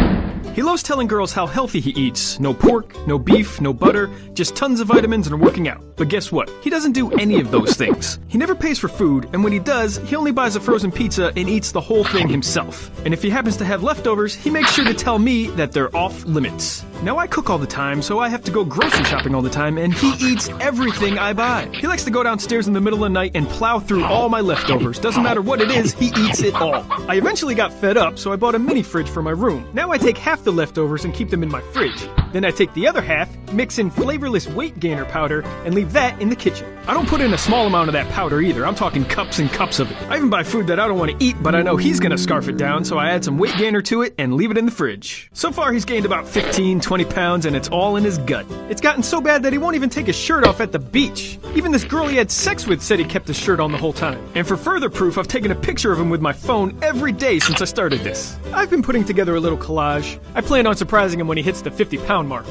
He 0.55 0.63
loves 0.63 0.81
telling 0.81 1.05
girls 1.05 1.31
how 1.31 1.45
healthy 1.45 1.79
he 1.79 1.91
eats 1.91 2.39
no 2.39 2.55
pork, 2.55 2.95
no 3.05 3.19
beef, 3.19 3.61
no 3.61 3.71
butter, 3.71 4.09
just 4.33 4.55
tons 4.55 4.79
of 4.79 4.87
vitamins 4.87 5.27
and 5.27 5.39
working 5.39 5.67
out. 5.67 5.83
But 5.95 6.09
guess 6.09 6.31
what? 6.31 6.49
He 6.63 6.71
doesn't 6.71 6.93
do 6.93 7.11
any 7.19 7.39
of 7.39 7.51
those 7.51 7.75
things. 7.75 8.17
He 8.29 8.39
never 8.39 8.55
pays 8.55 8.79
for 8.79 8.87
food, 8.87 9.29
and 9.31 9.43
when 9.43 9.53
he 9.53 9.59
does, 9.59 9.97
he 9.97 10.15
only 10.15 10.31
buys 10.31 10.55
a 10.55 10.59
frozen 10.59 10.91
pizza 10.91 11.31
and 11.35 11.47
eats 11.47 11.71
the 11.71 11.81
whole 11.81 12.03
thing 12.03 12.27
himself. 12.27 12.89
And 13.05 13.13
if 13.13 13.21
he 13.21 13.29
happens 13.29 13.55
to 13.57 13.65
have 13.65 13.83
leftovers, 13.83 14.33
he 14.33 14.49
makes 14.49 14.73
sure 14.73 14.85
to 14.85 14.93
tell 14.95 15.19
me 15.19 15.49
that 15.49 15.71
they're 15.71 15.95
off 15.95 16.25
limits. 16.25 16.83
Now 17.01 17.17
I 17.17 17.27
cook 17.27 17.49
all 17.49 17.57
the 17.57 17.65
time, 17.65 18.01
so 18.01 18.19
I 18.19 18.27
have 18.27 18.43
to 18.43 18.51
go 18.51 18.65
grocery 18.65 19.05
shopping 19.05 19.33
all 19.33 19.41
the 19.41 19.49
time, 19.49 19.77
and 19.77 19.93
he 19.93 20.11
eats 20.19 20.49
everything 20.59 21.17
I 21.17 21.31
buy. 21.31 21.69
He 21.73 21.87
likes 21.87 22.03
to 22.03 22.11
go 22.11 22.23
downstairs 22.23 22.67
in 22.67 22.73
the 22.73 22.81
middle 22.81 23.01
of 23.01 23.09
the 23.09 23.13
night 23.13 23.31
and 23.35 23.47
plow 23.47 23.79
through 23.79 24.03
all 24.03 24.27
my 24.27 24.41
leftovers. 24.41 24.99
Doesn't 24.99 25.23
matter 25.23 25.41
what 25.41 25.61
it 25.61 25.71
is, 25.71 25.93
he 25.93 26.07
eats 26.17 26.41
it 26.41 26.53
all. 26.55 26.85
I 27.09 27.15
eventually 27.15 27.55
got 27.55 27.71
fed 27.71 27.95
up, 27.95 28.19
so 28.19 28.33
I 28.33 28.35
bought 28.35 28.53
a 28.53 28.59
mini 28.59 28.83
fridge 28.83 29.07
for 29.07 29.21
my 29.21 29.31
room. 29.31 29.65
Now 29.73 29.91
I 29.91 29.97
take 29.97 30.17
half 30.17 30.43
the 30.43 30.51
leftovers 30.51 31.05
and 31.05 31.13
keep 31.13 31.29
them 31.29 31.41
in 31.41 31.49
my 31.49 31.61
fridge. 31.61 32.05
Then 32.33 32.43
I 32.43 32.51
take 32.51 32.73
the 32.73 32.85
other 32.85 33.01
half, 33.01 33.29
mix 33.53 33.79
in 33.79 33.89
flavorless 33.89 34.47
weight 34.49 34.77
gainer 34.81 35.05
powder, 35.05 35.41
and 35.63 35.73
leave 35.73 35.93
that 35.93 36.21
in 36.21 36.27
the 36.27 36.35
kitchen. 36.35 36.77
I 36.85 36.93
don't 36.93 37.07
put 37.07 37.21
in 37.21 37.33
a 37.33 37.37
small 37.37 37.65
amount 37.65 37.87
of 37.87 37.93
that 37.93 38.09
powder 38.09 38.41
either. 38.41 38.65
I'm 38.65 38.75
talking 38.75 39.05
cups 39.05 39.39
and 39.39 39.49
cups 39.49 39.79
of 39.79 39.89
it. 39.89 39.97
I 40.09 40.17
even 40.17 40.29
buy 40.29 40.43
food 40.43 40.67
that 40.67 40.79
I 40.79 40.87
don't 40.87 40.99
want 40.99 41.17
to 41.17 41.25
eat, 41.25 41.41
but 41.41 41.55
I 41.55 41.61
know 41.61 41.77
he's 41.77 41.99
gonna 41.99 42.17
scarf 42.17 42.49
it 42.49 42.57
down, 42.57 42.83
so 42.83 42.97
I 42.97 43.11
add 43.11 43.23
some 43.23 43.37
weight 43.37 43.55
gainer 43.57 43.81
to 43.83 44.01
it 44.01 44.15
and 44.17 44.33
leave 44.33 44.51
it 44.51 44.57
in 44.57 44.65
the 44.65 44.71
fridge. 44.71 45.29
So 45.33 45.51
far, 45.51 45.71
he's 45.71 45.85
gained 45.85 46.05
about 46.05 46.27
15, 46.27 46.81
20 46.89 47.05
pounds, 47.05 47.45
and 47.45 47.55
it's 47.55 47.69
all 47.69 47.97
in 47.97 48.03
his 48.03 48.17
gut. 48.17 48.47
It's 48.67 48.81
gotten 48.81 49.03
so 49.03 49.21
bad 49.21 49.43
that 49.43 49.53
he 49.53 49.59
won't 49.59 49.75
even 49.75 49.91
take 49.91 50.07
his 50.07 50.15
shirt 50.15 50.43
off 50.43 50.59
at 50.59 50.71
the 50.71 50.79
beach. 50.79 51.37
Even 51.53 51.71
this 51.71 51.83
girl 51.83 52.07
he 52.07 52.17
had 52.17 52.31
sex 52.31 52.65
with 52.65 52.81
said 52.81 52.97
he 52.97 53.05
kept 53.05 53.27
his 53.27 53.37
shirt 53.37 53.59
on 53.59 53.71
the 53.71 53.77
whole 53.77 53.93
time. 53.93 54.19
And 54.33 54.47
for 54.47 54.57
further 54.57 54.89
proof, 54.89 55.19
I've 55.19 55.27
taken 55.27 55.51
a 55.51 55.55
picture 55.55 55.91
of 55.91 55.99
him 55.99 56.09
with 56.09 56.19
my 56.19 56.33
phone 56.33 56.75
every 56.81 57.11
day 57.11 57.37
since 57.37 57.61
I 57.61 57.65
started 57.65 57.99
this. 57.99 58.39
I've 58.55 58.71
been 58.71 58.81
putting 58.81 59.05
together 59.05 59.35
a 59.35 59.39
little 59.39 59.55
collage. 59.55 60.19
I 60.33 60.41
plan 60.41 60.65
on 60.65 60.75
surprising 60.75 61.19
him 61.19 61.27
when 61.27 61.37
he 61.37 61.43
hits 61.43 61.61
the 61.61 61.69
50 61.69 61.99
pound 62.07 62.27
mark. 62.27 62.47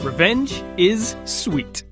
Revenge 0.00 0.62
is 0.78 1.14
sweet. 1.26 1.82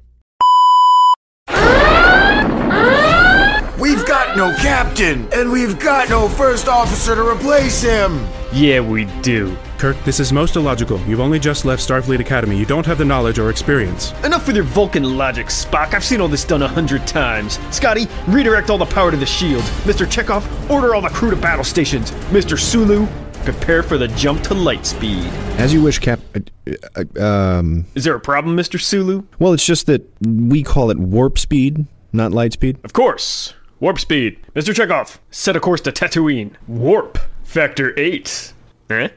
We've 3.78 4.06
got 4.06 4.38
no 4.38 4.54
captain, 4.56 5.28
and 5.34 5.52
we've 5.52 5.78
got 5.78 6.08
no 6.08 6.30
first 6.30 6.66
officer 6.66 7.14
to 7.14 7.28
replace 7.28 7.82
him. 7.82 8.26
Yeah, 8.54 8.80
we 8.80 9.04
do. 9.20 9.54
Kirk, 9.80 9.96
this 10.04 10.20
is 10.20 10.30
most 10.30 10.56
illogical. 10.56 11.00
You've 11.06 11.20
only 11.20 11.38
just 11.38 11.64
left 11.64 11.80
Starfleet 11.80 12.20
Academy. 12.20 12.54
You 12.54 12.66
don't 12.66 12.84
have 12.84 12.98
the 12.98 13.04
knowledge 13.06 13.38
or 13.38 13.48
experience. 13.48 14.12
Enough 14.24 14.46
with 14.46 14.56
your 14.56 14.66
Vulcan 14.66 15.16
logic, 15.16 15.46
Spock. 15.46 15.94
I've 15.94 16.04
seen 16.04 16.20
all 16.20 16.28
this 16.28 16.44
done 16.44 16.60
a 16.60 16.68
hundred 16.68 17.06
times. 17.06 17.58
Scotty, 17.74 18.06
redirect 18.28 18.68
all 18.68 18.76
the 18.76 18.84
power 18.84 19.10
to 19.10 19.16
the 19.16 19.24
shield. 19.24 19.62
Mr. 19.84 20.04
Chekov, 20.04 20.44
order 20.68 20.94
all 20.94 21.00
the 21.00 21.08
crew 21.08 21.30
to 21.30 21.36
battle 21.36 21.64
stations. 21.64 22.10
Mr. 22.28 22.58
Sulu, 22.58 23.06
prepare 23.42 23.82
for 23.82 23.96
the 23.96 24.08
jump 24.08 24.42
to 24.42 24.52
light 24.52 24.84
speed. 24.84 25.24
As 25.56 25.72
you 25.72 25.82
wish, 25.82 25.98
Cap. 25.98 26.20
Uh, 26.34 27.02
uh, 27.16 27.24
um. 27.24 27.86
Is 27.94 28.04
there 28.04 28.14
a 28.14 28.20
problem, 28.20 28.54
Mr. 28.58 28.78
Sulu? 28.78 29.22
Well, 29.38 29.54
it's 29.54 29.64
just 29.64 29.86
that 29.86 30.06
we 30.26 30.62
call 30.62 30.90
it 30.90 30.98
warp 30.98 31.38
speed, 31.38 31.86
not 32.12 32.32
light 32.32 32.52
speed. 32.52 32.76
Of 32.84 32.92
course. 32.92 33.54
Warp 33.80 33.98
speed. 33.98 34.36
Mr. 34.54 34.74
Chekov, 34.74 35.20
set 35.30 35.56
a 35.56 35.60
course 35.60 35.80
to 35.80 35.90
Tatooine. 35.90 36.52
Warp. 36.68 37.16
Factor 37.44 37.98
8. 37.98 38.52
Eh? 38.90 39.08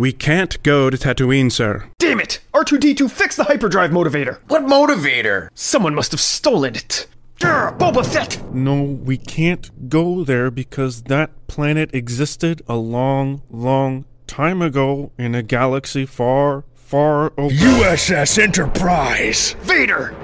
We 0.00 0.12
can't 0.12 0.62
go 0.62 0.88
to 0.88 0.96
Tatooine, 0.96 1.52
sir. 1.52 1.84
Damn 1.98 2.20
it! 2.20 2.40
R2D2 2.54 3.10
fix 3.10 3.36
the 3.36 3.44
hyperdrive 3.44 3.90
motivator! 3.90 4.38
What 4.48 4.62
motivator? 4.62 5.50
Someone 5.52 5.94
must 5.94 6.12
have 6.12 6.22
stolen 6.22 6.74
it. 6.74 7.06
Grr, 7.38 7.76
Boba 7.76 8.06
Fett! 8.06 8.42
No, 8.54 8.82
we 8.82 9.18
can't 9.18 9.90
go 9.90 10.24
there 10.24 10.50
because 10.50 11.02
that 11.02 11.46
planet 11.48 11.94
existed 11.94 12.62
a 12.66 12.76
long, 12.76 13.42
long 13.50 14.06
time 14.26 14.62
ago 14.62 15.12
in 15.18 15.34
a 15.34 15.42
galaxy 15.42 16.06
far, 16.06 16.64
far 16.74 17.34
away. 17.36 17.50
USS 17.50 18.42
Enterprise! 18.42 19.52
Vader! 19.64 20.16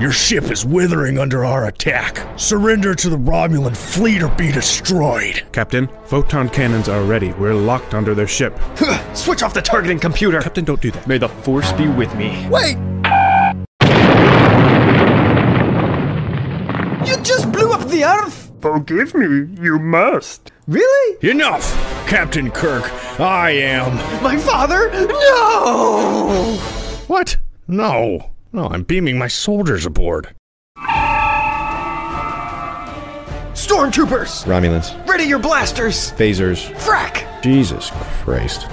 Your 0.00 0.10
ship 0.10 0.50
is 0.50 0.66
withering 0.66 1.18
under 1.18 1.44
our 1.44 1.66
attack. 1.66 2.26
Surrender 2.36 2.96
to 2.96 3.08
the 3.08 3.16
Romulan 3.16 3.76
fleet 3.76 4.22
or 4.22 4.28
be 4.30 4.50
destroyed. 4.50 5.44
Captain, 5.52 5.88
photon 6.06 6.48
cannons 6.48 6.88
are 6.88 7.04
ready. 7.04 7.32
We're 7.34 7.54
locked 7.54 7.94
under 7.94 8.12
their 8.12 8.26
ship. 8.26 8.58
Switch 9.14 9.44
off 9.44 9.54
the 9.54 9.62
targeting 9.62 10.00
computer! 10.00 10.40
Captain, 10.40 10.64
don't 10.64 10.80
do 10.80 10.90
that. 10.90 11.06
May 11.06 11.18
the 11.18 11.28
Force 11.28 11.70
be 11.74 11.86
with 11.86 12.12
me. 12.16 12.44
Wait! 12.50 12.76
You 17.06 17.22
just 17.22 17.52
blew 17.52 17.70
up 17.72 17.88
the 17.88 18.02
Earth! 18.04 18.50
Forgive 18.60 19.14
me, 19.14 19.62
you 19.62 19.78
must. 19.78 20.50
Really? 20.66 21.30
Enough! 21.30 22.08
Captain 22.08 22.50
Kirk, 22.50 22.90
I 23.20 23.50
am. 23.52 23.94
My 24.24 24.36
father? 24.38 24.90
No! 25.06 26.56
What? 27.06 27.36
No. 27.68 28.33
No, 28.54 28.68
I'm 28.68 28.84
beaming 28.84 29.18
my 29.18 29.26
soldiers 29.26 29.84
aboard. 29.84 30.32
Stormtroopers! 33.52 34.44
Romulans. 34.46 34.94
Ready 35.08 35.24
your 35.24 35.40
blasters! 35.40 36.12
Phasers. 36.12 36.70
Frack! 36.76 37.26
Jesus 37.42 37.90
Christ. 38.22 38.68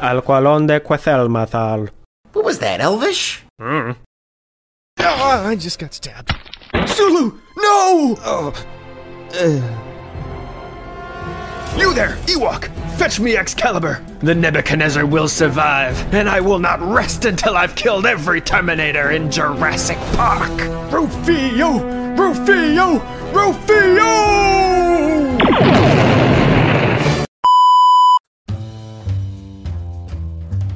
Alqualon 0.00 0.68
de 0.68 0.78
Quethelmathal. 0.78 1.90
What 2.32 2.44
was 2.44 2.60
that, 2.60 2.80
Elvish? 2.80 3.42
Mm. 3.60 3.96
Oh, 5.00 5.42
I 5.46 5.56
just 5.56 5.80
got 5.80 5.92
stabbed. 5.92 6.32
Sulu! 6.86 7.32
No! 7.56 8.16
Oh. 8.22 8.54
You 11.76 11.92
there, 11.92 12.16
Ewok! 12.26 12.70
Fetch 12.96 13.18
me 13.18 13.36
Excalibur! 13.36 14.00
The 14.20 14.34
Nebuchadnezzar 14.34 15.04
will 15.04 15.26
survive, 15.26 15.98
and 16.14 16.28
I 16.28 16.40
will 16.40 16.60
not 16.60 16.80
rest 16.80 17.24
until 17.24 17.56
I've 17.56 17.74
killed 17.74 18.06
every 18.06 18.40
Terminator 18.40 19.10
in 19.10 19.28
Jurassic 19.28 19.98
Park! 20.14 20.52
Rufio! 20.92 22.14
Rufio! 22.14 23.00
Rufio! 23.32 24.54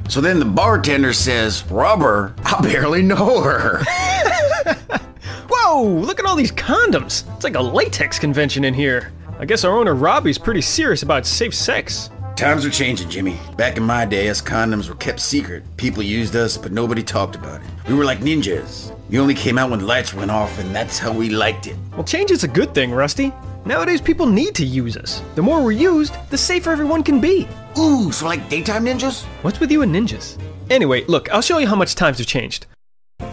So 0.09 0.19
then 0.19 0.39
the 0.39 0.45
bartender 0.45 1.13
says, 1.13 1.63
Rubber? 1.71 2.35
I 2.43 2.59
barely 2.61 3.03
know 3.03 3.41
her. 3.41 3.81
Whoa! 5.49 5.87
Look 5.87 6.19
at 6.19 6.25
all 6.25 6.35
these 6.35 6.51
condoms! 6.51 7.23
It's 7.35 7.43
like 7.45 7.55
a 7.55 7.61
latex 7.61 8.19
convention 8.19 8.65
in 8.65 8.73
here. 8.73 9.13
I 9.39 9.45
guess 9.45 9.63
our 9.63 9.71
owner 9.71 9.95
Robbie's 9.95 10.37
pretty 10.37 10.59
serious 10.59 11.01
about 11.01 11.25
safe 11.25 11.55
sex. 11.55 12.09
Times 12.35 12.65
are 12.65 12.69
changing, 12.69 13.09
Jimmy. 13.09 13.39
Back 13.55 13.77
in 13.77 13.83
my 13.83 14.05
day, 14.05 14.27
us 14.27 14.41
condoms 14.41 14.89
were 14.89 14.95
kept 14.95 15.21
secret. 15.21 15.63
People 15.77 16.03
used 16.03 16.35
us, 16.35 16.57
but 16.57 16.73
nobody 16.73 17.01
talked 17.01 17.37
about 17.37 17.61
it. 17.61 17.67
We 17.87 17.93
were 17.93 18.03
like 18.03 18.19
ninjas. 18.19 18.93
We 19.09 19.17
only 19.17 19.33
came 19.33 19.57
out 19.57 19.71
when 19.71 19.87
lights 19.87 20.13
went 20.13 20.29
off, 20.29 20.59
and 20.59 20.75
that's 20.75 20.99
how 20.99 21.13
we 21.13 21.29
liked 21.29 21.67
it. 21.67 21.77
Well, 21.93 22.03
change 22.03 22.31
is 22.31 22.43
a 22.43 22.49
good 22.49 22.75
thing, 22.75 22.91
Rusty. 22.91 23.31
Nowadays, 23.63 24.01
people 24.01 24.25
need 24.25 24.55
to 24.55 24.65
use 24.65 24.97
us. 24.97 25.23
The 25.35 25.41
more 25.41 25.63
we're 25.63 25.71
used, 25.71 26.13
the 26.31 26.37
safer 26.37 26.71
everyone 26.71 27.01
can 27.01 27.21
be. 27.21 27.47
Ooh, 27.77 28.11
so 28.11 28.25
like 28.25 28.49
daytime 28.49 28.85
ninjas? 28.85 29.23
What's 29.41 29.61
with 29.61 29.71
you 29.71 29.83
and 29.83 29.95
ninjas? 29.95 30.37
Anyway, 30.69 31.05
look, 31.05 31.31
I'll 31.31 31.41
show 31.41 31.59
you 31.59 31.67
how 31.67 31.77
much 31.77 31.95
times 31.95 32.17
have 32.17 32.27
changed. 32.27 32.65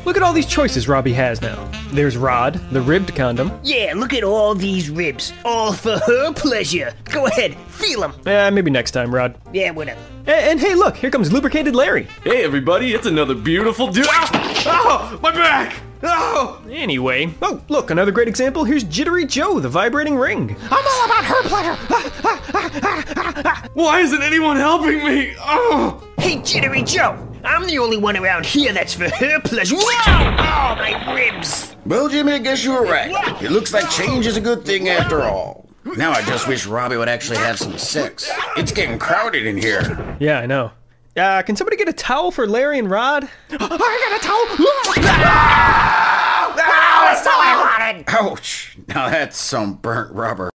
Look 0.04 0.16
at 0.16 0.22
all 0.22 0.32
these 0.32 0.46
choices 0.46 0.88
Robbie 0.88 1.12
has 1.14 1.42
now. 1.42 1.68
There's 1.90 2.16
Rod, 2.16 2.54
the 2.70 2.80
ribbed 2.80 3.14
condom. 3.14 3.50
Yeah, 3.62 3.92
look 3.96 4.12
at 4.14 4.22
all 4.24 4.54
these 4.54 4.88
ribs. 4.88 5.32
All 5.44 5.72
for 5.72 5.98
her 5.98 6.32
pleasure. 6.32 6.92
Go 7.04 7.26
ahead, 7.26 7.56
feel 7.68 8.00
them. 8.00 8.14
Eh, 8.24 8.50
maybe 8.50 8.70
next 8.70 8.92
time, 8.92 9.14
Rod. 9.14 9.36
Yeah, 9.52 9.70
whatever. 9.72 10.00
And, 10.20 10.28
and 10.28 10.60
hey, 10.60 10.74
look, 10.74 10.96
here 10.96 11.10
comes 11.10 11.32
lubricated 11.32 11.74
Larry. 11.74 12.04
Hey, 12.24 12.44
everybody, 12.44 12.94
it's 12.94 13.06
another 13.06 13.34
beautiful 13.34 13.88
dude. 13.88 14.06
Ah! 14.08 15.10
Oh, 15.14 15.18
my 15.22 15.30
back! 15.32 15.76
Oh! 16.02 16.60
Anyway, 16.70 17.32
oh, 17.42 17.60
look, 17.68 17.90
another 17.90 18.12
great 18.12 18.28
example. 18.28 18.64
Here's 18.64 18.84
Jittery 18.84 19.24
Joe, 19.26 19.58
the 19.60 19.68
vibrating 19.68 20.16
ring. 20.16 20.56
I'm 20.70 20.86
all 20.86 21.04
about 21.06 21.24
her 21.24 21.42
pleasure. 21.48 21.76
Ah, 22.22 23.42
ah, 23.44 23.68
Why 23.74 24.00
isn't 24.00 24.22
anyone 24.22 24.56
helping 24.56 25.04
me? 25.04 25.34
Oh! 25.38 26.02
Hey, 26.18 26.36
Jittery 26.38 26.82
Joe. 26.82 27.25
I'm 27.46 27.64
the 27.66 27.78
only 27.78 27.96
one 27.96 28.16
around 28.16 28.44
here 28.44 28.72
that's 28.72 28.92
for 28.92 29.08
her 29.08 29.40
pleasure. 29.40 29.76
Whoa! 29.76 29.82
Oh, 30.08 30.74
my 30.76 31.14
ribs. 31.14 31.76
Well, 31.86 32.08
Jimmy, 32.08 32.32
I 32.32 32.38
guess 32.38 32.64
you 32.64 32.72
were 32.72 32.82
right. 32.82 33.12
It 33.40 33.52
looks 33.52 33.72
like 33.72 33.88
change 33.88 34.26
is 34.26 34.36
a 34.36 34.40
good 34.40 34.64
thing 34.64 34.88
after 34.88 35.22
all. 35.22 35.68
Now 35.96 36.10
I 36.10 36.22
just 36.22 36.48
wish 36.48 36.66
Robbie 36.66 36.96
would 36.96 37.08
actually 37.08 37.38
have 37.38 37.58
some 37.58 37.78
sex. 37.78 38.28
It's 38.56 38.72
getting 38.72 38.98
crowded 38.98 39.46
in 39.46 39.56
here. 39.56 40.16
Yeah, 40.18 40.40
I 40.40 40.46
know. 40.46 40.72
Uh, 41.16 41.42
can 41.42 41.54
somebody 41.54 41.76
get 41.76 41.88
a 41.88 41.92
towel 41.92 42.32
for 42.32 42.46
Larry 42.48 42.80
and 42.80 42.90
Rod? 42.90 43.22
I 43.50 43.56
got 43.58 44.20
a 44.20 44.24
towel. 44.24 44.36
Oh, 44.58 44.92
that's 46.56 47.26
all 47.26 47.40
I 47.40 47.78
wanted. 47.78 48.04
Ouch! 48.08 48.76
Now 48.88 49.08
that's 49.08 49.40
some 49.40 49.74
burnt 49.74 50.12
rubber. 50.12 50.50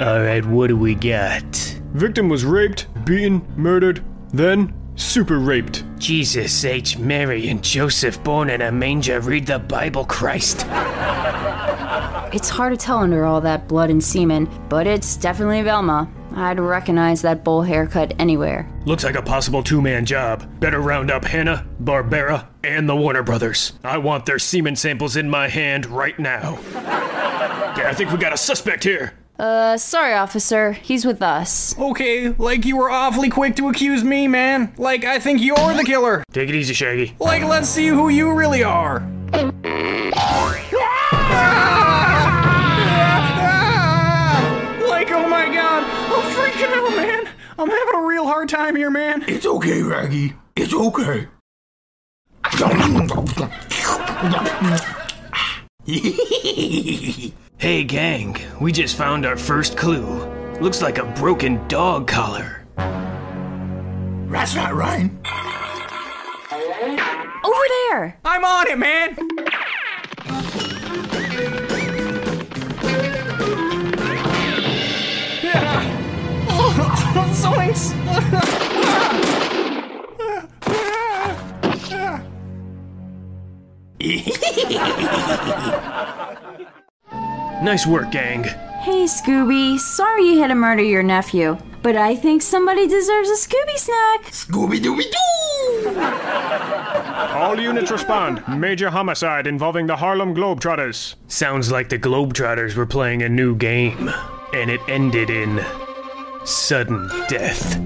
Alright, 0.00 0.46
what 0.46 0.68
do 0.68 0.76
we 0.76 0.94
got? 0.94 1.77
Victim 1.92 2.28
was 2.28 2.44
raped, 2.44 2.86
beaten, 3.04 3.46
murdered, 3.56 4.04
then 4.32 4.74
super 4.96 5.38
raped. 5.38 5.84
Jesus 5.98 6.64
H. 6.64 6.98
Mary 6.98 7.48
and 7.48 7.62
Joseph 7.62 8.22
born 8.22 8.50
in 8.50 8.62
a 8.62 8.70
manger 8.70 9.20
read 9.20 9.46
the 9.46 9.58
Bible, 9.58 10.04
Christ. 10.04 10.66
It's 12.30 12.50
hard 12.50 12.72
to 12.72 12.76
tell 12.76 12.98
under 12.98 13.24
all 13.24 13.40
that 13.40 13.68
blood 13.68 13.88
and 13.90 14.04
semen, 14.04 14.48
but 14.68 14.86
it's 14.86 15.16
definitely 15.16 15.62
Velma. 15.62 16.10
I'd 16.34 16.60
recognize 16.60 17.22
that 17.22 17.42
bowl 17.42 17.62
haircut 17.62 18.12
anywhere. 18.18 18.70
Looks 18.84 19.02
like 19.02 19.16
a 19.16 19.22
possible 19.22 19.62
two 19.62 19.80
man 19.80 20.04
job. 20.04 20.60
Better 20.60 20.80
round 20.80 21.10
up 21.10 21.24
Hanna, 21.24 21.66
Barbera, 21.82 22.46
and 22.62 22.86
the 22.88 22.94
Warner 22.94 23.22
Brothers. 23.22 23.72
I 23.82 23.96
want 23.98 24.26
their 24.26 24.38
semen 24.38 24.76
samples 24.76 25.16
in 25.16 25.30
my 25.30 25.48
hand 25.48 25.86
right 25.86 26.18
now. 26.18 26.58
yeah, 26.74 27.86
I 27.88 27.94
think 27.94 28.12
we 28.12 28.18
got 28.18 28.34
a 28.34 28.36
suspect 28.36 28.84
here. 28.84 29.14
Uh, 29.38 29.76
sorry, 29.76 30.14
officer. 30.14 30.72
He's 30.72 31.04
with 31.04 31.22
us. 31.22 31.78
Okay, 31.78 32.30
like 32.30 32.64
you 32.64 32.76
were 32.76 32.90
awfully 32.90 33.30
quick 33.30 33.54
to 33.56 33.68
accuse 33.68 34.02
me, 34.02 34.26
man. 34.26 34.74
Like 34.78 35.04
I 35.04 35.20
think 35.20 35.40
you're 35.40 35.74
the 35.74 35.84
killer. 35.84 36.24
Take 36.32 36.48
it 36.48 36.54
easy, 36.56 36.74
Shaggy. 36.74 37.14
Like 37.20 37.44
let's 37.44 37.68
see 37.68 37.86
who 37.86 38.08
you 38.08 38.32
really 38.32 38.64
are. 38.64 39.00
Like, 44.88 45.12
oh 45.12 45.28
my 45.28 45.46
god, 45.54 45.84
I'm 45.84 46.22
freaking 46.34 46.72
out, 46.74 46.96
man. 46.96 47.28
I'm 47.58 47.70
having 47.70 47.94
a 47.94 48.06
real 48.06 48.26
hard 48.26 48.48
time 48.48 48.74
here, 48.74 48.90
man. 48.90 49.24
It's 49.28 49.46
okay, 49.46 49.82
Raggy. 49.82 50.34
It's 50.56 50.74
okay. 50.74 51.28
hey, 57.58 57.82
gang, 57.82 58.36
we 58.60 58.70
just 58.72 58.96
found 58.96 59.26
our 59.26 59.36
first 59.36 59.76
clue. 59.76 60.24
Looks 60.60 60.80
like 60.80 60.98
a 60.98 61.04
broken 61.16 61.66
dog 61.68 62.06
collar. 62.06 62.64
That's 64.30 64.54
not 64.54 64.74
right. 64.74 65.10
Over 67.44 67.64
there! 67.90 68.18
I'm 68.24 68.44
on 68.44 68.68
it, 68.68 68.78
man. 68.78 69.16
Zoinks! 77.38 77.94
Nice 87.62 87.86
work, 87.86 88.12
gang. 88.12 88.44
Hey, 88.44 89.04
Scooby. 89.04 89.78
Sorry 89.78 90.24
you 90.24 90.40
had 90.40 90.48
to 90.48 90.54
murder 90.54 90.82
your 90.82 91.02
nephew, 91.02 91.58
but 91.82 91.96
I 91.96 92.14
think 92.14 92.40
somebody 92.40 92.86
deserves 92.86 93.28
a 93.28 93.34
Scooby 93.34 93.76
snack. 93.76 94.22
Scooby 94.30 94.78
Dooby 94.78 95.04
Doo! 95.10 95.98
All 97.36 97.58
units 97.58 97.90
respond. 97.90 98.42
Major 98.48 98.90
homicide 98.90 99.46
involving 99.48 99.86
the 99.88 99.96
Harlem 99.96 100.34
Globetrotters. 100.34 101.16
Sounds 101.26 101.72
like 101.72 101.88
the 101.88 101.98
Globetrotters 101.98 102.76
were 102.76 102.86
playing 102.86 103.22
a 103.22 103.28
new 103.28 103.56
game, 103.56 104.08
and 104.54 104.70
it 104.70 104.80
ended 104.88 105.28
in 105.28 105.60
sudden 106.44 107.08
death. 107.28 107.76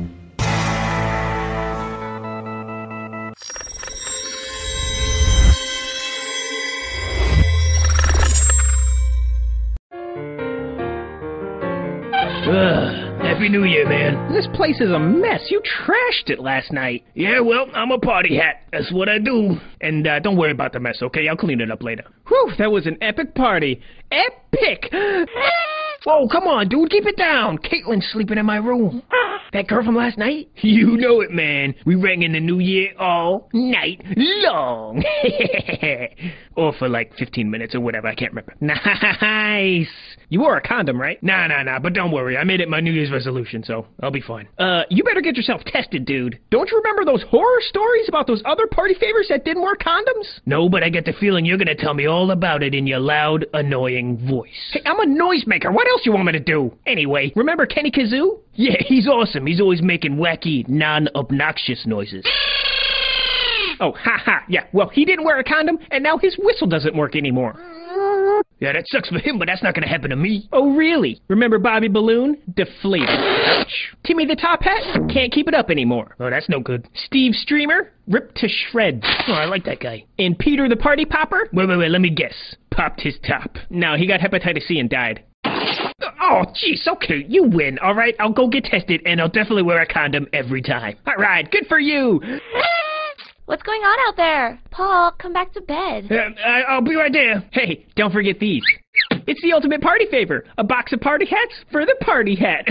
Ugh, 12.52 13.22
Happy 13.22 13.48
New 13.48 13.64
Year, 13.64 13.88
man. 13.88 14.30
This 14.30 14.46
place 14.52 14.78
is 14.78 14.90
a 14.90 14.98
mess. 14.98 15.46
You 15.48 15.62
trashed 15.62 16.28
it 16.28 16.38
last 16.38 16.70
night. 16.70 17.02
Yeah, 17.14 17.40
well, 17.40 17.64
I'm 17.72 17.90
a 17.90 17.98
party 17.98 18.36
hat. 18.36 18.64
That's 18.70 18.92
what 18.92 19.08
I 19.08 19.18
do. 19.18 19.56
And 19.80 20.06
uh, 20.06 20.20
don't 20.20 20.36
worry 20.36 20.50
about 20.50 20.74
the 20.74 20.80
mess, 20.80 20.98
okay? 21.02 21.28
I'll 21.28 21.36
clean 21.36 21.62
it 21.62 21.70
up 21.70 21.82
later. 21.82 22.04
Whew, 22.28 22.52
that 22.58 22.70
was 22.70 22.86
an 22.86 22.98
epic 23.00 23.34
party. 23.34 23.80
Epic! 24.10 24.92
Whoa, 26.04 26.28
come 26.28 26.44
on, 26.44 26.68
dude, 26.68 26.90
keep 26.90 27.06
it 27.06 27.16
down. 27.16 27.56
Caitlin's 27.56 28.06
sleeping 28.12 28.36
in 28.36 28.44
my 28.44 28.56
room. 28.56 29.02
That 29.52 29.68
girl 29.68 29.84
from 29.84 29.96
last 29.96 30.16
night? 30.16 30.48
You 30.62 30.96
know 30.96 31.20
it, 31.20 31.30
man. 31.30 31.74
We 31.84 31.94
rang 31.94 32.22
in 32.22 32.32
the 32.32 32.40
new 32.40 32.58
year 32.58 32.94
all 32.98 33.50
night 33.52 34.02
long. 34.16 35.04
or 36.56 36.72
for 36.78 36.88
like 36.88 37.14
15 37.18 37.50
minutes 37.50 37.74
or 37.74 37.80
whatever, 37.80 38.08
I 38.08 38.14
can't 38.14 38.32
remember. 38.32 38.54
Nice. 38.62 39.88
You 40.32 40.40
wore 40.40 40.56
a 40.56 40.62
condom, 40.62 40.98
right? 40.98 41.22
Nah, 41.22 41.46
nah, 41.46 41.62
nah, 41.62 41.78
but 41.78 41.92
don't 41.92 42.10
worry. 42.10 42.38
I 42.38 42.44
made 42.44 42.62
it 42.62 42.68
my 42.70 42.80
New 42.80 42.90
Year's 42.90 43.10
resolution, 43.10 43.62
so 43.62 43.86
I'll 44.02 44.10
be 44.10 44.22
fine. 44.22 44.48
Uh, 44.58 44.84
you 44.88 45.04
better 45.04 45.20
get 45.20 45.36
yourself 45.36 45.60
tested, 45.66 46.06
dude. 46.06 46.38
Don't 46.48 46.70
you 46.70 46.78
remember 46.78 47.04
those 47.04 47.22
horror 47.28 47.60
stories 47.68 48.06
about 48.08 48.26
those 48.26 48.40
other 48.46 48.66
party 48.66 48.94
favors 48.94 49.26
that 49.28 49.44
didn't 49.44 49.62
wear 49.62 49.76
condoms? 49.76 50.24
No, 50.46 50.70
but 50.70 50.82
I 50.82 50.88
get 50.88 51.04
the 51.04 51.12
feeling 51.12 51.44
you're 51.44 51.58
gonna 51.58 51.74
tell 51.74 51.92
me 51.92 52.06
all 52.06 52.30
about 52.30 52.62
it 52.62 52.74
in 52.74 52.86
your 52.86 52.98
loud, 52.98 53.44
annoying 53.52 54.26
voice. 54.26 54.48
Hey, 54.72 54.80
I'm 54.86 55.00
a 55.00 55.04
noisemaker. 55.04 55.70
What 55.70 55.86
else 55.86 56.00
you 56.06 56.12
want 56.12 56.24
me 56.24 56.32
to 56.32 56.40
do? 56.40 56.74
Anyway, 56.86 57.30
remember 57.36 57.66
Kenny 57.66 57.90
Kazoo? 57.90 58.38
Yeah, 58.54 58.76
he's 58.78 59.06
awesome. 59.06 59.44
He's 59.44 59.60
always 59.60 59.82
making 59.82 60.16
wacky, 60.16 60.66
non-obnoxious 60.66 61.84
noises. 61.84 62.24
Oh, 63.80 63.92
ha 63.92 64.16
ha. 64.24 64.44
Yeah, 64.48 64.64
well, 64.72 64.88
he 64.88 65.04
didn't 65.04 65.26
wear 65.26 65.38
a 65.38 65.44
condom, 65.44 65.78
and 65.90 66.02
now 66.02 66.16
his 66.16 66.36
whistle 66.38 66.68
doesn't 66.68 66.96
work 66.96 67.16
anymore. 67.16 67.60
Yeah, 68.62 68.74
that 68.74 68.86
sucks 68.86 69.08
for 69.08 69.18
him, 69.18 69.40
but 69.40 69.48
that's 69.48 69.64
not 69.64 69.74
gonna 69.74 69.88
happen 69.88 70.10
to 70.10 70.16
me. 70.16 70.48
Oh, 70.52 70.76
really? 70.76 71.20
Remember 71.26 71.58
Bobby 71.58 71.88
Balloon? 71.88 72.36
Deflated. 72.54 73.08
Timmy 74.04 74.24
the 74.24 74.36
Top 74.36 74.62
Hat? 74.62 75.00
Can't 75.12 75.32
keep 75.32 75.48
it 75.48 75.54
up 75.54 75.68
anymore. 75.68 76.14
Oh, 76.20 76.30
that's 76.30 76.48
no 76.48 76.60
good. 76.60 76.86
Steve 76.94 77.34
Streamer? 77.34 77.90
Ripped 78.06 78.36
to 78.36 78.48
shreds. 78.48 79.04
Oh, 79.26 79.32
I 79.32 79.46
like 79.46 79.64
that 79.64 79.80
guy. 79.80 80.04
And 80.20 80.38
Peter 80.38 80.68
the 80.68 80.76
Party 80.76 81.04
Popper? 81.04 81.48
Wait, 81.52 81.68
wait, 81.68 81.76
wait, 81.76 81.90
let 81.90 82.00
me 82.00 82.10
guess. 82.10 82.54
Popped 82.70 83.00
his 83.00 83.18
top. 83.26 83.56
No, 83.68 83.96
he 83.96 84.06
got 84.06 84.20
hepatitis 84.20 84.68
C 84.68 84.78
and 84.78 84.88
died. 84.88 85.24
Oh, 85.44 86.44
jeez, 86.54 86.86
okay, 86.86 87.24
you 87.28 87.42
win, 87.42 87.80
alright? 87.80 88.14
I'll 88.20 88.32
go 88.32 88.46
get 88.46 88.62
tested, 88.62 89.02
and 89.04 89.20
I'll 89.20 89.26
definitely 89.26 89.64
wear 89.64 89.82
a 89.82 89.86
condom 89.86 90.28
every 90.32 90.62
time. 90.62 90.98
Alright, 91.04 91.50
good 91.50 91.66
for 91.66 91.80
you! 91.80 92.20
What's 93.52 93.64
going 93.64 93.82
on 93.82 94.08
out 94.08 94.16
there? 94.16 94.58
Paul, 94.70 95.12
come 95.18 95.34
back 95.34 95.52
to 95.52 95.60
bed. 95.60 96.10
Uh, 96.10 96.40
I'll 96.70 96.80
be 96.80 96.96
right 96.96 97.12
there. 97.12 97.44
Hey, 97.52 97.84
don't 97.96 98.10
forget 98.10 98.38
these. 98.38 98.62
It's 99.26 99.42
the 99.42 99.52
ultimate 99.52 99.82
party 99.82 100.06
favor. 100.10 100.46
A 100.56 100.64
box 100.64 100.94
of 100.94 101.02
party 101.02 101.26
hats 101.26 101.52
for 101.70 101.84
the 101.84 101.94
party 102.00 102.34
hat. 102.34 102.66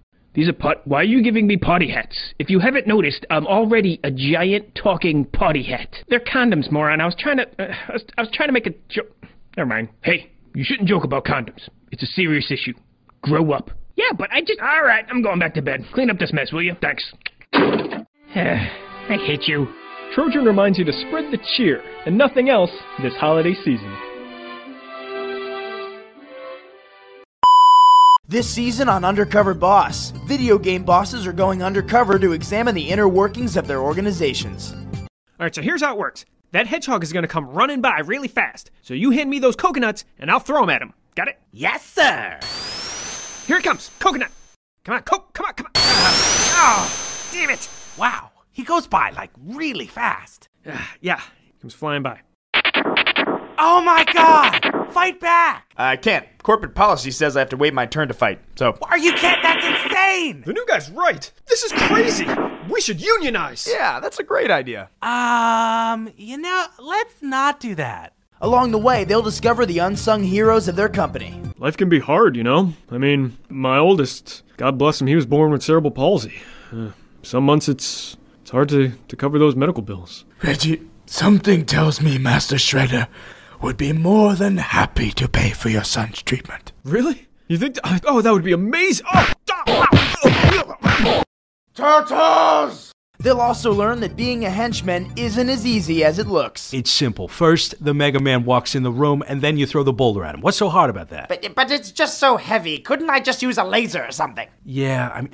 These 0.34 0.48
are 0.48 0.54
pot. 0.54 0.80
Why 0.86 1.00
are 1.00 1.04
you 1.04 1.22
giving 1.22 1.46
me 1.46 1.58
party 1.58 1.90
hats? 1.90 2.32
If 2.38 2.48
you 2.48 2.58
haven't 2.58 2.86
noticed, 2.86 3.26
I'm 3.28 3.46
already 3.46 4.00
a 4.02 4.10
giant 4.10 4.74
talking 4.74 5.26
party 5.26 5.62
hat. 5.62 5.94
They're 6.08 6.20
condoms, 6.20 6.72
moron. 6.72 7.02
I 7.02 7.04
was 7.04 7.16
trying 7.18 7.36
to. 7.36 7.46
Uh, 7.62 7.74
I, 7.88 7.92
was, 7.92 8.04
I 8.16 8.22
was 8.22 8.30
trying 8.32 8.48
to 8.48 8.54
make 8.54 8.66
a 8.66 8.72
joke. 8.88 9.14
Never 9.58 9.68
mind. 9.68 9.90
Hey, 10.02 10.30
you 10.54 10.64
shouldn't 10.64 10.88
joke 10.88 11.04
about 11.04 11.26
condoms. 11.26 11.68
It's 11.92 12.02
a 12.02 12.06
serious 12.06 12.50
issue. 12.50 12.72
Grow 13.20 13.52
up. 13.52 13.72
Yeah, 13.96 14.12
but 14.16 14.32
I 14.32 14.40
just. 14.40 14.58
All 14.58 14.84
right, 14.84 15.04
I'm 15.10 15.22
going 15.22 15.38
back 15.38 15.52
to 15.54 15.62
bed. 15.62 15.84
Clean 15.92 16.08
up 16.08 16.18
this 16.18 16.32
mess, 16.32 16.50
will 16.50 16.62
you? 16.62 16.74
Thanks. 16.80 17.04
I 17.52 19.16
hate 19.26 19.48
you. 19.48 19.68
Trojan 20.14 20.44
reminds 20.44 20.78
you 20.78 20.84
to 20.84 20.92
spread 20.92 21.32
the 21.32 21.38
cheer 21.56 21.82
and 22.06 22.16
nothing 22.16 22.48
else 22.48 22.70
this 23.02 23.14
holiday 23.14 23.54
season. 23.54 23.96
This 28.26 28.48
season 28.48 28.90
on 28.90 29.04
Undercover 29.04 29.54
Boss, 29.54 30.10
video 30.26 30.58
game 30.58 30.82
bosses 30.82 31.26
are 31.26 31.32
going 31.32 31.62
undercover 31.62 32.18
to 32.18 32.32
examine 32.32 32.74
the 32.74 32.90
inner 32.90 33.08
workings 33.08 33.56
of 33.56 33.66
their 33.66 33.80
organizations. 33.80 34.74
Alright, 35.40 35.54
so 35.54 35.62
here's 35.62 35.80
how 35.80 35.94
it 35.94 35.98
works. 35.98 36.26
That 36.52 36.66
hedgehog 36.66 37.02
is 37.02 37.12
gonna 37.12 37.28
come 37.28 37.48
running 37.48 37.80
by 37.80 38.00
really 38.00 38.28
fast. 38.28 38.70
So 38.82 38.92
you 38.92 39.10
hand 39.10 39.30
me 39.30 39.38
those 39.38 39.56
coconuts 39.56 40.04
and 40.18 40.30
I'll 40.30 40.40
throw 40.40 40.60
them 40.60 40.70
at 40.70 40.82
him. 40.82 40.92
Got 41.14 41.28
it? 41.28 41.38
Yes, 41.52 41.84
sir! 41.84 42.38
Here 43.46 43.56
it 43.56 43.64
comes. 43.64 43.90
Coconut. 43.98 44.30
Come 44.84 44.96
on, 44.96 45.02
coke, 45.02 45.32
come 45.32 45.46
on, 45.46 45.54
come 45.54 45.66
on. 45.66 45.72
Oh, 45.74 47.07
damn 47.38 47.50
it. 47.50 47.68
Wow, 47.96 48.30
he 48.50 48.62
goes 48.64 48.86
by 48.86 49.10
like 49.10 49.30
really 49.44 49.86
fast. 49.86 50.48
yeah, 51.00 51.20
He 51.44 51.52
comes 51.60 51.74
flying 51.74 52.02
by. 52.02 52.20
Oh 53.60 53.80
my 53.80 54.04
god! 54.12 54.92
Fight 54.92 55.20
back! 55.20 55.70
I 55.76 55.96
can't. 55.96 56.26
Corporate 56.42 56.74
policy 56.74 57.10
says 57.10 57.36
I 57.36 57.40
have 57.40 57.50
to 57.50 57.56
wait 57.56 57.74
my 57.74 57.86
turn 57.86 58.08
to 58.08 58.14
fight. 58.14 58.40
So. 58.56 58.74
Why 58.78 58.90
are 58.90 58.98
you 58.98 59.12
kidding? 59.12 59.42
That's 59.42 59.64
insane! 59.64 60.42
The 60.46 60.52
new 60.52 60.64
guy's 60.66 60.90
right. 60.90 61.30
This 61.46 61.62
is 61.64 61.72
crazy. 61.72 62.26
We 62.68 62.80
should 62.80 63.00
unionize. 63.00 63.68
Yeah, 63.70 64.00
that's 64.00 64.18
a 64.18 64.22
great 64.22 64.50
idea. 64.50 64.90
Um, 65.02 66.12
you 66.16 66.38
know, 66.38 66.66
let's 66.78 67.22
not 67.22 67.60
do 67.60 67.74
that. 67.76 68.14
Along 68.40 68.70
the 68.70 68.78
way, 68.78 69.04
they'll 69.04 69.22
discover 69.22 69.66
the 69.66 69.78
unsung 69.78 70.22
heroes 70.22 70.68
of 70.68 70.76
their 70.76 70.88
company. 70.88 71.40
Life 71.58 71.76
can 71.76 71.88
be 71.88 71.98
hard, 71.98 72.36
you 72.36 72.44
know? 72.44 72.74
I 72.90 72.98
mean, 72.98 73.36
my 73.48 73.78
oldest, 73.78 74.42
God 74.56 74.78
bless 74.78 75.00
him, 75.00 75.08
he 75.08 75.16
was 75.16 75.26
born 75.26 75.50
with 75.50 75.62
cerebral 75.62 75.90
palsy. 75.90 76.34
Uh, 76.72 76.90
some 77.28 77.44
months 77.44 77.68
it's 77.68 78.16
it's 78.40 78.50
hard 78.50 78.70
to, 78.70 78.92
to 79.08 79.16
cover 79.16 79.38
those 79.38 79.54
medical 79.54 79.82
bills. 79.82 80.24
Reggie, 80.42 80.80
something 81.04 81.66
tells 81.66 82.00
me 82.00 82.16
Master 82.16 82.56
Shredder 82.56 83.06
would 83.60 83.76
be 83.76 83.92
more 83.92 84.34
than 84.34 84.56
happy 84.56 85.10
to 85.10 85.28
pay 85.28 85.50
for 85.50 85.68
your 85.68 85.84
son's 85.84 86.22
treatment. 86.22 86.72
Really? 86.84 87.28
You 87.46 87.58
think? 87.58 87.78
th- 87.82 88.00
oh, 88.06 88.22
that 88.22 88.32
would 88.32 88.44
be 88.44 88.52
amazing. 88.52 89.04
Oh, 89.12 89.32
Turtles! 91.74 92.92
They'll 93.20 93.40
also 93.40 93.72
learn 93.72 94.00
that 94.00 94.16
being 94.16 94.46
a 94.46 94.50
henchman 94.50 95.12
isn't 95.16 95.48
as 95.50 95.66
easy 95.66 96.04
as 96.04 96.18
it 96.18 96.28
looks. 96.28 96.72
It's 96.72 96.90
simple. 96.90 97.28
First, 97.28 97.74
the 97.84 97.92
Mega 97.92 98.20
Man 98.20 98.44
walks 98.44 98.74
in 98.74 98.84
the 98.84 98.92
room, 98.92 99.22
and 99.26 99.42
then 99.42 99.58
you 99.58 99.66
throw 99.66 99.82
the 99.82 99.92
boulder 99.92 100.24
at 100.24 100.34
him. 100.34 100.40
What's 100.40 100.56
so 100.56 100.70
hard 100.70 100.88
about 100.88 101.10
that? 101.10 101.28
But, 101.28 101.54
but 101.54 101.70
it's 101.70 101.90
just 101.90 102.18
so 102.18 102.38
heavy. 102.38 102.78
Couldn't 102.78 103.10
I 103.10 103.20
just 103.20 103.42
use 103.42 103.58
a 103.58 103.64
laser 103.64 104.02
or 104.02 104.12
something? 104.12 104.48
Yeah, 104.64 105.10
I 105.12 105.22
mean, 105.22 105.32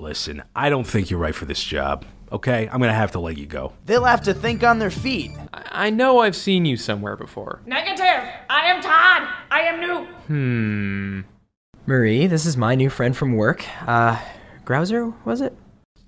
listen, 0.00 0.42
I 0.54 0.70
don't 0.70 0.86
think 0.86 1.10
you're 1.10 1.20
right 1.20 1.34
for 1.34 1.44
this 1.44 1.62
job. 1.62 2.04
Okay, 2.32 2.68
I'm 2.70 2.80
gonna 2.80 2.92
have 2.92 3.12
to 3.12 3.20
let 3.20 3.36
you 3.38 3.46
go. 3.46 3.72
They'll 3.86 4.04
have 4.04 4.22
to 4.22 4.34
think 4.34 4.62
on 4.62 4.78
their 4.78 4.90
feet. 4.90 5.32
I 5.52 5.90
know 5.90 6.20
I've 6.20 6.36
seen 6.36 6.64
you 6.64 6.76
somewhere 6.76 7.16
before. 7.16 7.60
Negative! 7.66 8.24
I 8.48 8.66
am 8.66 8.80
Todd! 8.80 9.28
I 9.50 9.60
am 9.62 9.80
new! 9.80 10.04
Hmm. 10.28 11.20
Marie, 11.86 12.26
this 12.28 12.46
is 12.46 12.56
my 12.56 12.74
new 12.76 12.88
friend 12.88 13.16
from 13.16 13.34
work. 13.34 13.64
Uh, 13.86 14.16
Grouser, 14.64 15.12
was 15.24 15.40
it? 15.40 15.56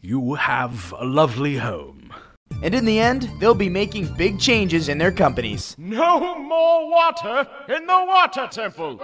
You 0.00 0.34
have 0.34 0.94
a 0.96 1.04
lovely 1.04 1.56
home. 1.56 2.14
And 2.62 2.74
in 2.74 2.84
the 2.84 3.00
end, 3.00 3.28
they'll 3.40 3.54
be 3.54 3.68
making 3.68 4.14
big 4.14 4.38
changes 4.38 4.88
in 4.88 4.98
their 4.98 5.10
companies. 5.10 5.74
No 5.78 6.38
more 6.38 6.88
water 6.88 7.48
in 7.68 7.86
the 7.86 8.04
water 8.06 8.48
temple. 8.48 8.98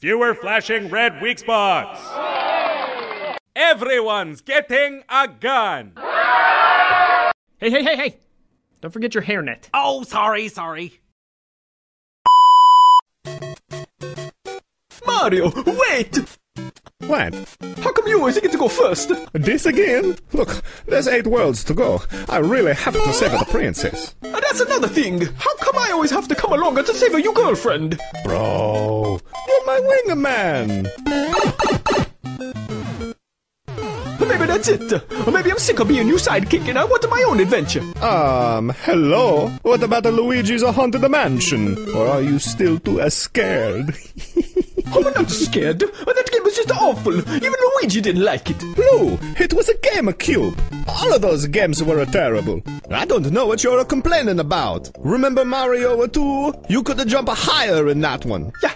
Fewer 0.00 0.34
flashing 0.34 0.90
red 0.90 1.20
weak 1.22 1.38
spots. 1.38 2.00
Everyone's 3.58 4.42
getting 4.42 5.02
a 5.08 5.26
gun. 5.26 5.92
Hey, 7.56 7.70
hey, 7.70 7.82
hey, 7.82 7.96
hey! 7.96 8.18
Don't 8.82 8.90
forget 8.90 9.14
your 9.14 9.22
hairnet. 9.22 9.70
Oh, 9.72 10.02
sorry, 10.02 10.48
sorry. 10.48 11.00
Mario, 15.06 15.50
wait! 15.64 16.18
What? 17.06 17.34
How 17.78 17.92
come 17.92 18.06
you 18.06 18.18
always 18.18 18.38
get 18.38 18.52
to 18.52 18.58
go 18.58 18.68
first? 18.68 19.10
This 19.32 19.64
again? 19.64 20.18
Look, 20.34 20.62
there's 20.84 21.08
eight 21.08 21.26
worlds 21.26 21.64
to 21.64 21.72
go. 21.72 22.02
I 22.28 22.36
really 22.36 22.74
have 22.74 22.92
to 22.92 23.12
save 23.14 23.32
the 23.32 23.46
princess. 23.46 24.14
And 24.20 24.34
that's 24.34 24.60
another 24.60 24.88
thing. 24.88 25.22
How 25.38 25.56
come 25.56 25.78
I 25.78 25.92
always 25.92 26.10
have 26.10 26.28
to 26.28 26.34
come 26.34 26.52
along 26.52 26.76
to 26.76 26.92
save 26.92 27.18
your 27.18 27.32
girlfriend? 27.32 27.98
Bro, 28.22 29.18
you're 29.48 29.64
my 29.64 29.80
wingman. 29.80 30.90
Maybe 34.36 34.48
that's 34.48 34.68
it. 34.68 34.92
Or 35.26 35.32
maybe 35.32 35.50
I'm 35.50 35.58
sick 35.58 35.80
of 35.80 35.88
being 35.88 36.08
your 36.08 36.18
sidekick 36.18 36.68
and 36.68 36.78
I 36.78 36.84
want 36.84 37.08
my 37.08 37.24
own 37.26 37.40
adventure. 37.40 37.80
Um, 38.04 38.68
hello? 38.82 39.48
What 39.62 39.82
about 39.82 40.02
the 40.02 40.12
Luigi's 40.12 40.62
Haunted 40.62 41.10
Mansion? 41.10 41.74
Or 41.94 42.06
are 42.06 42.20
you 42.20 42.38
still 42.38 42.78
too 42.78 43.00
uh, 43.00 43.08
scared? 43.08 43.96
I'm 44.88 45.02
not 45.04 45.30
scared. 45.30 45.78
That 45.78 46.28
game 46.30 46.44
was 46.44 46.54
just 46.54 46.70
awful. 46.70 47.18
Even 47.18 47.54
Luigi 47.80 48.02
didn't 48.02 48.22
like 48.22 48.50
it. 48.50 48.58
Blue, 48.58 49.18
it 49.38 49.54
was 49.54 49.70
a 49.70 49.74
GameCube. 49.74 50.58
All 50.86 51.14
of 51.14 51.22
those 51.22 51.46
games 51.46 51.82
were 51.82 52.04
terrible. 52.04 52.62
I 52.90 53.06
don't 53.06 53.30
know 53.32 53.46
what 53.46 53.64
you're 53.64 53.84
complaining 53.86 54.38
about. 54.38 54.90
Remember 54.98 55.46
Mario 55.46 56.06
2? 56.06 56.52
You 56.68 56.82
could 56.82 57.08
jump 57.08 57.30
higher 57.30 57.88
in 57.88 58.00
that 58.02 58.26
one. 58.26 58.52
Yeah, 58.62 58.74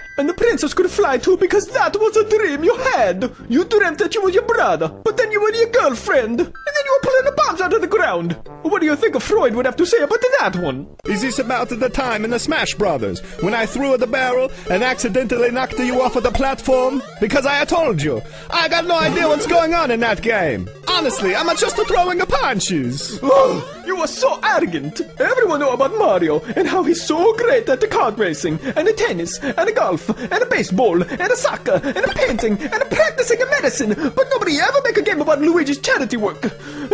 princess 0.51 0.75
could 0.75 0.91
fly 0.91 1.17
too 1.17 1.37
because 1.37 1.69
that 1.69 1.95
was 1.95 2.17
a 2.17 2.29
dream 2.29 2.65
you 2.65 2.77
had. 2.77 3.31
You 3.49 3.65
dreamt 3.65 3.99
that 3.99 4.17
you 4.17 4.21
were 4.21 4.31
your 4.31 4.43
brother, 4.43 4.89
but 4.89 5.17
then 5.17 5.31
you 5.31 5.41
were 5.41 5.55
your 5.55 5.69
girlfriend, 5.69 6.41
and 6.41 6.49
then 6.49 6.85
you 6.87 6.93
were 6.93 7.09
pulling 7.09 7.25
the 7.27 7.37
bombs 7.37 7.61
out 7.61 7.73
of 7.73 7.81
the 7.81 7.87
ground. 7.87 8.33
What 8.63 8.81
do 8.81 8.87
you 8.87 8.97
think 8.97 9.15
a 9.15 9.21
Freud 9.21 9.55
would 9.55 9.65
have 9.65 9.77
to 9.77 9.87
say 9.87 10.03
about 10.03 10.21
that 10.41 10.57
one? 10.57 10.89
Is 11.05 11.23
this 11.23 11.39
about 11.39 11.69
the 11.69 11.89
time 11.89 12.25
in 12.25 12.31
the 12.31 12.41
Smash 12.41 12.75
Brothers 12.75 13.21
when 13.43 13.55
I 13.55 13.65
threw 13.65 13.97
the 13.97 14.09
barrel 14.09 14.51
and 14.69 14.83
accidentally 14.83 15.53
knocked 15.53 15.79
you 15.79 16.03
off 16.03 16.17
of 16.17 16.25
the 16.25 16.33
platform? 16.33 17.01
Because 17.21 17.47
I 17.47 17.65
told 17.65 18.03
you, 18.03 18.21
I 18.51 18.69
got 18.69 18.87
no 18.87 18.99
idea 18.99 19.29
what's 19.29 19.47
going 19.47 19.73
on 19.73 19.93
in 19.93 20.01
that 20.01 20.21
game. 20.21 20.69
Honestly, 20.89 21.37
I'm 21.37 21.47
just 21.57 21.77
throwing 21.77 22.19
the 22.19 22.27
punches. 22.27 23.21
Oh, 23.33 23.80
You 23.87 23.97
are 23.99 24.07
so 24.07 24.39
arrogant. 24.43 25.01
Everyone 25.19 25.61
know 25.61 25.73
about 25.73 25.97
Mario 25.97 26.41
and 26.57 26.67
how 26.69 26.83
he's 26.83 27.03
so 27.03 27.35
great 27.35 27.69
at 27.69 27.81
the 27.81 27.87
kart 27.87 28.17
racing 28.19 28.59
and 28.77 28.87
the 28.87 28.93
tennis 28.93 29.39
and 29.39 29.69
the 29.69 29.73
golf 29.73 30.09
and 30.09 30.31
the 30.43 30.47
baseball 30.51 31.03
and 31.03 31.31
the 31.31 31.37
soccer 31.37 31.81
and 31.83 31.97
the 31.97 32.13
painting 32.15 32.53
and 32.61 32.81
the 32.81 32.87
practicing 32.91 33.41
of 33.43 33.51
medicine, 33.51 33.95
but 33.95 34.27
nobody 34.31 34.59
ever 34.59 34.81
make 34.85 34.97
a 34.97 35.03
game 35.03 35.21
about 35.21 35.41
Luigi's 35.41 35.79
charity 35.79 36.17
work. 36.17 36.43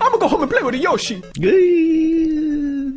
I'm 0.00 0.12
gonna 0.12 0.18
go 0.18 0.28
home 0.28 0.42
and 0.42 0.50
play 0.50 0.62
with 0.62 0.74
Yoshi. 0.76 1.22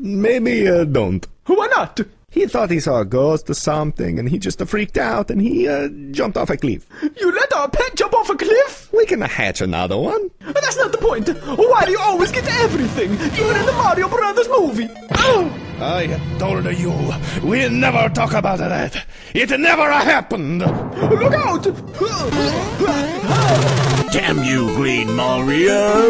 Maybe 0.03 0.67
uh, 0.67 0.83
don't. 0.85 1.25
Why 1.45 1.67
not? 1.67 1.99
He 2.31 2.47
thought 2.47 2.71
he 2.71 2.79
saw 2.79 3.01
a 3.01 3.05
ghost 3.05 3.49
or 3.49 3.53
something, 3.53 4.17
and 4.17 4.29
he 4.29 4.39
just 4.39 4.61
uh, 4.61 4.65
freaked 4.65 4.97
out, 4.97 5.29
and 5.29 5.41
he 5.41 5.67
uh, 5.67 5.89
jumped 6.11 6.37
off 6.37 6.49
a 6.49 6.55
cliff. 6.55 6.87
You 7.19 7.29
let 7.29 7.53
our 7.53 7.69
pet 7.69 7.93
jump 7.95 8.13
off 8.13 8.29
a 8.29 8.35
cliff? 8.37 8.89
We 8.93 9.05
can 9.05 9.19
hatch 9.19 9.59
another 9.59 9.97
one. 9.97 10.31
That's 10.39 10.77
not 10.77 10.93
the 10.93 10.97
point. 10.97 11.27
Why 11.27 11.83
do 11.85 11.91
you 11.91 11.99
always 11.99 12.31
get 12.31 12.47
everything? 12.63 13.11
Even 13.15 13.57
in 13.57 13.65
the 13.65 13.73
Mario 13.73 14.07
Brothers 14.07 14.47
movie. 14.47 14.89
Oh! 15.15 15.53
I 15.81 16.07
told 16.39 16.63
you, 16.77 16.93
we 17.43 17.67
never 17.67 18.07
talk 18.07 18.31
about 18.31 18.59
that. 18.59 19.05
It 19.33 19.49
never 19.59 19.91
happened. 19.91 20.59
Look 20.59 21.33
out! 21.33 21.63
Damn 24.13 24.41
you, 24.45 24.73
Green 24.75 25.13
Mario! 25.13 26.01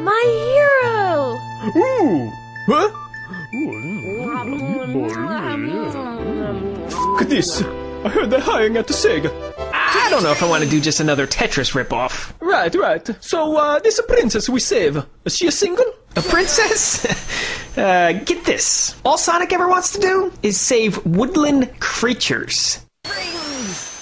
My 0.00 0.22
hero! 0.54 1.38
Ooh! 1.76 2.30
Huh? 2.68 3.03
Look 7.12 7.22
at 7.22 7.28
this. 7.28 7.62
I 7.62 8.08
heard 8.08 8.30
they're 8.30 8.40
hiring 8.40 8.76
at 8.76 8.88
the 8.88 8.92
Sega. 8.92 9.30
I 9.72 10.08
don't 10.10 10.24
know 10.24 10.32
if 10.32 10.42
I 10.42 10.48
want 10.48 10.64
to 10.64 10.68
do 10.68 10.80
just 10.80 10.98
another 10.98 11.24
Tetris 11.24 11.72
ripoff. 11.72 12.32
Right, 12.40 12.74
right. 12.74 13.08
So, 13.22 13.56
uh, 13.56 13.78
this 13.78 14.00
princess 14.08 14.48
we 14.48 14.58
save, 14.58 15.06
is 15.24 15.36
she 15.36 15.46
a 15.46 15.52
single? 15.52 15.84
A 16.16 16.22
princess? 16.22 17.76
uh, 17.78 18.12
get 18.24 18.44
this. 18.44 19.00
All 19.04 19.18
Sonic 19.18 19.52
ever 19.52 19.68
wants 19.68 19.92
to 19.92 20.00
do 20.00 20.32
is 20.42 20.58
save 20.60 21.06
woodland 21.06 21.78
creatures. 21.78 22.84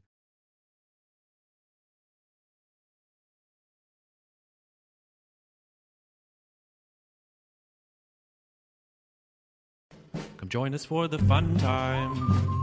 Come 10.37 10.49
join 10.49 10.75
us 10.75 10.85
for 10.85 11.09
the 11.09 11.19
fun 11.19 11.57
times. 11.57 12.60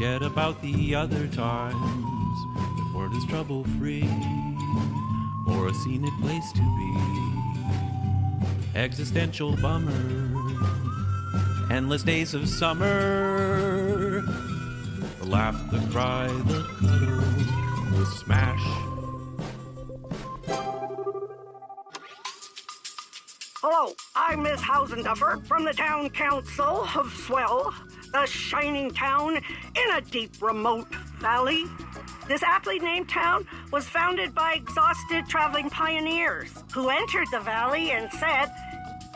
Forget 0.00 0.22
about 0.22 0.62
the 0.62 0.94
other 0.94 1.26
times. 1.26 2.46
The 2.56 2.92
word 2.96 3.12
is 3.12 3.22
trouble 3.26 3.64
free 3.78 4.08
or 5.46 5.68
a 5.68 5.74
scenic 5.74 6.14
place 6.22 6.50
to 6.52 6.62
be. 6.62 6.96
Existential 8.78 9.56
bummer. 9.56 9.92
Endless 11.70 12.02
days 12.02 12.32
of 12.32 12.48
summer. 12.48 14.22
The 15.18 15.26
laugh, 15.26 15.70
the 15.70 15.80
cry, 15.90 16.28
the 16.46 16.62
cuddle, 16.78 17.20
the 17.98 18.06
smash. 18.06 18.64
Hello, 23.60 23.92
I'm 24.16 24.44
Miss 24.44 24.62
Hausenduffer 24.62 25.46
from 25.46 25.66
the 25.66 25.74
Town 25.74 26.08
Council 26.08 26.88
of 26.96 27.12
Swell 27.12 27.74
a 28.14 28.26
shining 28.26 28.90
town 28.90 29.36
in 29.36 29.90
a 29.94 30.00
deep, 30.00 30.40
remote 30.40 30.88
valley. 31.18 31.64
This 32.28 32.42
aptly 32.42 32.78
named 32.78 33.08
town 33.08 33.46
was 33.72 33.88
founded 33.88 34.34
by 34.34 34.54
exhausted 34.54 35.26
traveling 35.28 35.70
pioneers 35.70 36.50
who 36.72 36.88
entered 36.88 37.28
the 37.32 37.40
valley 37.40 37.90
and 37.90 38.10
said, 38.12 38.46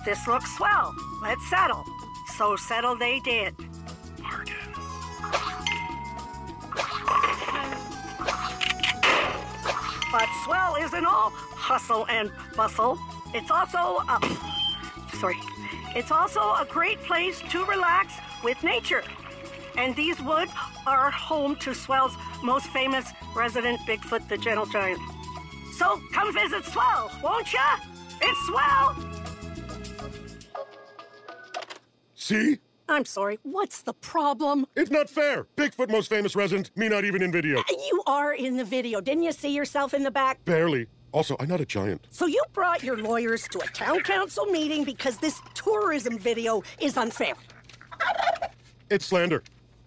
This 0.04 0.26
looks 0.26 0.56
swell, 0.56 0.94
let's 1.22 1.48
settle. 1.48 1.84
So 2.36 2.56
settle 2.56 2.96
they 2.96 3.20
did. 3.20 3.54
But 10.10 10.28
swell 10.44 10.76
isn't 10.76 11.04
all 11.04 11.30
hustle 11.30 12.06
and 12.08 12.30
bustle. 12.56 12.98
It's 13.34 13.50
also 13.50 13.98
a. 14.08 14.20
Sorry. 15.18 15.36
It's 15.96 16.10
also 16.10 16.40
a 16.40 16.66
great 16.68 17.00
place 17.02 17.40
to 17.50 17.64
relax 17.64 18.14
with 18.44 18.62
nature. 18.62 19.02
And 19.76 19.96
these 19.96 20.20
woods 20.22 20.52
are 20.86 21.10
home 21.10 21.56
to 21.56 21.74
Swell's 21.74 22.14
most 22.42 22.66
famous 22.68 23.10
resident 23.34 23.80
Bigfoot, 23.80 24.28
the 24.28 24.38
Gentle 24.38 24.66
Giant. 24.66 25.00
So 25.76 26.00
come 26.12 26.32
visit 26.32 26.64
Swell, 26.66 27.10
won't 27.22 27.52
ya? 27.52 27.78
It's 28.20 28.46
Swell! 28.46 28.96
See? 32.14 32.58
I'm 32.88 33.04
sorry, 33.04 33.38
what's 33.42 33.82
the 33.82 33.94
problem? 33.94 34.66
It's 34.76 34.90
not 34.90 35.08
fair. 35.08 35.46
Bigfoot, 35.56 35.90
most 35.90 36.08
famous 36.08 36.36
resident, 36.36 36.70
me 36.76 36.88
not 36.88 37.04
even 37.04 37.22
in 37.22 37.32
video. 37.32 37.58
Uh, 37.58 37.62
you 37.70 38.02
are 38.06 38.34
in 38.34 38.56
the 38.56 38.64
video. 38.64 39.00
Didn't 39.00 39.24
you 39.24 39.32
see 39.32 39.54
yourself 39.54 39.94
in 39.94 40.02
the 40.02 40.10
back? 40.10 40.44
Barely. 40.44 40.86
Also, 41.12 41.36
I'm 41.40 41.48
not 41.48 41.60
a 41.60 41.66
giant. 41.66 42.06
So 42.10 42.26
you 42.26 42.42
brought 42.52 42.82
your 42.82 42.98
lawyers 42.98 43.48
to 43.48 43.58
a 43.60 43.66
town 43.68 44.00
council 44.00 44.46
meeting 44.46 44.84
because 44.84 45.16
this 45.16 45.40
tourism 45.54 46.18
video 46.18 46.62
is 46.80 46.96
unfair. 46.96 47.34
It's 48.90 49.06
slander. 49.06 49.42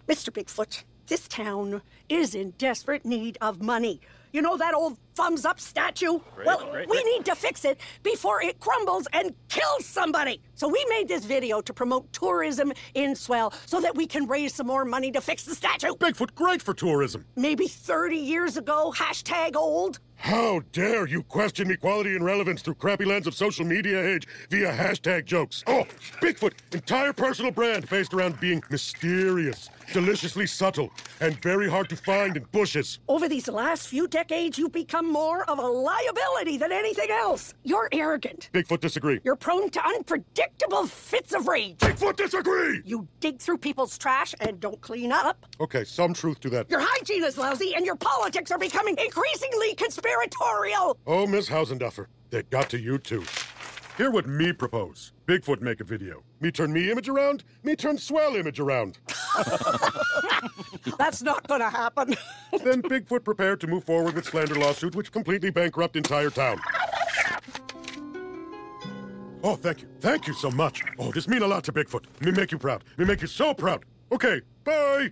Mr. 0.08 0.30
Bigfoot, 0.30 0.84
this 1.06 1.28
town 1.28 1.82
is 2.08 2.34
in 2.34 2.50
desperate 2.58 3.04
need 3.04 3.38
of 3.40 3.62
money. 3.62 4.00
You 4.32 4.42
know 4.42 4.56
that 4.58 4.74
old 4.74 4.98
thumbs 5.14 5.46
up 5.46 5.58
statue? 5.58 6.18
Great, 6.34 6.46
well, 6.46 6.68
great, 6.70 6.88
we 6.88 7.02
great. 7.02 7.06
need 7.06 7.24
to 7.24 7.34
fix 7.34 7.64
it 7.64 7.80
before 8.02 8.42
it 8.42 8.60
crumbles 8.60 9.06
and 9.12 9.34
kills 9.48 9.86
somebody. 9.86 10.40
So 10.54 10.68
we 10.68 10.84
made 10.90 11.08
this 11.08 11.24
video 11.24 11.62
to 11.62 11.72
promote 11.72 12.12
tourism 12.12 12.72
in 12.94 13.16
Swell 13.16 13.52
so 13.64 13.80
that 13.80 13.94
we 13.94 14.06
can 14.06 14.26
raise 14.26 14.54
some 14.54 14.66
more 14.66 14.84
money 14.84 15.10
to 15.12 15.20
fix 15.20 15.44
the 15.44 15.54
statue. 15.54 15.92
Bigfoot, 15.94 16.34
great 16.34 16.60
for 16.60 16.74
tourism. 16.74 17.24
Maybe 17.36 17.68
30 17.68 18.16
years 18.16 18.56
ago, 18.58 18.92
hashtag 18.94 19.56
old. 19.56 19.98
How 20.18 20.60
dare 20.72 21.06
you 21.06 21.22
question 21.22 21.70
equality 21.70 22.16
and 22.16 22.24
relevance 22.24 22.60
through 22.60 22.74
crappy 22.74 23.04
lens 23.04 23.26
of 23.26 23.34
social 23.34 23.64
media 23.64 24.04
age 24.04 24.26
via 24.50 24.72
hashtag 24.72 25.24
jokes? 25.24 25.62
Oh, 25.66 25.86
Bigfoot, 26.20 26.52
entire 26.72 27.12
personal 27.12 27.52
brand 27.52 27.88
based 27.88 28.12
around 28.12 28.38
being 28.40 28.60
mysterious, 28.68 29.70
deliciously 29.92 30.46
subtle, 30.46 30.90
and 31.20 31.40
very 31.40 31.70
hard 31.70 31.88
to 31.90 31.96
find 31.96 32.36
in 32.36 32.42
bushes. 32.50 32.98
Over 33.08 33.28
these 33.28 33.48
last 33.48 33.86
few 33.88 34.08
decades, 34.08 34.58
you've 34.58 34.72
become 34.72 35.10
more 35.10 35.48
of 35.48 35.60
a 35.60 35.66
liability 35.66 36.58
than 36.58 36.72
anything 36.72 37.10
else. 37.10 37.54
You're 37.62 37.88
arrogant. 37.92 38.50
Bigfoot 38.52 38.80
disagree. 38.80 39.20
You're 39.22 39.36
prone 39.36 39.70
to 39.70 39.86
unpredictable 39.86 40.86
fits 40.88 41.32
of 41.32 41.46
rage. 41.46 41.78
Bigfoot 41.78 42.16
disagree! 42.16 42.82
You 42.84 43.06
dig 43.20 43.38
through 43.38 43.58
people's 43.58 43.96
trash 43.96 44.34
and 44.40 44.58
don't 44.58 44.80
clean 44.80 45.12
up. 45.12 45.46
Okay, 45.60 45.84
some 45.84 46.12
truth 46.12 46.40
to 46.40 46.50
that. 46.50 46.68
Your 46.68 46.80
hygiene 46.82 47.22
is 47.24 47.38
lousy, 47.38 47.74
and 47.76 47.86
your 47.86 47.96
politics 47.96 48.50
are 48.50 48.58
becoming 48.58 48.96
increasingly 48.98 49.74
conspiratorial. 50.08 50.96
Oh, 51.06 51.26
Miss 51.26 51.48
Hausenduffer, 51.48 52.06
they 52.30 52.42
got 52.44 52.70
to 52.70 52.78
you 52.78 52.98
too. 52.98 53.24
Hear 53.96 54.10
what 54.10 54.26
me 54.26 54.52
propose. 54.52 55.12
Bigfoot 55.26 55.60
make 55.60 55.80
a 55.80 55.84
video. 55.84 56.22
Me 56.40 56.50
turn 56.50 56.72
me 56.72 56.90
image 56.90 57.08
around, 57.08 57.42
me 57.64 57.74
turn 57.74 57.98
swell 57.98 58.36
image 58.36 58.60
around. 58.60 58.98
That's 60.98 61.22
not 61.22 61.46
gonna 61.48 61.68
happen. 61.68 62.14
then 62.64 62.80
Bigfoot 62.82 63.24
prepared 63.24 63.60
to 63.60 63.66
move 63.66 63.84
forward 63.84 64.14
with 64.14 64.24
slander 64.24 64.54
lawsuit 64.54 64.94
which 64.94 65.10
completely 65.10 65.50
bankrupt 65.50 65.96
entire 65.96 66.30
town. 66.30 66.60
Oh, 69.42 69.54
thank 69.54 69.82
you. 69.82 69.88
Thank 70.00 70.26
you 70.26 70.34
so 70.34 70.50
much. 70.50 70.82
Oh, 70.98 71.12
this 71.12 71.28
mean 71.28 71.42
a 71.42 71.46
lot 71.46 71.64
to 71.64 71.72
Bigfoot. 71.72 72.04
Me 72.20 72.30
make 72.30 72.52
you 72.52 72.58
proud. 72.58 72.84
Me 72.96 73.04
make 73.04 73.20
you 73.20 73.28
so 73.28 73.54
proud. 73.54 73.84
Okay, 74.12 74.40
bye. 74.64 75.10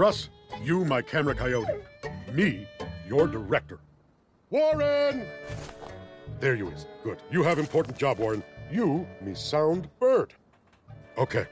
Russ, 0.00 0.30
you 0.62 0.82
my 0.86 1.02
camera 1.02 1.34
coyote. 1.34 1.82
Me, 2.32 2.66
your 3.06 3.26
director. 3.26 3.80
Warren! 4.48 5.26
There 6.40 6.54
you 6.54 6.70
is. 6.70 6.86
Good. 7.04 7.18
You 7.30 7.42
have 7.42 7.58
important 7.58 7.98
job, 7.98 8.18
Warren. 8.18 8.42
You, 8.72 9.06
me 9.20 9.34
sound 9.34 9.90
bird. 9.98 10.32
Okay. 11.18 11.46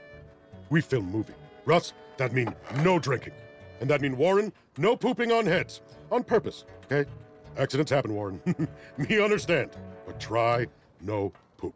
We 0.71 0.81
film 0.81 1.11
movie. 1.11 1.35
Russ, 1.65 1.93
that 2.17 2.33
mean 2.33 2.55
no 2.77 2.97
drinking. 2.97 3.33
And 3.81 3.89
that 3.91 4.01
mean, 4.01 4.17
Warren, 4.17 4.51
no 4.79 4.95
pooping 4.95 5.31
on 5.31 5.45
heads. 5.45 5.81
On 6.11 6.23
purpose, 6.23 6.65
okay? 6.85 7.07
Accidents 7.55 7.91
happen, 7.91 8.15
Warren. 8.15 8.41
me 8.97 9.21
understand. 9.21 9.69
But 10.07 10.19
try 10.19 10.65
no 11.01 11.31
poop. 11.57 11.75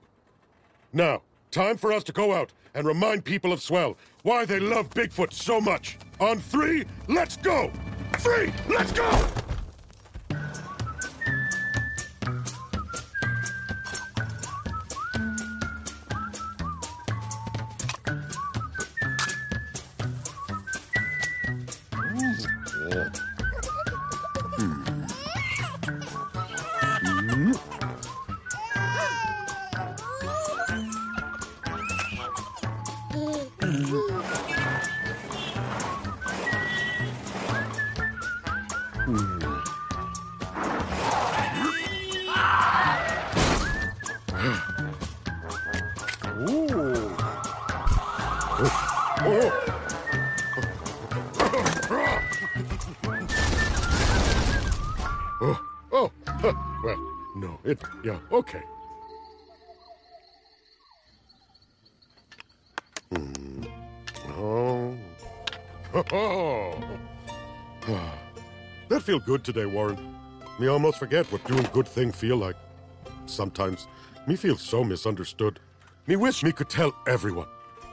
Now, 0.92 1.22
time 1.52 1.78
for 1.78 1.94
us 1.94 2.04
to 2.06 2.12
go 2.12 2.34
out 2.34 2.52
and 2.74 2.88
remind 2.88 3.26
people 3.26 3.54
of 3.54 3.62
Swell 3.62 3.96
why 4.24 4.44
they 4.46 4.60
love 4.60 4.90
Bigfoot 4.90 5.34
so 5.34 5.62
much. 5.62 6.00
On 6.20 6.40
three, 6.40 6.86
let's 7.08 7.38
go! 7.38 7.72
Three, 8.20 8.54
let's 8.70 8.92
go! 8.92 9.43
Feel 69.14 69.20
good 69.20 69.44
today, 69.44 69.68
Warren. 69.68 70.16
Me 70.58 70.66
almost 70.66 70.98
forget 70.98 71.32
what 71.32 71.44
doing 71.44 71.68
good 71.72 71.88
thing 71.88 72.12
feel 72.12 72.36
like. 72.36 72.56
Sometimes, 73.28 73.86
me 74.26 74.36
feel 74.36 74.58
so 74.58 74.84
misunderstood. 74.84 75.60
Me 76.08 76.16
wish 76.16 76.42
me 76.42 76.52
could 76.52 76.68
tell 76.68 76.96
everyone 77.08 77.46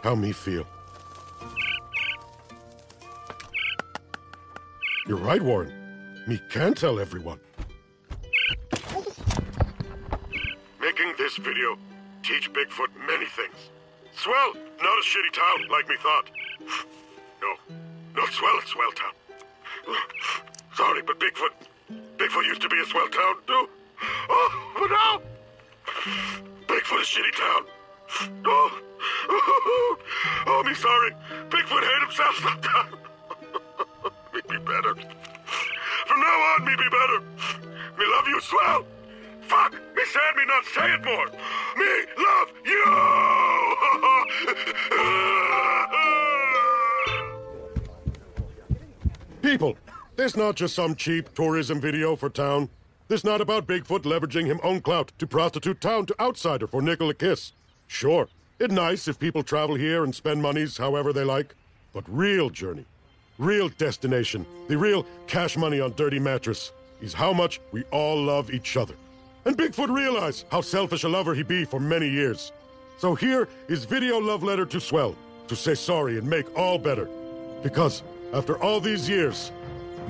how 0.02 0.14
me 0.14 0.32
feel. 0.32 0.66
You're 5.06 5.18
right, 5.18 5.42
Warren. 5.42 6.24
Me 6.26 6.40
can 6.48 6.72
tell 6.72 6.98
everyone. 6.98 7.38
Making 10.80 11.12
this 11.18 11.36
video 11.36 11.76
teach 12.22 12.50
Bigfoot 12.50 12.88
many 13.06 13.26
things. 13.26 13.68
Swell, 14.14 14.54
not 14.54 14.98
a 14.98 15.04
shitty 15.04 15.32
town 15.34 15.68
like 15.70 15.86
me 15.86 15.96
thought. 15.96 16.30
No, 17.42 17.76
not 18.16 18.32
Swell, 18.32 18.58
Swell 18.64 18.92
Town. 18.92 19.12
Sorry, 20.74 21.02
but 21.02 21.18
Bigfoot, 21.18 21.50
Bigfoot 22.16 22.44
used 22.44 22.62
to 22.62 22.68
be 22.68 22.80
a 22.80 22.84
swell 22.86 23.08
town 23.08 23.34
too. 23.46 23.68
Oh, 24.28 24.72
but 24.78 24.90
now, 24.90 25.20
Bigfoot 26.66 27.00
is 27.02 27.08
shitty 27.08 27.32
town. 27.36 27.66
Oh, 28.46 28.80
oh, 30.46 30.62
me 30.64 30.74
sorry. 30.74 31.12
Bigfoot 31.48 31.82
hate 31.82 32.02
himself 32.02 32.36
sometime. 32.42 32.98
me 34.34 34.40
be 34.48 34.58
better. 34.64 34.94
From 36.06 36.20
now 36.20 36.54
on, 36.56 36.64
me 36.64 36.74
be 36.76 36.88
better. 36.88 37.20
Me 37.98 38.04
love 38.06 38.28
you, 38.28 38.40
swell. 38.40 38.86
Fuck, 39.42 39.72
me 39.72 40.04
said 40.06 40.36
me 40.36 40.44
not 40.46 40.64
say 40.64 40.92
it 40.94 41.04
more. 41.04 41.26
Me 41.76 42.06
love 42.18 42.52
you. 42.64 42.84
People, 49.42 49.76
this 50.20 50.36
not 50.36 50.54
just 50.54 50.74
some 50.74 50.94
cheap 50.94 51.34
tourism 51.34 51.80
video 51.80 52.14
for 52.14 52.28
town. 52.28 52.68
This 53.08 53.24
not 53.24 53.40
about 53.40 53.66
Bigfoot 53.66 54.00
leveraging 54.02 54.44
him 54.44 54.60
own 54.62 54.82
clout 54.82 55.12
to 55.18 55.26
prostitute 55.26 55.80
town 55.80 56.04
to 56.04 56.20
outsider 56.20 56.66
for 56.66 56.82
nickel 56.82 57.08
a 57.08 57.14
kiss. 57.14 57.52
Sure, 57.86 58.28
it 58.58 58.70
nice 58.70 59.08
if 59.08 59.18
people 59.18 59.42
travel 59.42 59.76
here 59.76 60.04
and 60.04 60.14
spend 60.14 60.42
monies 60.42 60.76
however 60.76 61.14
they 61.14 61.24
like, 61.24 61.54
but 61.94 62.04
real 62.06 62.50
journey, 62.50 62.84
real 63.38 63.70
destination, 63.70 64.44
the 64.68 64.76
real 64.76 65.06
cash 65.26 65.56
money 65.56 65.80
on 65.80 65.94
dirty 65.94 66.18
mattress 66.18 66.70
is 67.00 67.14
how 67.14 67.32
much 67.32 67.58
we 67.72 67.82
all 67.84 68.22
love 68.22 68.50
each 68.50 68.76
other. 68.76 68.96
And 69.46 69.56
Bigfoot 69.56 69.88
realize 69.88 70.44
how 70.50 70.60
selfish 70.60 71.04
a 71.04 71.08
lover 71.08 71.32
he 71.32 71.42
be 71.42 71.64
for 71.64 71.80
many 71.80 72.10
years. 72.10 72.52
So 72.98 73.14
here 73.14 73.48
is 73.68 73.86
video 73.86 74.18
love 74.18 74.42
letter 74.42 74.66
to 74.66 74.80
Swell 74.82 75.16
to 75.48 75.56
say 75.56 75.74
sorry 75.74 76.18
and 76.18 76.28
make 76.28 76.54
all 76.58 76.76
better. 76.78 77.08
Because 77.62 78.02
after 78.34 78.62
all 78.62 78.80
these 78.80 79.08
years, 79.08 79.50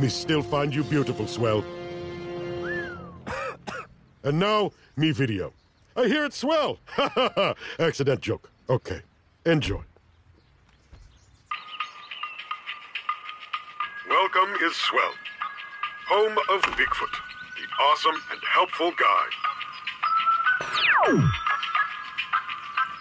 me 0.00 0.08
still 0.08 0.42
find 0.42 0.74
you 0.74 0.82
beautiful, 0.84 1.26
Swell. 1.26 1.64
and 4.24 4.38
now, 4.38 4.72
me 4.96 5.10
video. 5.10 5.52
I 5.96 6.06
hear 6.06 6.24
it 6.24 6.32
swell. 6.32 6.78
Accident 7.78 8.20
joke. 8.20 8.50
Okay. 8.68 9.02
Enjoy. 9.44 9.82
Welcome 14.08 14.54
is 14.64 14.74
Swell, 14.76 15.12
home 16.08 16.36
of 16.50 16.62
Bigfoot, 16.76 17.14
the 17.56 17.66
awesome 17.84 18.16
and 18.30 18.40
helpful 18.48 18.92
guy. 18.92 19.26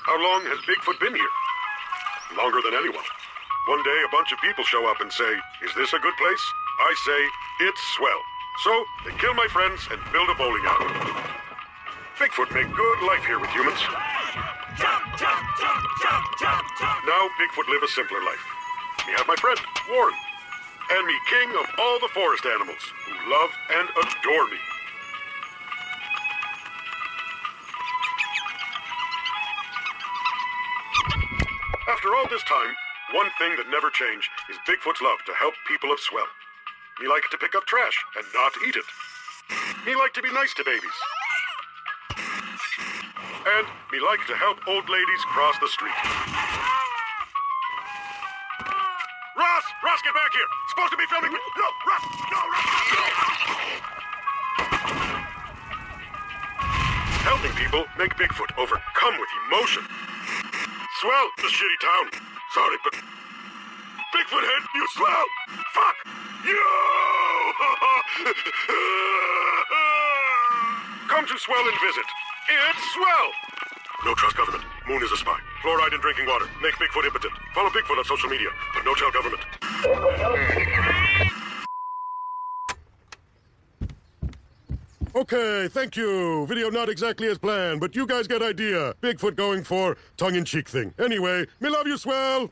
How 0.03 0.17
long 0.23 0.41
has 0.45 0.59
Bigfoot 0.65 0.99
been 0.99 1.15
here? 1.15 1.33
Longer 2.37 2.59
than 2.63 2.73
anyone. 2.73 3.03
One 3.67 3.83
day 3.83 4.03
a 4.07 4.11
bunch 4.11 4.31
of 4.31 4.39
people 4.41 4.63
show 4.63 4.89
up 4.89 5.01
and 5.01 5.11
say, 5.11 5.29
Is 5.63 5.71
this 5.75 5.93
a 5.93 5.99
good 5.99 6.15
place? 6.17 6.43
I 6.79 6.91
say, 7.05 7.67
It's 7.67 7.81
swell. 7.95 8.21
So 8.63 8.71
they 9.05 9.11
kill 9.19 9.33
my 9.33 9.47
friends 9.51 9.87
and 9.91 9.99
build 10.11 10.29
a 10.29 10.35
bowling 10.35 10.63
alley. 10.63 10.91
Bigfoot 12.15 12.51
make 12.55 12.67
good 12.71 12.99
life 13.07 13.23
here 13.23 13.39
with 13.39 13.49
humans. 13.51 13.79
Jump, 14.79 15.03
jump, 15.15 15.43
jump, 15.59 15.83
jump, 16.03 16.23
jump, 16.39 16.65
jump. 16.79 16.99
Now 17.07 17.27
Bigfoot 17.39 17.67
live 17.67 17.83
a 17.83 17.87
simpler 17.87 18.19
life. 18.23 18.43
Me 19.07 19.13
have 19.15 19.27
my 19.27 19.35
friend, 19.35 19.59
Warren. 19.91 20.15
And 20.91 21.07
me 21.07 21.13
king 21.29 21.49
of 21.59 21.67
all 21.79 21.99
the 21.99 22.11
forest 22.11 22.45
animals, 22.45 22.83
who 23.05 23.13
love 23.31 23.51
and 23.75 23.87
adore 23.95 24.47
me. 24.47 24.59
After 31.87 32.15
all 32.15 32.27
this 32.29 32.43
time, 32.43 32.73
one 33.13 33.29
thing 33.37 33.55
that 33.57 33.69
never 33.69 33.89
changed 33.89 34.29
is 34.49 34.57
Bigfoot's 34.67 35.01
love 35.01 35.19
to 35.25 35.33
help 35.33 35.53
people 35.67 35.91
of 35.91 35.99
Swell. 35.99 36.27
He 36.99 37.07
like 37.07 37.23
to 37.31 37.37
pick 37.37 37.55
up 37.55 37.65
trash 37.65 37.95
and 38.17 38.25
not 38.33 38.51
eat 38.67 38.75
it. 38.75 38.83
He 39.85 39.95
like 39.95 40.13
to 40.13 40.21
be 40.21 40.31
nice 40.33 40.53
to 40.55 40.63
babies. 40.65 40.97
And 43.47 43.65
me 43.91 43.99
like 44.03 44.19
to 44.27 44.35
help 44.35 44.59
old 44.67 44.89
ladies 44.89 45.23
cross 45.31 45.55
the 45.59 45.69
street. 45.69 45.95
Ross! 49.39 49.63
Ross, 49.79 50.01
get 50.03 50.13
back 50.13 50.31
here! 50.35 50.43
Supposed 50.69 50.91
to 50.91 50.97
be 50.97 51.05
filming 51.07 51.31
me! 51.31 51.39
No! 51.55 51.67
Ross! 51.87 52.03
No, 52.31 52.39
Ross! 52.51 52.67
No! 52.91 53.03
Helping 57.23 57.55
people 57.55 57.85
make 57.97 58.15
Bigfoot 58.19 58.51
overcome 58.59 59.15
with 59.19 59.29
emotion. 59.47 59.83
Swell, 60.99 61.31
the 61.37 61.47
shitty 61.47 61.79
town. 61.79 62.11
Sorry, 62.51 62.77
but... 62.83 62.93
Bigfoot 64.19 64.43
head, 64.43 64.63
you 64.75 64.85
swell! 64.97 65.25
Fuck! 65.71 65.95
You! 66.43 66.59
Come 71.07 71.25
to 71.25 71.37
Swell 71.39 71.63
and 71.65 71.79
visit. 71.79 72.03
It's 72.49 72.93
Swell! 72.93 73.31
No 74.05 74.13
trust 74.15 74.35
government. 74.35 74.65
Moon 74.89 75.01
is 75.01 75.11
a 75.13 75.17
spy. 75.17 75.39
Fluoride 75.63 75.93
in 75.93 76.01
drinking 76.01 76.25
water. 76.25 76.47
Make 76.61 76.73
Bigfoot 76.73 77.05
impotent. 77.05 77.31
Follow 77.55 77.69
Bigfoot 77.69 77.97
on 77.97 78.03
social 78.03 78.29
media. 78.29 78.49
But 78.73 78.83
no 78.83 78.93
tell 78.95 79.09
government. 79.11 79.41
Okay, 85.15 85.69
thank 85.69 85.95
you. 85.95 86.45
Video 86.47 86.69
not 86.69 86.89
exactly 86.89 87.29
as 87.29 87.37
planned, 87.37 87.79
but 87.79 87.95
you 87.95 88.05
guys 88.05 88.27
get 88.27 88.41
idea. 88.41 88.95
Bigfoot 89.01 89.37
going 89.37 89.63
for 89.63 89.95
tongue-in-cheek 90.17 90.67
thing. 90.67 90.93
Anyway, 90.99 91.45
me 91.61 91.69
love 91.69 91.87
you, 91.87 91.97
Swell. 91.97 92.51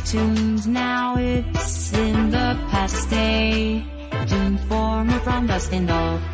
cartoons. 0.00 0.66
Now 0.66 1.16
it's 1.18 1.92
in 1.92 2.30
the 2.30 2.58
past. 2.70 2.96
Stay 3.08 3.84
tuned 4.26 4.60
for 4.60 5.04
more 5.04 5.20
from 5.20 5.46
Dustin 5.46 5.86
Nope. 5.86 6.29